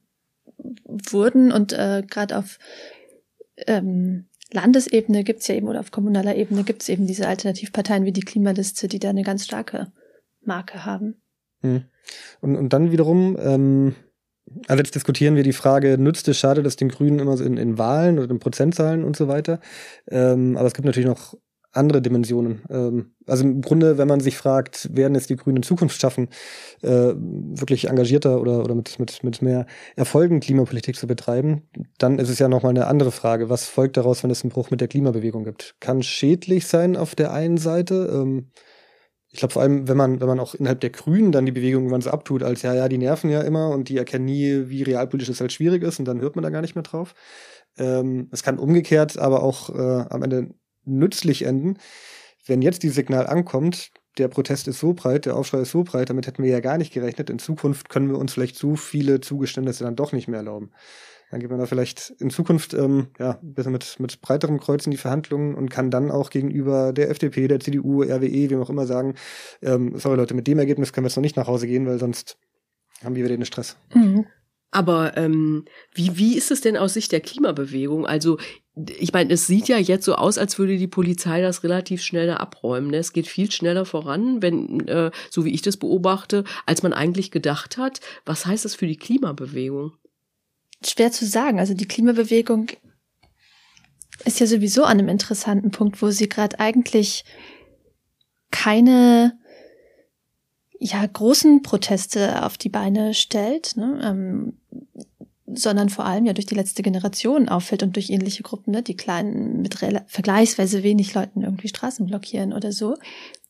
wurden 0.86 1.52
und 1.52 1.74
äh, 1.74 2.04
gerade 2.08 2.38
auf 2.38 2.60
ähm, 3.66 4.28
Landesebene 4.54 5.24
gibt's 5.24 5.48
ja 5.48 5.56
eben 5.56 5.68
oder 5.68 5.80
auf 5.80 5.90
kommunaler 5.90 6.36
Ebene 6.36 6.64
gibt's 6.64 6.88
eben 6.88 7.08
diese 7.08 7.28
Alternativparteien 7.28 8.06
wie 8.06 8.14
die 8.14 8.22
Klimaliste, 8.22 8.88
die 8.88 9.00
da 9.00 9.10
eine 9.10 9.24
ganz 9.24 9.44
starke 9.44 9.92
Marke 10.42 10.86
haben. 10.86 11.20
Hm. 11.62 11.86
Und, 12.42 12.56
und 12.56 12.74
dann 12.74 12.92
wiederum 12.92 13.38
ähm, 13.40 13.96
also 14.68 14.82
jetzt 14.82 14.96
diskutieren 14.96 15.36
wir 15.36 15.44
die 15.44 15.54
Frage, 15.54 15.98
nützt 15.98 16.28
es, 16.28 16.38
schade 16.38 16.64
das 16.64 16.76
den 16.76 16.90
Grünen 16.90 17.20
immer 17.20 17.36
so 17.38 17.44
in, 17.44 17.58
in 17.58 17.78
Wahlen 17.78 18.20
oder 18.20 18.30
in 18.30 18.40
Prozentzahlen 18.40 19.04
und 19.04 19.16
so 19.16 19.28
weiter. 19.28 19.60
Ähm, 20.10 20.56
aber 20.58 20.68
es 20.68 20.74
gibt 20.74 20.86
natürlich 20.86 21.10
noch 21.10 21.36
andere 21.76 22.02
Dimensionen. 22.02 22.64
Ähm, 22.70 23.12
also 23.28 23.44
im 23.44 23.62
Grunde, 23.62 23.98
wenn 23.98 24.08
man 24.08 24.20
sich 24.20 24.38
fragt, 24.38 24.96
werden 24.96 25.16
es 25.16 25.28
die 25.28 25.36
Grünen 25.36 25.58
in 25.58 25.64
Zukunft 25.64 26.00
schaffen, 26.00 26.30
äh, 26.82 26.90
wirklich 26.90 27.90
engagierter 27.90 28.40
oder, 28.40 28.64
oder 28.64 28.76
mit, 28.76 28.98
mit, 29.00 29.24
mit 29.24 29.42
mehr 29.42 29.66
Erfolgen 29.96 30.40
Klimapolitik 30.40 30.96
zu 30.96 31.08
betreiben, 31.08 31.64
dann 31.98 32.20
ist 32.20 32.30
es 32.30 32.40
ja 32.40 32.48
nochmal 32.48 32.72
eine 32.72 32.88
andere 32.88 33.12
Frage. 33.12 33.50
Was 33.50 33.66
folgt 33.66 33.98
daraus, 33.98 34.24
wenn 34.24 34.32
es 34.32 34.44
einen 34.44 34.52
Bruch 34.52 34.72
mit 34.72 34.82
der 34.82 34.88
Klimabewegung 34.88 35.44
gibt? 35.44 35.76
Kann 35.80 36.02
schädlich 36.04 36.68
sein 36.68 36.96
auf 36.96 37.16
der 37.16 37.34
einen 37.34 37.58
Seite. 37.58 38.10
Ähm, 38.14 38.52
ich 39.36 39.40
glaube 39.40 39.52
vor 39.52 39.64
allem, 39.64 39.90
wenn 39.90 39.98
man, 39.98 40.22
wenn 40.22 40.30
man 40.30 40.40
auch 40.40 40.56
innerhalb 40.56 40.80
der 40.80 40.92
Grünen 40.92 41.34
dann 41.34 41.46
die 41.46 41.52
Bewegung 41.52 41.84
irgendwann 41.84 42.00
so 42.00 42.10
abtut, 42.10 42.42
als 42.42 42.62
ja, 42.62 42.74
ja, 42.74 42.88
die 42.88 42.98
nerven 42.98 43.30
ja 43.30 43.42
immer 43.42 43.70
und 43.72 43.90
die 43.90 43.98
erkennen 43.98 44.24
nie, 44.24 44.70
wie 44.70 44.82
realpolitisch 44.82 45.28
es 45.28 45.42
halt 45.42 45.52
schwierig 45.52 45.84
ist 45.84 46.00
und 46.00 46.06
dann 46.06 46.22
hört 46.22 46.38
man 46.38 46.44
da 46.44 46.50
gar 46.50 46.62
nicht 46.62 46.76
mehr 46.76 46.84
drauf. 46.84 47.14
Ähm, 47.78 48.30
es 48.32 48.44
kann 48.44 48.58
umgekehrt 48.58 49.18
aber 49.18 49.44
auch 49.44 49.70
äh, 49.72 50.06
am 50.10 50.24
Ende 50.24 50.56
nützlich 50.86 51.44
enden, 51.44 51.80
wenn 52.46 52.62
jetzt 52.62 52.84
dieses 52.84 52.96
Signal 52.96 53.28
ankommt, 53.28 53.92
der 54.18 54.30
Protest 54.30 54.70
ist 54.70 54.80
so 54.80 54.94
breit, 54.94 55.26
der 55.26 55.36
Aufschrei 55.36 55.60
ist 55.60 55.72
so 55.72 55.84
breit, 55.84 56.10
damit 56.10 56.28
hätten 56.28 56.42
wir 56.42 56.52
ja 56.52 56.62
gar 56.62 56.78
nicht 56.78 56.94
gerechnet. 56.94 57.30
In 57.30 57.38
Zukunft 57.38 57.90
können 57.90 58.08
wir 58.08 58.18
uns 58.18 58.32
vielleicht 58.32 58.56
so 58.58 58.78
viele 58.78 59.20
Zugeständnisse 59.20 59.84
dann 59.84 59.98
doch 59.98 60.14
nicht 60.14 60.30
mehr 60.30 60.38
erlauben. 60.38 60.72
Dann 61.36 61.42
geht 61.42 61.50
man 61.50 61.60
da 61.60 61.66
vielleicht 61.66 62.12
in 62.20 62.30
Zukunft 62.30 62.74
ähm, 62.74 63.08
ja, 63.20 63.32
ein 63.44 63.54
bisschen 63.54 63.74
mit, 63.74 64.00
mit 64.00 64.22
breiterem 64.22 64.58
Kreuz 64.58 64.86
in 64.86 64.92
die 64.92 64.98
Verhandlungen 64.98 65.54
und 65.54 65.70
kann 65.70 65.92
dann 65.92 66.10
auch 66.10 66.30
gegenüber 66.30 66.94
der 66.94 67.10
FDP, 67.10 67.50
der 67.50 67.60
CDU, 67.60 68.04
RWE, 68.04 68.50
wem 68.50 68.62
auch 68.62 68.70
immer 68.70 68.86
sagen, 68.86 69.16
ähm, 69.62 70.00
sorry 70.00 70.16
Leute, 70.16 70.34
mit 70.34 70.48
dem 70.48 70.60
Ergebnis 70.60 70.94
können 70.94 71.04
wir 71.04 71.10
jetzt 71.10 71.18
noch 71.18 71.24
nicht 71.24 71.36
nach 71.36 71.48
Hause 71.48 71.68
gehen, 71.68 71.88
weil 71.88 72.00
sonst 72.00 72.38
haben 73.04 73.16
wir 73.16 73.26
wieder 73.26 73.36
den 73.36 73.44
Stress. 73.44 73.76
Mhm. 73.94 74.28
Aber 74.72 75.18
ähm, 75.18 75.66
wie, 75.94 76.18
wie 76.18 76.38
ist 76.38 76.52
es 76.52 76.62
denn 76.62 76.78
aus 76.78 76.94
Sicht 76.94 77.12
der 77.12 77.20
Klimabewegung? 77.20 78.06
Also 78.06 78.38
ich 78.98 79.12
meine, 79.12 79.34
es 79.34 79.46
sieht 79.46 79.68
ja 79.68 79.78
jetzt 79.78 80.06
so 80.06 80.16
aus, 80.16 80.38
als 80.38 80.58
würde 80.58 80.78
die 80.78 80.88
Polizei 80.88 81.42
das 81.42 81.66
relativ 81.66 82.02
schnell 82.02 82.30
abräumen. 82.32 82.92
Ne? 82.92 82.98
Es 82.98 83.12
geht 83.12 83.28
viel 83.28 83.52
schneller 83.52 83.84
voran, 83.84 84.42
wenn, 84.42 84.88
äh, 84.88 85.12
so 85.30 85.44
wie 85.44 85.54
ich 85.54 85.62
das 85.62 85.76
beobachte, 85.76 86.46
als 86.66 86.82
man 86.82 86.94
eigentlich 86.94 87.30
gedacht 87.30 87.78
hat. 87.78 88.00
Was 88.24 88.46
heißt 88.46 88.64
das 88.64 88.76
für 88.76 88.88
die 88.88 88.96
Klimabewegung? 88.96 89.92
Schwer 90.88 91.12
zu 91.12 91.26
sagen. 91.26 91.60
Also 91.60 91.74
die 91.74 91.88
Klimabewegung 91.88 92.72
ist 94.24 94.40
ja 94.40 94.48
sowieso 94.48 94.84
an 94.84 95.00
einem 95.00 95.10
interessanten 95.10 95.72
Punkt, 95.72 96.02
wo 96.02 96.10
sie 96.10 96.30
gerade 96.30 96.60
eigentlich 96.60 97.26
keine 98.52 99.38
ja 100.80 101.06
großen 101.06 101.62
Proteste 101.62 102.44
auf 102.44 102.58
die 102.58 102.70
Beine 102.70 103.14
stellt, 103.14 103.78
ne? 103.78 104.00
ähm, 104.04 104.60
sondern 105.46 105.90
vor 105.90 106.06
allem 106.06 106.26
ja 106.26 106.34
durch 106.34 106.46
die 106.46 106.56
letzte 106.56 106.84
Generation 106.84 107.50
auffällt 107.50 107.84
und 107.84 107.96
durch 107.96 108.10
ähnliche 108.10 108.44
Gruppen, 108.44 108.72
ne? 108.72 108.84
die 108.84 108.98
kleinen 108.98 109.62
mit 109.62 109.76
vergleichsweise 109.76 110.84
wenig 110.84 111.14
Leuten 111.14 111.44
irgendwie 111.44 111.68
Straßen 111.68 112.06
blockieren 112.06 112.54
oder 112.54 112.72
so. 112.72 112.98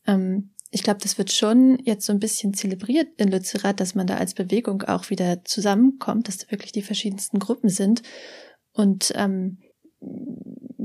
Ähm, 0.06 0.50
ich 0.76 0.82
glaube, 0.82 1.00
das 1.02 1.16
wird 1.16 1.32
schon 1.32 1.78
jetzt 1.84 2.04
so 2.04 2.12
ein 2.12 2.20
bisschen 2.20 2.52
zelebriert 2.52 3.08
in 3.16 3.28
Lützerath, 3.28 3.80
dass 3.80 3.94
man 3.94 4.06
da 4.06 4.18
als 4.18 4.34
Bewegung 4.34 4.82
auch 4.82 5.08
wieder 5.08 5.42
zusammenkommt, 5.42 6.28
dass 6.28 6.36
da 6.36 6.50
wirklich 6.50 6.70
die 6.70 6.82
verschiedensten 6.82 7.38
Gruppen 7.38 7.70
sind 7.70 8.02
und 8.72 9.10
ähm, 9.16 9.56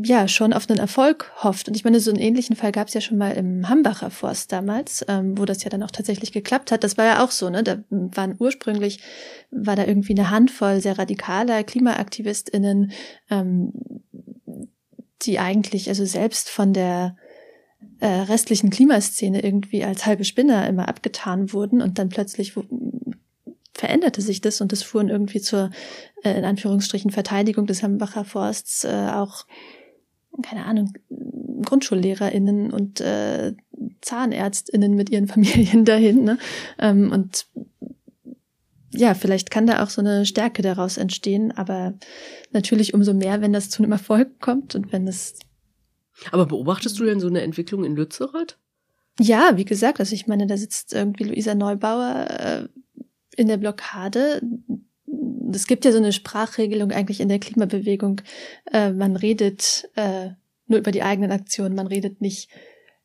ja 0.01 0.29
schon 0.29 0.53
auf 0.53 0.69
einen 0.69 0.79
Erfolg 0.79 1.29
hofft. 1.43 1.67
Und 1.67 1.75
ich 1.75 1.83
meine, 1.83 1.99
so 1.99 2.09
einen 2.09 2.21
ähnlichen 2.21 2.55
Fall 2.55 2.71
gab 2.71 2.87
es 2.87 2.93
ja 2.93 3.01
schon 3.01 3.17
mal 3.17 3.31
im 3.31 3.67
Hambacher 3.67 4.11
Forst 4.11 4.53
damals, 4.53 5.03
ähm, 5.09 5.37
wo 5.37 5.43
das 5.43 5.61
ja 5.65 5.69
dann 5.69 5.83
auch 5.83 5.91
tatsächlich 5.91 6.31
geklappt 6.31 6.71
hat. 6.71 6.85
Das 6.85 6.97
war 6.97 7.03
ja 7.03 7.21
auch 7.21 7.31
so, 7.31 7.49
ne? 7.49 7.61
Da 7.61 7.83
waren 7.89 8.37
ursprünglich 8.39 9.01
war 9.51 9.75
da 9.75 9.85
irgendwie 9.85 10.13
eine 10.13 10.29
Handvoll 10.29 10.79
sehr 10.79 10.97
radikaler 10.97 11.65
KlimaaktivistInnen, 11.65 12.93
ähm, 13.29 13.73
die 15.23 15.37
eigentlich 15.37 15.89
also 15.89 16.05
selbst 16.05 16.49
von 16.49 16.71
der 16.71 17.17
äh, 18.01 18.07
restlichen 18.07 18.71
Klimaszene 18.71 19.43
irgendwie 19.43 19.83
als 19.83 20.05
halbe 20.07 20.25
Spinner 20.25 20.67
immer 20.67 20.89
abgetan 20.89 21.53
wurden 21.53 21.81
und 21.81 21.99
dann 21.99 22.09
plötzlich 22.09 22.53
veränderte 23.73 24.21
sich 24.21 24.41
das 24.41 24.59
und 24.59 24.71
das 24.71 24.81
fuhren 24.81 25.07
irgendwie 25.07 25.39
zur, 25.39 25.69
äh, 26.23 26.37
in 26.37 26.43
Anführungsstrichen, 26.43 27.11
Verteidigung 27.11 27.67
des 27.67 27.83
Hambacher 27.83 28.25
Forsts 28.25 28.83
äh, 28.85 29.09
auch, 29.13 29.45
keine 30.41 30.65
Ahnung, 30.65 30.93
GrundschullehrerInnen 31.61 32.71
und 32.71 33.01
äh, 33.01 33.53
ZahnärztInnen 34.01 34.95
mit 34.95 35.11
ihren 35.11 35.27
Familien 35.29 35.85
dahin. 35.85 36.23
Ne? 36.23 36.39
Ähm, 36.79 37.11
und 37.11 37.45
ja, 38.93 39.13
vielleicht 39.13 39.51
kann 39.51 39.67
da 39.67 39.83
auch 39.83 39.89
so 39.91 40.01
eine 40.01 40.25
Stärke 40.25 40.63
daraus 40.63 40.97
entstehen, 40.97 41.51
aber 41.51 41.93
natürlich 42.51 42.95
umso 42.95 43.13
mehr, 43.13 43.41
wenn 43.41 43.53
das 43.53 43.69
zu 43.69 43.83
einem 43.83 43.91
Erfolg 43.91 44.39
kommt 44.39 44.73
und 44.73 44.91
wenn 44.91 45.07
es 45.07 45.35
aber 46.31 46.45
beobachtest 46.45 46.99
du 46.99 47.05
denn 47.05 47.19
so 47.19 47.27
eine 47.27 47.41
Entwicklung 47.41 47.83
in 47.83 47.95
Lützerath? 47.95 48.57
Ja, 49.19 49.57
wie 49.57 49.65
gesagt, 49.65 49.99
also 49.99 50.15
ich 50.15 50.27
meine, 50.27 50.47
da 50.47 50.57
sitzt 50.57 50.93
irgendwie 50.93 51.25
Luisa 51.25 51.55
Neubauer 51.55 52.27
äh, 52.29 52.67
in 53.35 53.47
der 53.47 53.57
Blockade. 53.57 54.41
Es 55.53 55.67
gibt 55.67 55.85
ja 55.85 55.91
so 55.91 55.97
eine 55.97 56.13
Sprachregelung 56.13 56.91
eigentlich 56.91 57.19
in 57.19 57.29
der 57.29 57.39
Klimabewegung. 57.39 58.21
Äh, 58.71 58.91
man 58.91 59.15
redet 59.15 59.89
äh, 59.95 60.29
nur 60.67 60.79
über 60.79 60.91
die 60.91 61.03
eigenen 61.03 61.31
Aktionen, 61.31 61.75
man 61.75 61.87
redet 61.87 62.21
nicht 62.21 62.49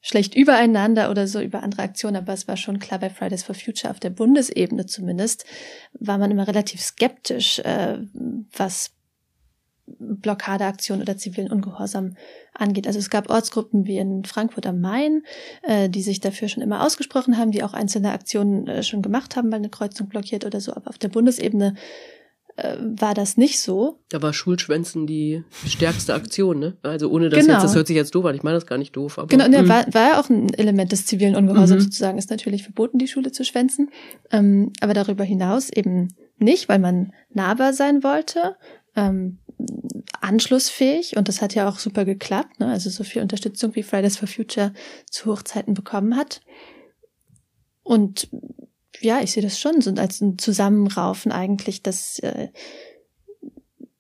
schlecht 0.01 0.37
übereinander 0.37 1.11
oder 1.11 1.27
so 1.27 1.41
über 1.41 1.65
andere 1.65 1.83
Aktionen, 1.83 2.17
aber 2.17 2.33
es 2.33 2.47
war 2.47 2.57
schon 2.57 2.79
klar 2.79 3.01
bei 3.01 3.11
Fridays 3.11 3.43
for 3.43 3.57
Future 3.57 3.91
auf 3.91 3.99
der 3.99 4.11
Bundesebene 4.11 4.87
zumindest, 4.87 5.45
war 5.99 6.19
man 6.19 6.31
immer 6.31 6.47
relativ 6.47 6.81
skeptisch, 6.81 7.59
äh, 7.59 7.99
was 8.57 8.93
Blockadeaktion 9.99 11.01
oder 11.01 11.17
zivilen 11.17 11.51
Ungehorsam 11.51 12.17
angeht. 12.55 12.87
Also 12.87 12.99
es 12.99 13.11
gab 13.11 13.31
Ortsgruppen 13.31 13.87
wie 13.87 13.99
in 13.99 14.25
Frankfurt 14.25 14.67
am 14.67 14.81
Main, 14.81 15.23
äh, 15.63 15.89
die 15.89 16.03
sich 16.03 16.21
dafür 16.21 16.49
schon 16.49 16.63
immer 16.63 16.85
ausgesprochen 16.85 17.39
haben, 17.39 17.51
die 17.51 17.63
auch 17.63 17.75
einzelne 17.75 18.13
Aktionen 18.13 18.67
äh, 18.67 18.83
schon 18.83 19.03
gemacht 19.03 19.37
haben, 19.37 19.51
weil 19.51 19.59
eine 19.59 19.71
Kreuzung 19.71 20.09
blockiert 20.09 20.45
oder 20.45 20.61
so. 20.61 20.75
Aber 20.75 20.89
auf 20.89 20.99
der 20.99 21.09
Bundesebene 21.09 21.75
äh, 22.57 22.77
war 22.81 23.15
das 23.15 23.37
nicht 23.37 23.61
so. 23.61 24.01
Da 24.09 24.23
war 24.23 24.33
Schulschwänzen 24.33 25.07
die 25.07 25.45
stärkste 25.67 26.15
Aktion, 26.15 26.59
ne? 26.59 26.77
Also 26.83 27.11
ohne 27.11 27.29
das 27.29 27.41
genau. 27.41 27.55
jetzt, 27.55 27.65
das 27.65 27.75
hört 27.75 27.87
sich 27.87 27.97
jetzt 27.97 28.15
doof 28.15 28.25
an, 28.25 28.35
ich 28.35 28.43
meine 28.43 28.57
das 28.57 28.67
gar 28.67 28.79
nicht 28.79 28.97
doof. 28.97 29.19
Aber, 29.19 29.29
genau, 29.29 29.47
ne, 29.47 29.69
war, 29.69 29.87
war 29.93 30.13
ja 30.13 30.21
auch 30.21 30.31
ein 30.31 30.53
Element 30.55 30.91
des 30.93 31.07
zivilen 31.07 31.37
Ungehorsams 31.37 31.83
mhm. 31.83 31.87
sozusagen, 31.87 32.19
ist 32.19 32.31
natürlich 32.31 32.63
verboten, 32.63 32.99
die 32.99 33.09
Schule 33.09 33.31
zu 33.31 33.45
schwänzen. 33.45 33.91
Ähm, 34.31 34.73
aber 34.81 34.95
darüber 34.95 35.25
hinaus 35.25 35.71
eben 35.71 36.15
nicht, 36.39 36.69
weil 36.69 36.79
man 36.79 37.13
nahbar 37.33 37.73
sein 37.73 38.03
wollte. 38.03 38.57
Ähm, 38.95 39.39
anschlussfähig 40.21 41.17
und 41.17 41.29
das 41.29 41.41
hat 41.41 41.55
ja 41.55 41.69
auch 41.69 41.79
super 41.79 42.05
geklappt, 42.05 42.61
ne? 42.61 42.69
also 42.69 42.91
so 42.91 43.05
viel 43.05 43.23
Unterstützung 43.23 43.75
wie 43.75 43.83
Fridays 43.83 44.17
for 44.17 44.29
Future 44.29 44.73
zu 45.11 45.31
Hochzeiten 45.31 45.75
bekommen 45.75 46.17
hat. 46.17 46.43
Und 47.83 48.29
ja, 49.01 49.21
ich 49.23 49.33
sehe 49.33 49.43
das 49.43 49.59
schon 49.59 49.81
so 49.81 49.91
als 49.93 50.21
ein 50.21 50.39
Zusammenraufen 50.39 51.33
eigentlich, 51.33 51.83
dass 51.83 52.19
äh, 52.21 52.49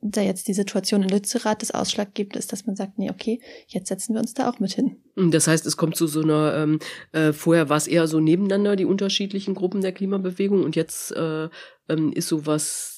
da 0.00 0.20
jetzt 0.20 0.48
die 0.48 0.54
Situation 0.54 1.02
in 1.02 1.08
Lützerath 1.08 1.62
das 1.62 1.70
Ausschlag 1.70 2.14
gibt, 2.14 2.36
ist, 2.36 2.52
dass 2.52 2.66
man 2.66 2.76
sagt, 2.76 2.98
nee, 2.98 3.10
okay, 3.10 3.40
jetzt 3.66 3.88
setzen 3.88 4.14
wir 4.14 4.20
uns 4.20 4.34
da 4.34 4.48
auch 4.48 4.58
mit 4.60 4.72
hin. 4.72 4.96
Das 5.16 5.46
heißt, 5.46 5.66
es 5.66 5.76
kommt 5.76 5.96
zu 5.96 6.06
so 6.06 6.22
einer, 6.22 6.54
ähm, 6.56 6.78
äh, 7.12 7.32
vorher 7.32 7.68
war 7.68 7.76
es 7.76 7.86
eher 7.86 8.06
so 8.06 8.20
nebeneinander, 8.20 8.76
die 8.76 8.84
unterschiedlichen 8.84 9.54
Gruppen 9.54 9.80
der 9.80 9.92
Klimabewegung 9.92 10.62
und 10.62 10.76
jetzt 10.76 11.12
äh, 11.12 11.48
ähm, 11.88 12.12
ist 12.12 12.28
sowas 12.28 12.95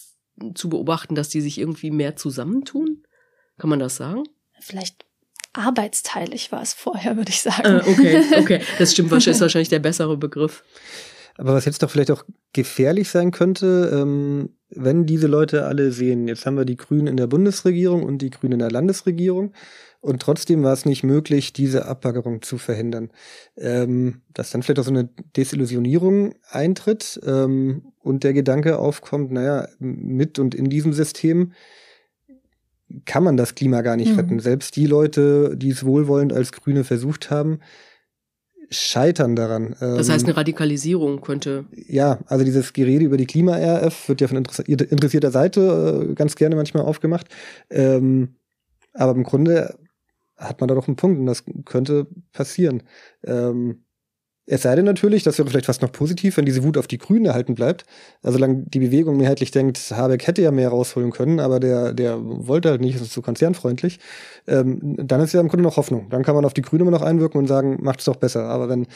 zu 0.55 0.69
beobachten, 0.69 1.15
dass 1.15 1.29
die 1.29 1.41
sich 1.41 1.59
irgendwie 1.59 1.91
mehr 1.91 2.17
zusammentun? 2.17 3.03
Kann 3.59 3.71
man 3.71 3.79
das 3.79 3.97
sagen? 3.97 4.25
Vielleicht 4.61 5.05
arbeitsteilig 5.53 6.53
war 6.53 6.63
es 6.63 6.73
vorher, 6.73 7.17
würde 7.17 7.31
ich 7.31 7.43
sagen. 7.43 7.81
Äh, 7.81 7.91
okay, 7.91 8.23
okay. 8.39 8.61
Das 8.79 8.93
stimmt, 8.93 9.13
ist 9.13 9.41
wahrscheinlich 9.41 9.69
der 9.69 9.81
bessere 9.81 10.17
Begriff. 10.17 10.63
Aber 11.37 11.55
was 11.55 11.65
jetzt 11.65 11.83
doch 11.83 11.91
vielleicht 11.91 12.11
auch 12.11 12.25
gefährlich 12.53 13.09
sein 13.09 13.31
könnte, 13.31 13.91
ähm, 13.93 14.51
wenn 14.71 15.07
diese 15.07 15.29
Leute 15.29 15.67
alle 15.67 15.93
sehen, 15.93 16.29
jetzt 16.29 16.45
haben 16.45 16.57
wir 16.57 16.65
die 16.65 16.77
Grünen 16.77 17.07
in 17.07 17.17
der 17.17 17.29
Bundesregierung 17.29 18.03
und 18.03 18.19
die 18.19 18.31
Grünen 18.31 18.55
in 18.55 18.59
der 18.59 18.71
Landesregierung 18.71 19.53
und 20.01 20.23
trotzdem 20.23 20.63
war 20.63 20.73
es 20.73 20.85
nicht 20.85 21.03
möglich, 21.03 21.53
diese 21.53 21.87
Abbaggerung 21.87 22.43
zu 22.43 22.57
verhindern. 22.57 23.11
Ähm, 23.57 24.23
dass 24.33 24.51
dann 24.51 24.63
vielleicht 24.63 24.81
auch 24.81 24.85
so 24.85 24.91
eine 24.91 25.09
Desillusionierung 25.37 26.35
eintritt 26.51 27.21
ähm, 27.27 27.93
und 28.01 28.23
der 28.23 28.33
Gedanke 28.33 28.79
aufkommt, 28.79 29.33
naja, 29.33 29.69
mit 29.81 30.39
und 30.39 30.55
in 30.55 30.71
diesem 30.71 30.93
System 30.93 31.53
kann 33.05 33.25
man 33.25 33.37
das 33.37 33.55
Klima 33.55 33.83
gar 33.83 33.97
nicht 33.97 34.13
mhm. 34.13 34.19
retten. 34.19 34.41
Selbst 34.41 34.77
die 34.77 34.87
Leute, 34.87 35.57
die 35.57 35.71
es 35.71 35.85
wohlwollend 35.85 36.33
als 36.33 36.53
Grüne 36.53 36.85
versucht 36.85 37.31
haben, 37.31 37.59
scheitern 38.71 39.35
daran. 39.35 39.75
Das 39.81 40.09
heißt, 40.09 40.25
ähm, 40.25 40.29
eine 40.29 40.37
Radikalisierung 40.37 41.21
könnte. 41.21 41.67
Ja, 41.73 42.21
also 42.27 42.45
dieses 42.45 42.73
Gerede 42.73 43.05
über 43.05 43.17
die 43.17 43.27
Klima-RF 43.27 44.09
wird 44.09 44.21
ja 44.21 44.29
von 44.29 44.37
interessierter 44.37 45.31
Seite 45.31 46.09
äh, 46.11 46.15
ganz 46.15 46.37
gerne 46.37 46.55
manchmal 46.55 46.85
aufgemacht. 46.85 47.27
Ähm, 47.71 48.37
aber 48.93 49.13
im 49.13 49.25
Grunde 49.25 49.77
hat 50.39 50.61
man 50.61 50.69
da 50.69 50.75
doch 50.75 50.87
einen 50.87 50.97
Punkt 50.97 51.19
und 51.19 51.27
das 51.27 51.45
könnte 51.65 52.07
passieren. 52.33 52.83
Ähm, 53.25 53.85
es 54.51 54.63
sei 54.63 54.75
denn 54.75 54.87
natürlich, 54.87 55.25
das 55.25 55.37
wäre 55.37 55.47
vielleicht 55.49 55.67
fast 55.67 55.83
noch 55.83 55.93
positiv, 55.93 56.39
wenn 56.39 56.47
diese 56.47 56.65
Wut 56.65 56.79
auf 56.79 56.87
die 56.87 56.97
Grünen 56.97 57.27
erhalten 57.27 57.55
bleibt. 57.55 57.85
Also 58.23 58.39
solange 58.39 58.65
die 58.67 58.79
Bewegung 58.79 59.19
mehrheitlich 59.19 59.51
denkt, 59.51 59.79
Habeck 59.91 60.27
hätte 60.27 60.41
ja 60.41 60.51
mehr 60.51 60.71
rausholen 60.71 61.11
können, 61.11 61.39
aber 61.39 61.61
der, 61.61 61.93
der 61.93 62.19
wollte 62.19 62.71
halt 62.71 62.81
nicht, 62.81 62.97
ist 62.97 63.13
zu 63.13 63.21
konzernfreundlich, 63.21 64.01
ähm, 64.47 64.97
dann 64.97 65.21
ist 65.21 65.35
ja 65.35 65.41
im 65.41 65.49
Grunde 65.49 65.65
noch 65.65 65.77
Hoffnung. 65.77 66.09
Dann 66.09 66.23
kann 66.23 66.35
man 66.35 66.47
auf 66.47 66.55
die 66.55 66.63
Grünen 66.63 66.83
immer 66.83 66.91
noch 66.91 67.03
einwirken 67.03 67.39
und 67.39 67.47
sagen, 67.47 67.77
macht 67.83 67.99
es 67.99 68.07
doch 68.07 68.17
besser. 68.17 68.45
Aber 68.45 68.71
wenn 68.71 68.87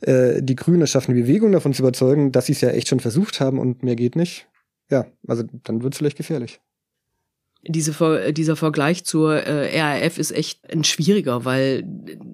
äh, 0.00 0.42
die 0.42 0.56
Grünen 0.56 0.80
es 0.80 0.90
schaffen, 0.90 1.14
die 1.14 1.20
Bewegung 1.20 1.52
davon 1.52 1.74
zu 1.74 1.82
überzeugen, 1.82 2.32
dass 2.32 2.46
sie 2.46 2.52
es 2.52 2.62
ja 2.62 2.70
echt 2.70 2.88
schon 2.88 3.00
versucht 3.00 3.38
haben 3.38 3.58
und 3.58 3.82
mehr 3.82 3.96
geht 3.96 4.16
nicht, 4.16 4.48
ja, 4.90 5.06
also 5.28 5.42
dann 5.64 5.82
wird 5.82 5.92
es 5.92 5.98
vielleicht 5.98 6.16
gefährlich 6.16 6.60
diese, 7.68 8.32
dieser 8.32 8.56
Vergleich 8.56 9.04
zur 9.04 9.34
äh, 9.34 9.80
RAF 9.80 10.18
ist 10.18 10.30
echt 10.30 10.70
ein 10.70 10.84
schwieriger, 10.84 11.44
weil 11.44 11.84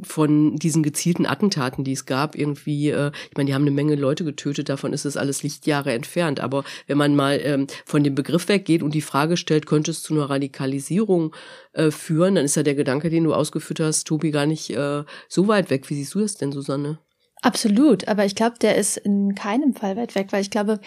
von 0.02 0.56
diesen 0.56 0.82
gezielten 0.82 1.26
Attentaten, 1.26 1.84
die 1.84 1.92
es 1.92 2.06
gab, 2.06 2.36
irgendwie, 2.36 2.90
äh, 2.90 3.10
ich 3.30 3.36
meine, 3.36 3.48
die 3.48 3.54
haben 3.54 3.62
eine 3.62 3.70
Menge 3.70 3.94
Leute 3.94 4.24
getötet, 4.24 4.68
davon 4.68 4.92
ist 4.92 5.04
es 5.04 5.16
alles 5.16 5.42
Lichtjahre 5.42 5.92
entfernt. 5.92 6.40
Aber 6.40 6.64
wenn 6.86 6.98
man 6.98 7.16
mal 7.16 7.40
ähm, 7.42 7.66
von 7.84 8.04
dem 8.04 8.14
Begriff 8.14 8.48
weggeht 8.48 8.82
und 8.82 8.94
die 8.94 9.00
Frage 9.00 9.36
stellt, 9.36 9.66
könnte 9.66 9.90
es 9.90 10.02
zu 10.02 10.14
einer 10.14 10.28
Radikalisierung 10.28 11.34
äh, 11.72 11.90
führen, 11.90 12.34
dann 12.34 12.44
ist 12.44 12.56
ja 12.56 12.62
der 12.62 12.74
Gedanke, 12.74 13.08
den 13.08 13.24
du 13.24 13.34
ausgeführt 13.34 13.80
hast, 13.80 14.06
Tobi, 14.06 14.30
gar 14.30 14.46
nicht 14.46 14.70
äh, 14.70 15.04
so 15.28 15.48
weit 15.48 15.70
weg. 15.70 15.88
Wie 15.88 15.94
siehst 15.94 16.14
du 16.14 16.20
das 16.20 16.36
denn, 16.36 16.52
Susanne? 16.52 16.98
Absolut, 17.40 18.06
aber 18.06 18.24
ich 18.24 18.34
glaube, 18.34 18.56
der 18.60 18.76
ist 18.76 18.98
in 18.98 19.34
keinem 19.34 19.74
Fall 19.74 19.96
weit 19.96 20.14
weg, 20.14 20.28
weil 20.30 20.42
ich 20.42 20.50
glaube, 20.50 20.78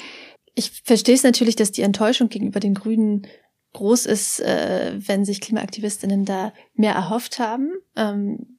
ich 0.55 0.71
verstehe 0.85 1.15
es 1.15 1.23
natürlich, 1.23 1.57
dass 1.57 1.73
die 1.73 1.81
Enttäuschung 1.81 2.29
gegenüber 2.29 2.61
den 2.61 2.73
Grünen 2.73 3.27
groß 3.75 4.05
ist, 4.05 4.39
äh, 4.39 4.93
wenn 4.95 5.25
sich 5.25 5.41
Klimaaktivistinnen 5.41 6.23
da 6.23 6.53
mehr 6.75 6.93
erhofft 6.93 7.39
haben. 7.39 7.73
Ähm, 7.95 8.57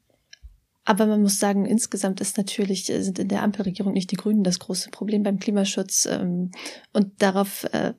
aber 0.84 1.06
man 1.06 1.22
muss 1.22 1.38
sagen, 1.38 1.64
insgesamt 1.64 2.20
ist 2.20 2.36
natürlich, 2.36 2.90
äh, 2.90 3.02
sind 3.02 3.18
in 3.18 3.28
der 3.28 3.42
Ampelregierung 3.42 3.94
nicht 3.94 4.10
die 4.10 4.16
Grünen 4.16 4.44
das 4.44 4.58
große 4.58 4.90
Problem 4.90 5.22
beim 5.22 5.38
Klimaschutz. 5.38 6.06
Ähm, 6.06 6.50
und 6.92 7.22
darauf 7.22 7.64
äh, 7.72 7.94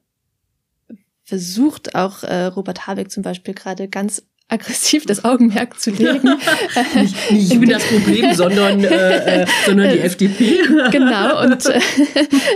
versucht 1.24 1.96
auch 1.96 2.24
äh, 2.24 2.46
Robert 2.46 2.86
Habeck 2.86 3.10
zum 3.10 3.24
Beispiel 3.24 3.56
gerade 3.56 3.90
ganz 3.90 4.24
aggressiv 4.50 5.06
das 5.06 5.26
Augenmerk 5.26 5.80
zu 5.80 5.92
legen. 5.92 6.24
nicht, 6.96 7.32
nicht 7.32 7.54
ich 7.54 7.60
bin 7.60 7.70
das 7.70 7.84
Problem, 7.84 8.34
sondern, 8.34 8.84
äh, 8.84 9.44
äh, 9.44 9.46
sondern 9.66 9.92
die 9.92 10.00
FDP. 10.00 10.62
genau, 10.92 11.44
und 11.44 11.66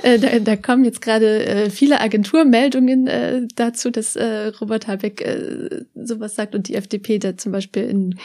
äh, 0.03 0.17
da, 0.19 0.39
da 0.39 0.55
kommen 0.55 0.85
jetzt 0.85 1.01
gerade 1.01 1.45
äh, 1.45 1.69
viele 1.69 1.99
Agenturmeldungen 1.99 3.07
äh, 3.07 3.41
dazu, 3.55 3.89
dass 3.89 4.15
äh, 4.15 4.47
Robert 4.61 4.87
Habeck 4.87 5.21
äh, 5.21 5.85
sowas 5.95 6.35
sagt 6.35 6.55
und 6.55 6.69
die 6.69 6.75
FDP 6.75 7.19
da 7.19 7.35
zum 7.35 7.51
Beispiel 7.51 7.83
in 7.83 8.15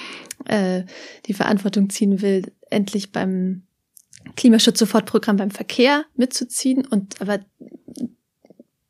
äh, 0.45 0.85
die 1.27 1.35
Verantwortung 1.35 1.91
ziehen 1.91 2.23
will, 2.23 2.53
endlich 2.71 3.11
beim 3.11 3.63
Klimaschutz-Sofortprogramm 4.37 5.37
beim 5.37 5.51
Verkehr 5.51 6.05
mitzuziehen. 6.15 6.87
Und 6.87 7.21
aber 7.21 7.41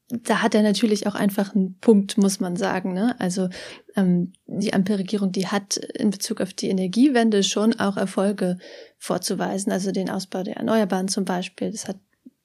da 0.08 0.42
hat 0.42 0.54
er 0.54 0.62
natürlich 0.62 1.06
auch 1.06 1.16
einfach 1.16 1.54
einen 1.54 1.78
Punkt, 1.80 2.16
muss 2.16 2.38
man 2.38 2.56
sagen. 2.56 2.92
Ne? 2.92 3.16
Also 3.18 3.48
ähm, 3.96 4.32
die 4.46 4.72
Ampelregierung, 4.72 5.32
die 5.32 5.48
hat 5.48 5.76
in 5.76 6.10
Bezug 6.10 6.40
auf 6.40 6.52
die 6.52 6.68
Energiewende 6.68 7.42
schon 7.42 7.78
auch 7.80 7.96
Erfolge 7.96 8.58
vorzuweisen. 8.98 9.72
Also 9.72 9.90
den 9.90 10.08
Ausbau 10.08 10.44
der 10.44 10.58
Erneuerbaren 10.58 11.08
zum 11.08 11.24
Beispiel. 11.24 11.72
Das 11.72 11.88
hat 11.88 11.96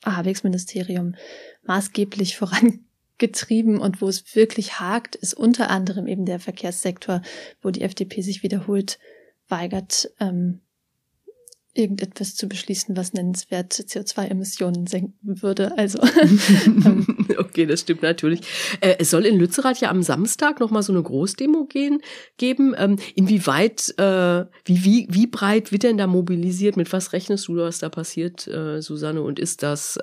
Habecks 0.04 0.44
Ministerium 0.44 1.14
maßgeblich 1.64 2.36
vorangetrieben. 2.36 3.80
Und 3.80 4.02
wo 4.02 4.08
es 4.08 4.36
wirklich 4.36 4.80
hakt, 4.80 5.16
ist 5.16 5.36
unter 5.36 5.70
anderem 5.70 6.08
eben 6.08 6.26
der 6.26 6.40
Verkehrssektor, 6.40 7.22
wo 7.62 7.70
die 7.70 7.82
FDP 7.82 8.22
sich 8.22 8.42
wiederholt 8.42 8.98
weigert, 9.48 10.10
ähm, 10.20 10.62
irgendetwas 11.74 12.36
zu 12.36 12.48
beschließen, 12.48 12.98
was 12.98 13.14
nennenswert 13.14 13.74
CO2-Emissionen 13.74 14.88
senken 14.88 15.42
würde. 15.42 15.78
Also 15.78 16.00
ähm. 16.66 17.28
okay, 17.38 17.66
das 17.66 17.82
stimmt 17.82 18.02
natürlich. 18.02 18.42
Äh, 18.82 18.96
es 19.00 19.10
soll 19.10 19.26
in 19.26 19.40
Lützerath 19.40 19.80
ja 19.80 19.90
am 19.90 20.04
Samstag 20.04 20.60
noch 20.60 20.70
mal 20.70 20.84
so 20.84 20.92
eine 20.92 21.02
Großdemo 21.02 21.66
gehen, 21.66 22.02
geben. 22.38 22.76
Ähm, 22.78 22.98
inwieweit, 23.16 23.94
äh, 23.98 24.46
wie, 24.66 24.84
wie, 24.84 25.08
wie 25.10 25.28
breit 25.28 25.72
wird 25.72 25.84
denn 25.84 25.98
da 25.98 26.08
mobilisiert? 26.08 26.76
Mit 26.76 26.92
was 26.92 27.14
rechnest 27.14 27.48
du, 27.48 27.56
was 27.56 27.80
da 27.80 27.90
passiert, 27.90 28.48
äh, 28.48 28.82
Susanne? 28.82 29.22
Und 29.22 29.40
ist 29.40 29.64
das, 29.64 29.98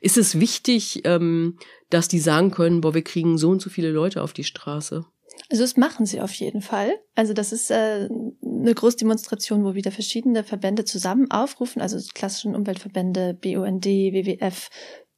ist 0.00 0.16
es 0.16 0.40
wichtig, 0.40 1.02
ähm, 1.04 1.58
dass 1.90 2.08
die 2.08 2.18
sagen 2.18 2.50
können, 2.50 2.80
boah, 2.80 2.94
wir 2.94 3.02
kriegen 3.02 3.38
so 3.38 3.50
und 3.50 3.60
so 3.60 3.70
viele 3.70 3.90
Leute 3.90 4.22
auf 4.22 4.32
die 4.32 4.44
Straße? 4.44 5.04
Also 5.50 5.62
das 5.62 5.76
machen 5.76 6.06
sie 6.06 6.20
auf 6.20 6.32
jeden 6.34 6.62
Fall. 6.62 6.98
Also 7.14 7.32
das 7.32 7.52
ist 7.52 7.70
äh, 7.70 8.08
eine 8.42 8.74
Großdemonstration, 8.74 9.64
wo 9.64 9.74
wieder 9.74 9.90
verschiedene 9.90 10.44
Verbände 10.44 10.84
zusammen 10.84 11.30
aufrufen, 11.30 11.80
also 11.80 11.98
klassischen 12.14 12.54
Umweltverbände, 12.54 13.34
BUND, 13.34 13.86
WWF, 13.86 14.70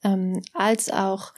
ähm, 0.05 0.43
als 0.55 0.91
auch 0.91 1.33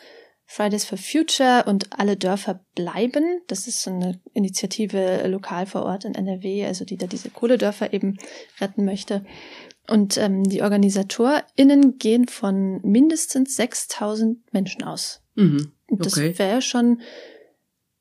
Fridays 0.45 0.85
for 0.85 0.99
Future 0.99 1.64
und 1.66 1.99
alle 1.99 2.16
Dörfer 2.16 2.61
bleiben. 2.74 3.41
Das 3.47 3.66
ist 3.66 3.83
so 3.83 3.91
eine 3.91 4.20
Initiative 4.35 5.26
lokal 5.26 5.64
vor 5.64 5.85
Ort 5.85 6.05
in 6.05 6.14
NRW, 6.14 6.66
also 6.66 6.85
die 6.85 6.99
da 6.99 7.07
diese 7.07 7.30
Kohledörfer 7.30 7.95
eben 7.95 8.18
retten 8.61 8.85
möchte. 8.85 9.24
Und 9.89 10.16
ähm, 10.18 10.45
die 10.45 10.62
OrganisatorInnen 10.62 11.97
gehen 11.99 12.28
von 12.28 12.80
mindestens 12.83 13.57
6000 13.57 14.53
Menschen 14.53 14.85
aus. 14.85 15.22
Mhm. 15.35 15.72
Okay. 15.89 16.03
Das 16.03 16.16
wäre 16.39 16.62
schon 16.62 17.01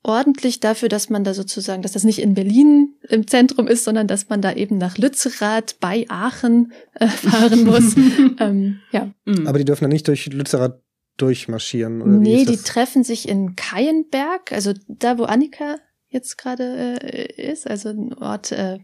ordentlich 0.03 0.59
dafür, 0.59 0.89
dass 0.89 1.09
man 1.09 1.23
da 1.23 1.33
sozusagen, 1.33 1.81
dass 1.81 1.91
das 1.91 2.03
nicht 2.03 2.19
in 2.19 2.33
Berlin 2.33 2.95
im 3.07 3.27
Zentrum 3.27 3.67
ist, 3.67 3.83
sondern 3.83 4.07
dass 4.07 4.29
man 4.29 4.41
da 4.41 4.53
eben 4.53 4.77
nach 4.77 4.97
Lützerath 4.97 5.79
bei 5.79 6.05
Aachen 6.09 6.71
äh, 6.95 7.07
fahren 7.07 7.65
muss. 7.65 7.95
ähm, 8.39 8.79
ja. 8.91 9.11
Mhm. 9.25 9.47
Aber 9.47 9.59
die 9.59 9.65
dürfen 9.65 9.83
dann 9.83 9.91
nicht 9.91 10.07
durch 10.07 10.27
Lützerath 10.27 10.81
durchmarschieren, 11.17 12.01
oder? 12.01 12.11
Nee, 12.11 12.45
die 12.45 12.57
treffen 12.57 13.03
sich 13.03 13.27
in 13.27 13.55
Keienberg, 13.55 14.51
also 14.51 14.73
da, 14.87 15.17
wo 15.17 15.23
Annika 15.23 15.75
jetzt 16.09 16.37
gerade 16.37 16.99
äh, 17.01 17.51
ist, 17.51 17.67
also 17.67 17.89
ein 17.89 18.13
Ort 18.13 18.51
äh, 18.51 18.79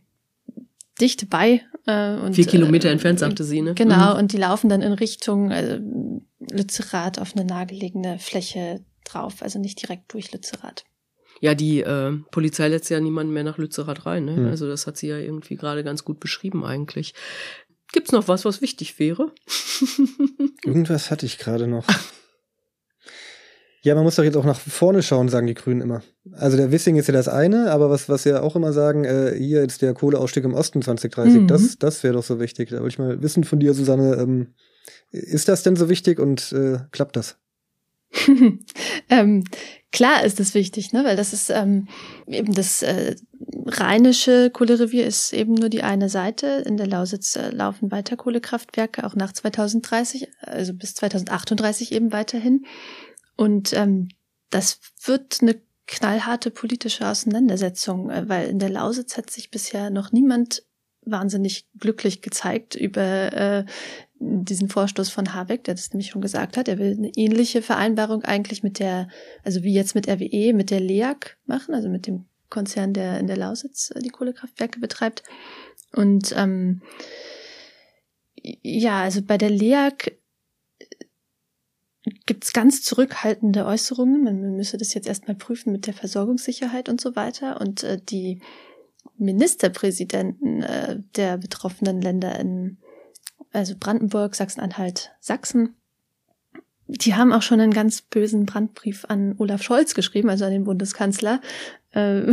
dicht 1.01 1.29
bei. 1.29 1.61
Äh, 1.87 2.15
und, 2.15 2.35
Vier 2.35 2.45
Kilometer 2.45 2.89
äh, 2.89 2.91
entfernt, 2.91 3.19
sagte 3.19 3.43
sie, 3.43 3.61
ne? 3.61 3.73
Genau, 3.73 4.13
mhm. 4.13 4.19
und 4.19 4.33
die 4.33 4.37
laufen 4.37 4.69
dann 4.69 4.81
in 4.81 4.93
Richtung 4.93 5.49
äh, 5.49 5.79
Lützerath 6.51 7.19
auf 7.19 7.35
eine 7.35 7.45
nahegelegene 7.45 8.19
Fläche 8.19 8.81
drauf, 9.03 9.41
also 9.41 9.57
nicht 9.57 9.81
direkt 9.81 10.13
durch 10.13 10.31
Lützerath. 10.31 10.85
Ja, 11.41 11.55
die 11.55 11.81
äh, 11.81 12.13
Polizei 12.31 12.67
lässt 12.67 12.89
ja 12.89 12.99
niemanden 12.99 13.33
mehr 13.33 13.43
nach 13.43 13.57
Lützerath 13.57 14.05
rein. 14.05 14.25
Ne? 14.25 14.37
Mhm. 14.37 14.47
Also 14.47 14.67
das 14.67 14.87
hat 14.87 14.97
sie 14.97 15.07
ja 15.07 15.17
irgendwie 15.17 15.55
gerade 15.55 15.83
ganz 15.83 16.03
gut 16.03 16.19
beschrieben 16.19 16.65
eigentlich. 16.65 17.13
Gibt's 17.93 18.11
noch 18.11 18.27
was, 18.27 18.43
was 18.43 18.61
wichtig 18.61 18.99
wäre? 18.99 19.31
Irgendwas 20.65 21.09
hatte 21.09 21.25
ich 21.25 21.37
gerade 21.37 21.67
noch. 21.67 21.85
Ja, 23.81 23.95
man 23.95 24.03
muss 24.03 24.15
doch 24.15 24.23
jetzt 24.23 24.35
auch 24.35 24.43
nach 24.43 24.59
vorne 24.59 25.01
schauen, 25.01 25.29
sagen 25.29 25.47
die 25.47 25.53
Grünen 25.53 25.79
immer. 25.79 26.03
Also 26.33 26.57
der 26.57 26.71
Wissing 26.71 26.97
ist 26.97 27.07
ja 27.07 27.13
das 27.13 27.29
eine, 27.29 27.71
aber 27.71 27.89
was, 27.89 28.09
was 28.09 28.23
sie 28.23 28.33
auch 28.33 28.55
immer 28.57 28.73
sagen, 28.73 29.05
äh, 29.05 29.33
hier 29.37 29.61
jetzt 29.61 29.81
der 29.81 29.93
Kohleausstieg 29.93 30.43
im 30.43 30.55
Osten 30.55 30.81
2030, 30.81 31.41
mhm. 31.41 31.47
das, 31.47 31.77
das 31.77 32.03
wäre 32.03 32.15
doch 32.15 32.23
so 32.23 32.39
wichtig. 32.39 32.69
Da 32.69 32.81
wollte 32.81 32.89
ich 32.89 32.99
mal 32.99 33.21
wissen 33.21 33.45
von 33.45 33.59
dir, 33.59 33.73
Susanne, 33.73 34.15
ähm, 34.15 34.47
ist 35.11 35.47
das 35.47 35.63
denn 35.63 35.77
so 35.77 35.87
wichtig 35.87 36.19
und 36.19 36.51
äh, 36.51 36.79
klappt 36.91 37.15
das? 37.15 37.37
ähm, 39.09 39.43
klar 39.91 40.23
ist 40.23 40.39
das 40.39 40.53
wichtig, 40.53 40.93
ne? 40.93 41.03
weil 41.03 41.15
das 41.15 41.33
ist 41.33 41.49
ähm, 41.49 41.87
eben 42.27 42.53
das 42.53 42.81
äh, 42.83 43.15
rheinische 43.65 44.49
Kohlerevier 44.49 45.05
ist 45.05 45.33
eben 45.33 45.53
nur 45.53 45.69
die 45.69 45.83
eine 45.83 46.09
Seite. 46.09 46.63
In 46.65 46.77
der 46.77 46.87
Lausitz 46.87 47.35
äh, 47.35 47.49
laufen 47.49 47.91
weiter 47.91 48.17
Kohlekraftwerke, 48.17 49.05
auch 49.05 49.15
nach 49.15 49.33
2030, 49.33 50.27
also 50.41 50.73
bis 50.73 50.95
2038 50.95 51.91
eben 51.91 52.11
weiterhin. 52.11 52.65
Und 53.35 53.73
ähm, 53.73 54.09
das 54.49 54.79
wird 55.03 55.39
eine 55.41 55.61
knallharte 55.85 56.51
politische 56.51 57.07
Auseinandersetzung, 57.07 58.09
äh, 58.09 58.27
weil 58.27 58.49
in 58.49 58.59
der 58.59 58.69
Lausitz 58.69 59.17
hat 59.17 59.29
sich 59.29 59.51
bisher 59.51 59.89
noch 59.89 60.11
niemand 60.11 60.63
wahnsinnig 61.01 61.65
glücklich 61.77 62.21
gezeigt 62.21 62.75
über 62.75 63.33
äh, 63.33 63.65
diesen 64.19 64.69
Vorstoß 64.69 65.09
von 65.09 65.33
Habeck, 65.33 65.63
der 65.63 65.75
das 65.75 65.93
nämlich 65.93 66.09
schon 66.09 66.21
gesagt 66.21 66.57
hat. 66.57 66.67
Er 66.67 66.77
will 66.77 66.95
eine 66.97 67.11
ähnliche 67.15 67.61
Vereinbarung 67.61 68.23
eigentlich 68.23 68.63
mit 68.63 68.79
der, 68.79 69.07
also 69.43 69.63
wie 69.63 69.73
jetzt 69.73 69.95
mit 69.95 70.07
RWE, 70.07 70.53
mit 70.53 70.71
der 70.71 70.79
LEAG 70.79 71.37
machen, 71.45 71.73
also 71.73 71.89
mit 71.89 72.07
dem 72.07 72.25
Konzern, 72.49 72.93
der 72.93 73.19
in 73.19 73.27
der 73.27 73.37
Lausitz 73.37 73.91
äh, 73.91 73.99
die 73.99 74.09
Kohlekraftwerke 74.09 74.79
betreibt. 74.79 75.23
Und 75.93 76.33
ähm, 76.35 76.81
ja, 78.41 79.01
also 79.01 79.21
bei 79.21 79.37
der 79.37 79.49
LEAG 79.49 80.17
gibt 82.25 82.45
es 82.45 82.53
ganz 82.53 82.83
zurückhaltende 82.83 83.65
Äußerungen. 83.65 84.23
Man 84.23 84.55
müsse 84.55 84.77
das 84.77 84.93
jetzt 84.93 85.07
erstmal 85.07 85.35
prüfen 85.35 85.71
mit 85.71 85.87
der 85.87 85.93
Versorgungssicherheit 85.93 86.89
und 86.89 87.01
so 87.01 87.15
weiter. 87.15 87.59
Und 87.59 87.83
äh, 87.83 87.99
die 88.01 88.41
Ministerpräsidenten 89.17 90.63
äh, 90.63 90.99
der 91.15 91.37
betroffenen 91.37 92.01
Länder 92.01 92.39
in 92.39 92.77
also 93.51 93.75
Brandenburg, 93.79 94.35
Sachsen-Anhalt, 94.35 95.11
Sachsen, 95.19 95.75
die 96.87 97.15
haben 97.15 97.33
auch 97.33 97.41
schon 97.41 97.59
einen 97.59 97.73
ganz 97.73 98.01
bösen 98.01 98.45
Brandbrief 98.45 99.05
an 99.09 99.35
Olaf 99.37 99.61
Scholz 99.61 99.93
geschrieben, 99.93 100.29
also 100.29 100.45
an 100.45 100.51
den 100.51 100.63
Bundeskanzler, 100.63 101.41
äh, 101.91 102.21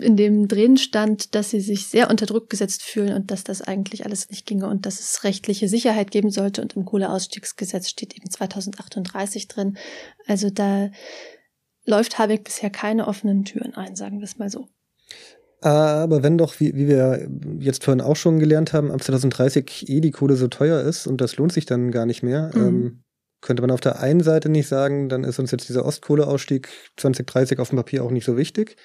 in 0.00 0.16
dem 0.16 0.48
drin 0.48 0.78
stand, 0.78 1.34
dass 1.34 1.50
sie 1.50 1.60
sich 1.60 1.88
sehr 1.88 2.08
unter 2.10 2.24
Druck 2.24 2.48
gesetzt 2.48 2.82
fühlen 2.82 3.12
und 3.12 3.30
dass 3.30 3.44
das 3.44 3.60
eigentlich 3.60 4.06
alles 4.06 4.30
nicht 4.30 4.46
ginge 4.46 4.66
und 4.68 4.86
dass 4.86 5.00
es 5.00 5.24
rechtliche 5.24 5.68
Sicherheit 5.68 6.10
geben 6.10 6.30
sollte. 6.30 6.62
Und 6.62 6.74
im 6.74 6.86
Kohleausstiegsgesetz 6.86 7.90
steht 7.90 8.16
eben 8.16 8.30
2038 8.30 9.46
drin. 9.48 9.76
Also 10.26 10.48
da 10.48 10.90
läuft 11.84 12.18
Habeck 12.18 12.44
bisher 12.44 12.70
keine 12.70 13.06
offenen 13.06 13.44
Türen 13.44 13.74
ein, 13.74 13.94
sagen 13.94 14.20
wir 14.20 14.24
es 14.24 14.38
mal 14.38 14.50
so. 14.50 14.68
Aber 15.60 16.22
wenn 16.22 16.38
doch, 16.38 16.60
wie, 16.60 16.74
wie 16.76 16.86
wir 16.86 17.28
jetzt 17.58 17.84
vorhin 17.84 18.00
auch 18.00 18.16
schon 18.16 18.38
gelernt 18.38 18.72
haben, 18.72 18.90
ab 18.90 19.02
2030 19.02 19.88
eh 19.88 20.00
die 20.00 20.12
Kohle 20.12 20.36
so 20.36 20.48
teuer 20.48 20.82
ist 20.82 21.06
und 21.06 21.20
das 21.20 21.36
lohnt 21.36 21.52
sich 21.52 21.66
dann 21.66 21.90
gar 21.90 22.06
nicht 22.06 22.22
mehr, 22.22 22.50
mhm. 22.54 22.66
ähm, 22.66 23.02
könnte 23.40 23.62
man 23.62 23.70
auf 23.70 23.80
der 23.80 24.00
einen 24.00 24.20
Seite 24.20 24.48
nicht 24.48 24.68
sagen, 24.68 25.08
dann 25.08 25.24
ist 25.24 25.38
uns 25.38 25.50
jetzt 25.50 25.68
dieser 25.68 25.84
Ostkohleausstieg 25.84 26.68
2030 26.96 27.58
auf 27.58 27.70
dem 27.70 27.76
Papier 27.76 28.04
auch 28.04 28.10
nicht 28.10 28.24
so 28.24 28.36
wichtig. 28.36 28.76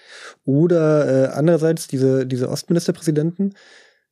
Oder 0.45 1.26
äh, 1.26 1.28
andererseits, 1.34 1.88
diese, 1.88 2.26
diese 2.26 2.49
Ostministerpräsidenten, 2.49 3.55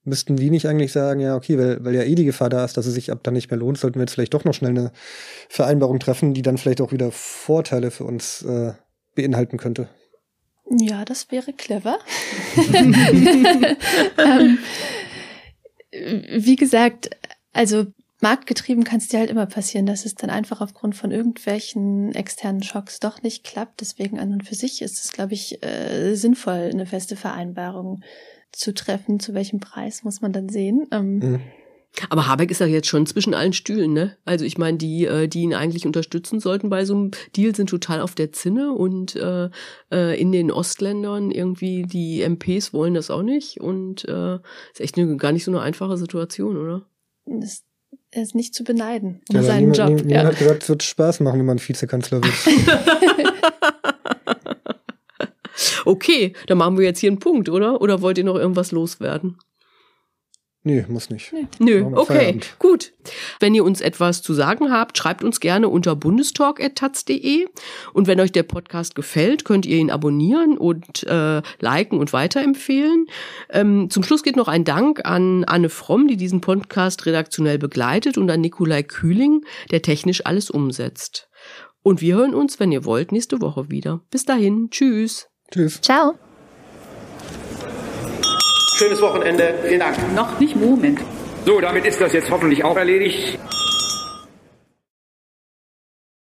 müssten 0.03 0.36
die 0.36 0.49
nicht 0.49 0.68
eigentlich 0.68 0.91
sagen, 0.91 1.20
ja, 1.20 1.36
okay, 1.36 1.59
weil, 1.59 1.84
weil 1.86 1.93
ja 1.93 2.01
eh 2.01 2.16
die 2.16 2.26
Gefahr 2.26 2.49
da 2.49 2.66
ist, 2.66 2.76
dass 2.76 2.88
es 2.88 2.93
sich 2.95 3.12
ab 3.12 3.20
dann 3.24 3.36
nicht 3.36 3.51
mehr 3.51 3.59
lohnt, 3.59 3.78
sollten 3.78 3.99
wir 3.99 4.03
jetzt 4.03 4.14
vielleicht 4.14 4.34
doch 4.34 4.43
noch 4.43 4.53
schnell 4.53 4.72
eine 4.72 4.91
Vereinbarung 5.47 5.99
treffen, 5.99 6.34
die 6.34 6.41
dann 6.41 6.57
vielleicht 6.57 6.82
auch 6.82 6.91
wieder 6.91 7.12
Vorteile 7.12 7.91
für 7.91 8.05
uns 8.05 8.41
äh, 8.41 8.74
beinhalten 9.16 9.57
könnte. 9.57 9.89
Ja, 10.80 11.03
das 11.03 11.32
wäre 11.32 11.51
clever. 11.51 11.99
ähm, 14.17 14.57
wie 15.91 16.55
gesagt, 16.55 17.09
also 17.51 17.88
marktgetrieben 18.22 18.86
kann 18.86 18.99
es 18.99 19.09
dir 19.09 19.19
halt 19.19 19.30
immer 19.30 19.47
passieren, 19.47 19.86
dass 19.86 20.05
es 20.05 20.15
dann 20.15 20.30
einfach 20.30 20.61
aufgrund 20.61 20.95
von 20.95 21.11
irgendwelchen 21.11 22.15
externen 22.15 22.63
Schocks 22.63 22.99
doch 22.99 23.22
nicht 23.22 23.43
klappt. 23.43 23.82
Deswegen 23.82 24.19
an 24.19 24.32
und 24.32 24.47
für 24.47 24.55
sich 24.55 24.82
ist 24.82 25.03
es, 25.03 25.11
glaube 25.11 25.34
ich, 25.34 25.61
äh, 25.63 26.15
sinnvoll, 26.15 26.69
eine 26.72 26.86
feste 26.86 27.17
Vereinbarung 27.17 28.01
zu 28.53 28.74
treffen. 28.74 29.19
Zu 29.19 29.34
welchem 29.34 29.59
Preis 29.59 30.03
muss 30.03 30.22
man 30.22 30.32
dann 30.32 30.47
sehen. 30.47 30.88
Ähm, 30.91 31.17
mhm. 31.17 31.41
Aber 32.10 32.28
Habeck 32.28 32.52
ist 32.52 32.60
ja 32.60 32.68
jetzt 32.68 32.88
schon 32.88 33.06
zwischen 33.06 33.34
allen 33.34 33.54
Stühlen, 33.54 33.94
ne? 33.94 34.18
Also 34.26 34.46
ich 34.46 34.58
meine, 34.58 34.78
die, 34.78 35.06
äh, 35.06 35.28
die 35.28 35.42
ihn 35.42 35.54
eigentlich 35.54 35.86
unterstützen 35.86 36.39
sollten 36.39 36.70
bei 36.70 36.86
so 36.86 36.96
einem 36.96 37.12
Deal, 37.36 37.56
sind 37.56 37.70
total 37.70 38.02
auf 38.02 38.16
der 38.16 38.32
Zinne 38.32 38.72
und 38.72 39.16
äh, 39.16 39.50
äh, 39.92 40.20
in 40.20 40.32
den 40.32 40.52
Ostländern 40.52 41.32
irgendwie 41.32 41.84
die 41.84 42.22
MPs 42.22 42.74
wollen 42.74 42.94
das 42.94 43.12
auch 43.12 43.24
nicht 43.24 43.60
und 43.60 44.06
äh, 44.06 44.36
ist 44.36 44.80
echt 44.80 44.98
eine, 44.98 45.18
gar 45.18 45.32
nicht 45.32 45.44
so 45.44 45.52
eine 45.52 45.62
einfache 45.62 45.98
Situation, 45.98 46.58
oder? 46.58 46.86
Das, 47.26 47.64
er 48.12 48.24
ist 48.24 48.36
nicht 48.36 48.56
zu 48.56 48.64
beneiden 48.64 49.22
um 49.30 49.36
ja, 49.36 49.44
seinen 49.44 49.72
niemand, 49.72 49.78
Job. 49.78 49.89
Niemand 49.89 50.12
ja. 50.12 50.24
hat 50.24 50.38
gesagt, 50.38 50.64
es 50.64 50.70
wird 50.70 50.84
Spaß 50.84 51.20
machen, 51.20 51.39
wenn 51.39 51.46
man 51.46 51.60
Vizekanzler 51.60 52.22
wird. 52.24 52.34
okay, 55.86 56.34
dann 56.48 56.58
machen 56.58 56.78
wir 56.78 56.86
jetzt 56.86 57.00
hier 57.00 57.10
einen 57.10 57.20
Punkt, 57.20 57.50
oder? 57.50 57.82
Oder 57.82 58.02
wollt 58.02 58.18
ihr 58.18 58.24
noch 58.24 58.36
irgendwas 58.36 58.72
loswerden? 58.72 59.38
Nee, 60.64 60.86
muss 60.88 61.09
nicht. 61.09 61.34
Nee. 61.34 61.47
Nö, 61.57 61.86
okay, 61.95 62.14
Feierabend. 62.14 62.55
gut. 62.59 62.93
Wenn 63.39 63.55
ihr 63.55 63.64
uns 63.64 63.82
etwas 63.82 64.22
zu 64.22 64.34
sagen 64.36 64.72
habt, 64.72 64.95
schreibt 64.95 65.24
uns 65.24 65.39
gerne 65.39 65.68
unter 65.70 65.95
bundestalk.taz.de. 65.95 67.47
Und 67.93 68.05
wenn 68.05 68.20
euch 68.20 68.32
der 68.32 68.43
Podcast 68.43 68.93
gefällt, 68.93 69.43
könnt 69.43 69.66
ihr 69.66 69.78
ihn 69.78 69.89
abonnieren 69.89 70.59
und 70.59 71.03
äh, 71.07 71.41
liken 71.59 71.97
und 71.97 72.14
weiterempfehlen. 72.14 73.07
Ähm, 73.49 73.89
zum 73.89 74.03
Schluss 74.03 74.22
geht 74.22 74.36
noch 74.36 74.47
ein 74.47 74.64
Dank 74.64 75.03
an 75.03 75.45
Anne 75.45 75.70
Fromm, 75.70 76.07
die 76.07 76.18
diesen 76.18 76.41
Podcast 76.41 77.07
redaktionell 77.07 77.57
begleitet, 77.57 78.20
und 78.20 78.30
an 78.30 78.41
Nikolai 78.41 78.84
Kühling, 78.84 79.43
der 79.72 79.82
technisch 79.82 80.26
alles 80.28 80.51
umsetzt. 80.51 81.28
Und 81.82 82.01
wir 82.01 82.16
hören 82.16 82.36
uns, 82.36 82.59
wenn 82.59 82.72
ihr 82.72 82.86
wollt, 82.86 83.12
nächste 83.12 83.41
Woche 83.41 83.72
wieder. 83.72 84.01
Bis 84.12 84.26
dahin, 84.26 84.70
tschüss. 84.70 85.28
Tschüss. 85.51 85.82
Ciao. 85.82 86.20
Schönes 88.78 89.01
Wochenende. 89.01 89.55
Vielen 89.63 89.80
Dank. 89.80 89.95
Noch 90.15 90.39
nicht 90.39 90.55
Moment. 90.55 90.99
So, 91.45 91.59
damit 91.59 91.86
ist 91.86 91.99
das 91.99 92.13
jetzt 92.13 92.30
hoffentlich 92.30 92.63
auch 92.63 92.78
erledigt. 92.78 93.38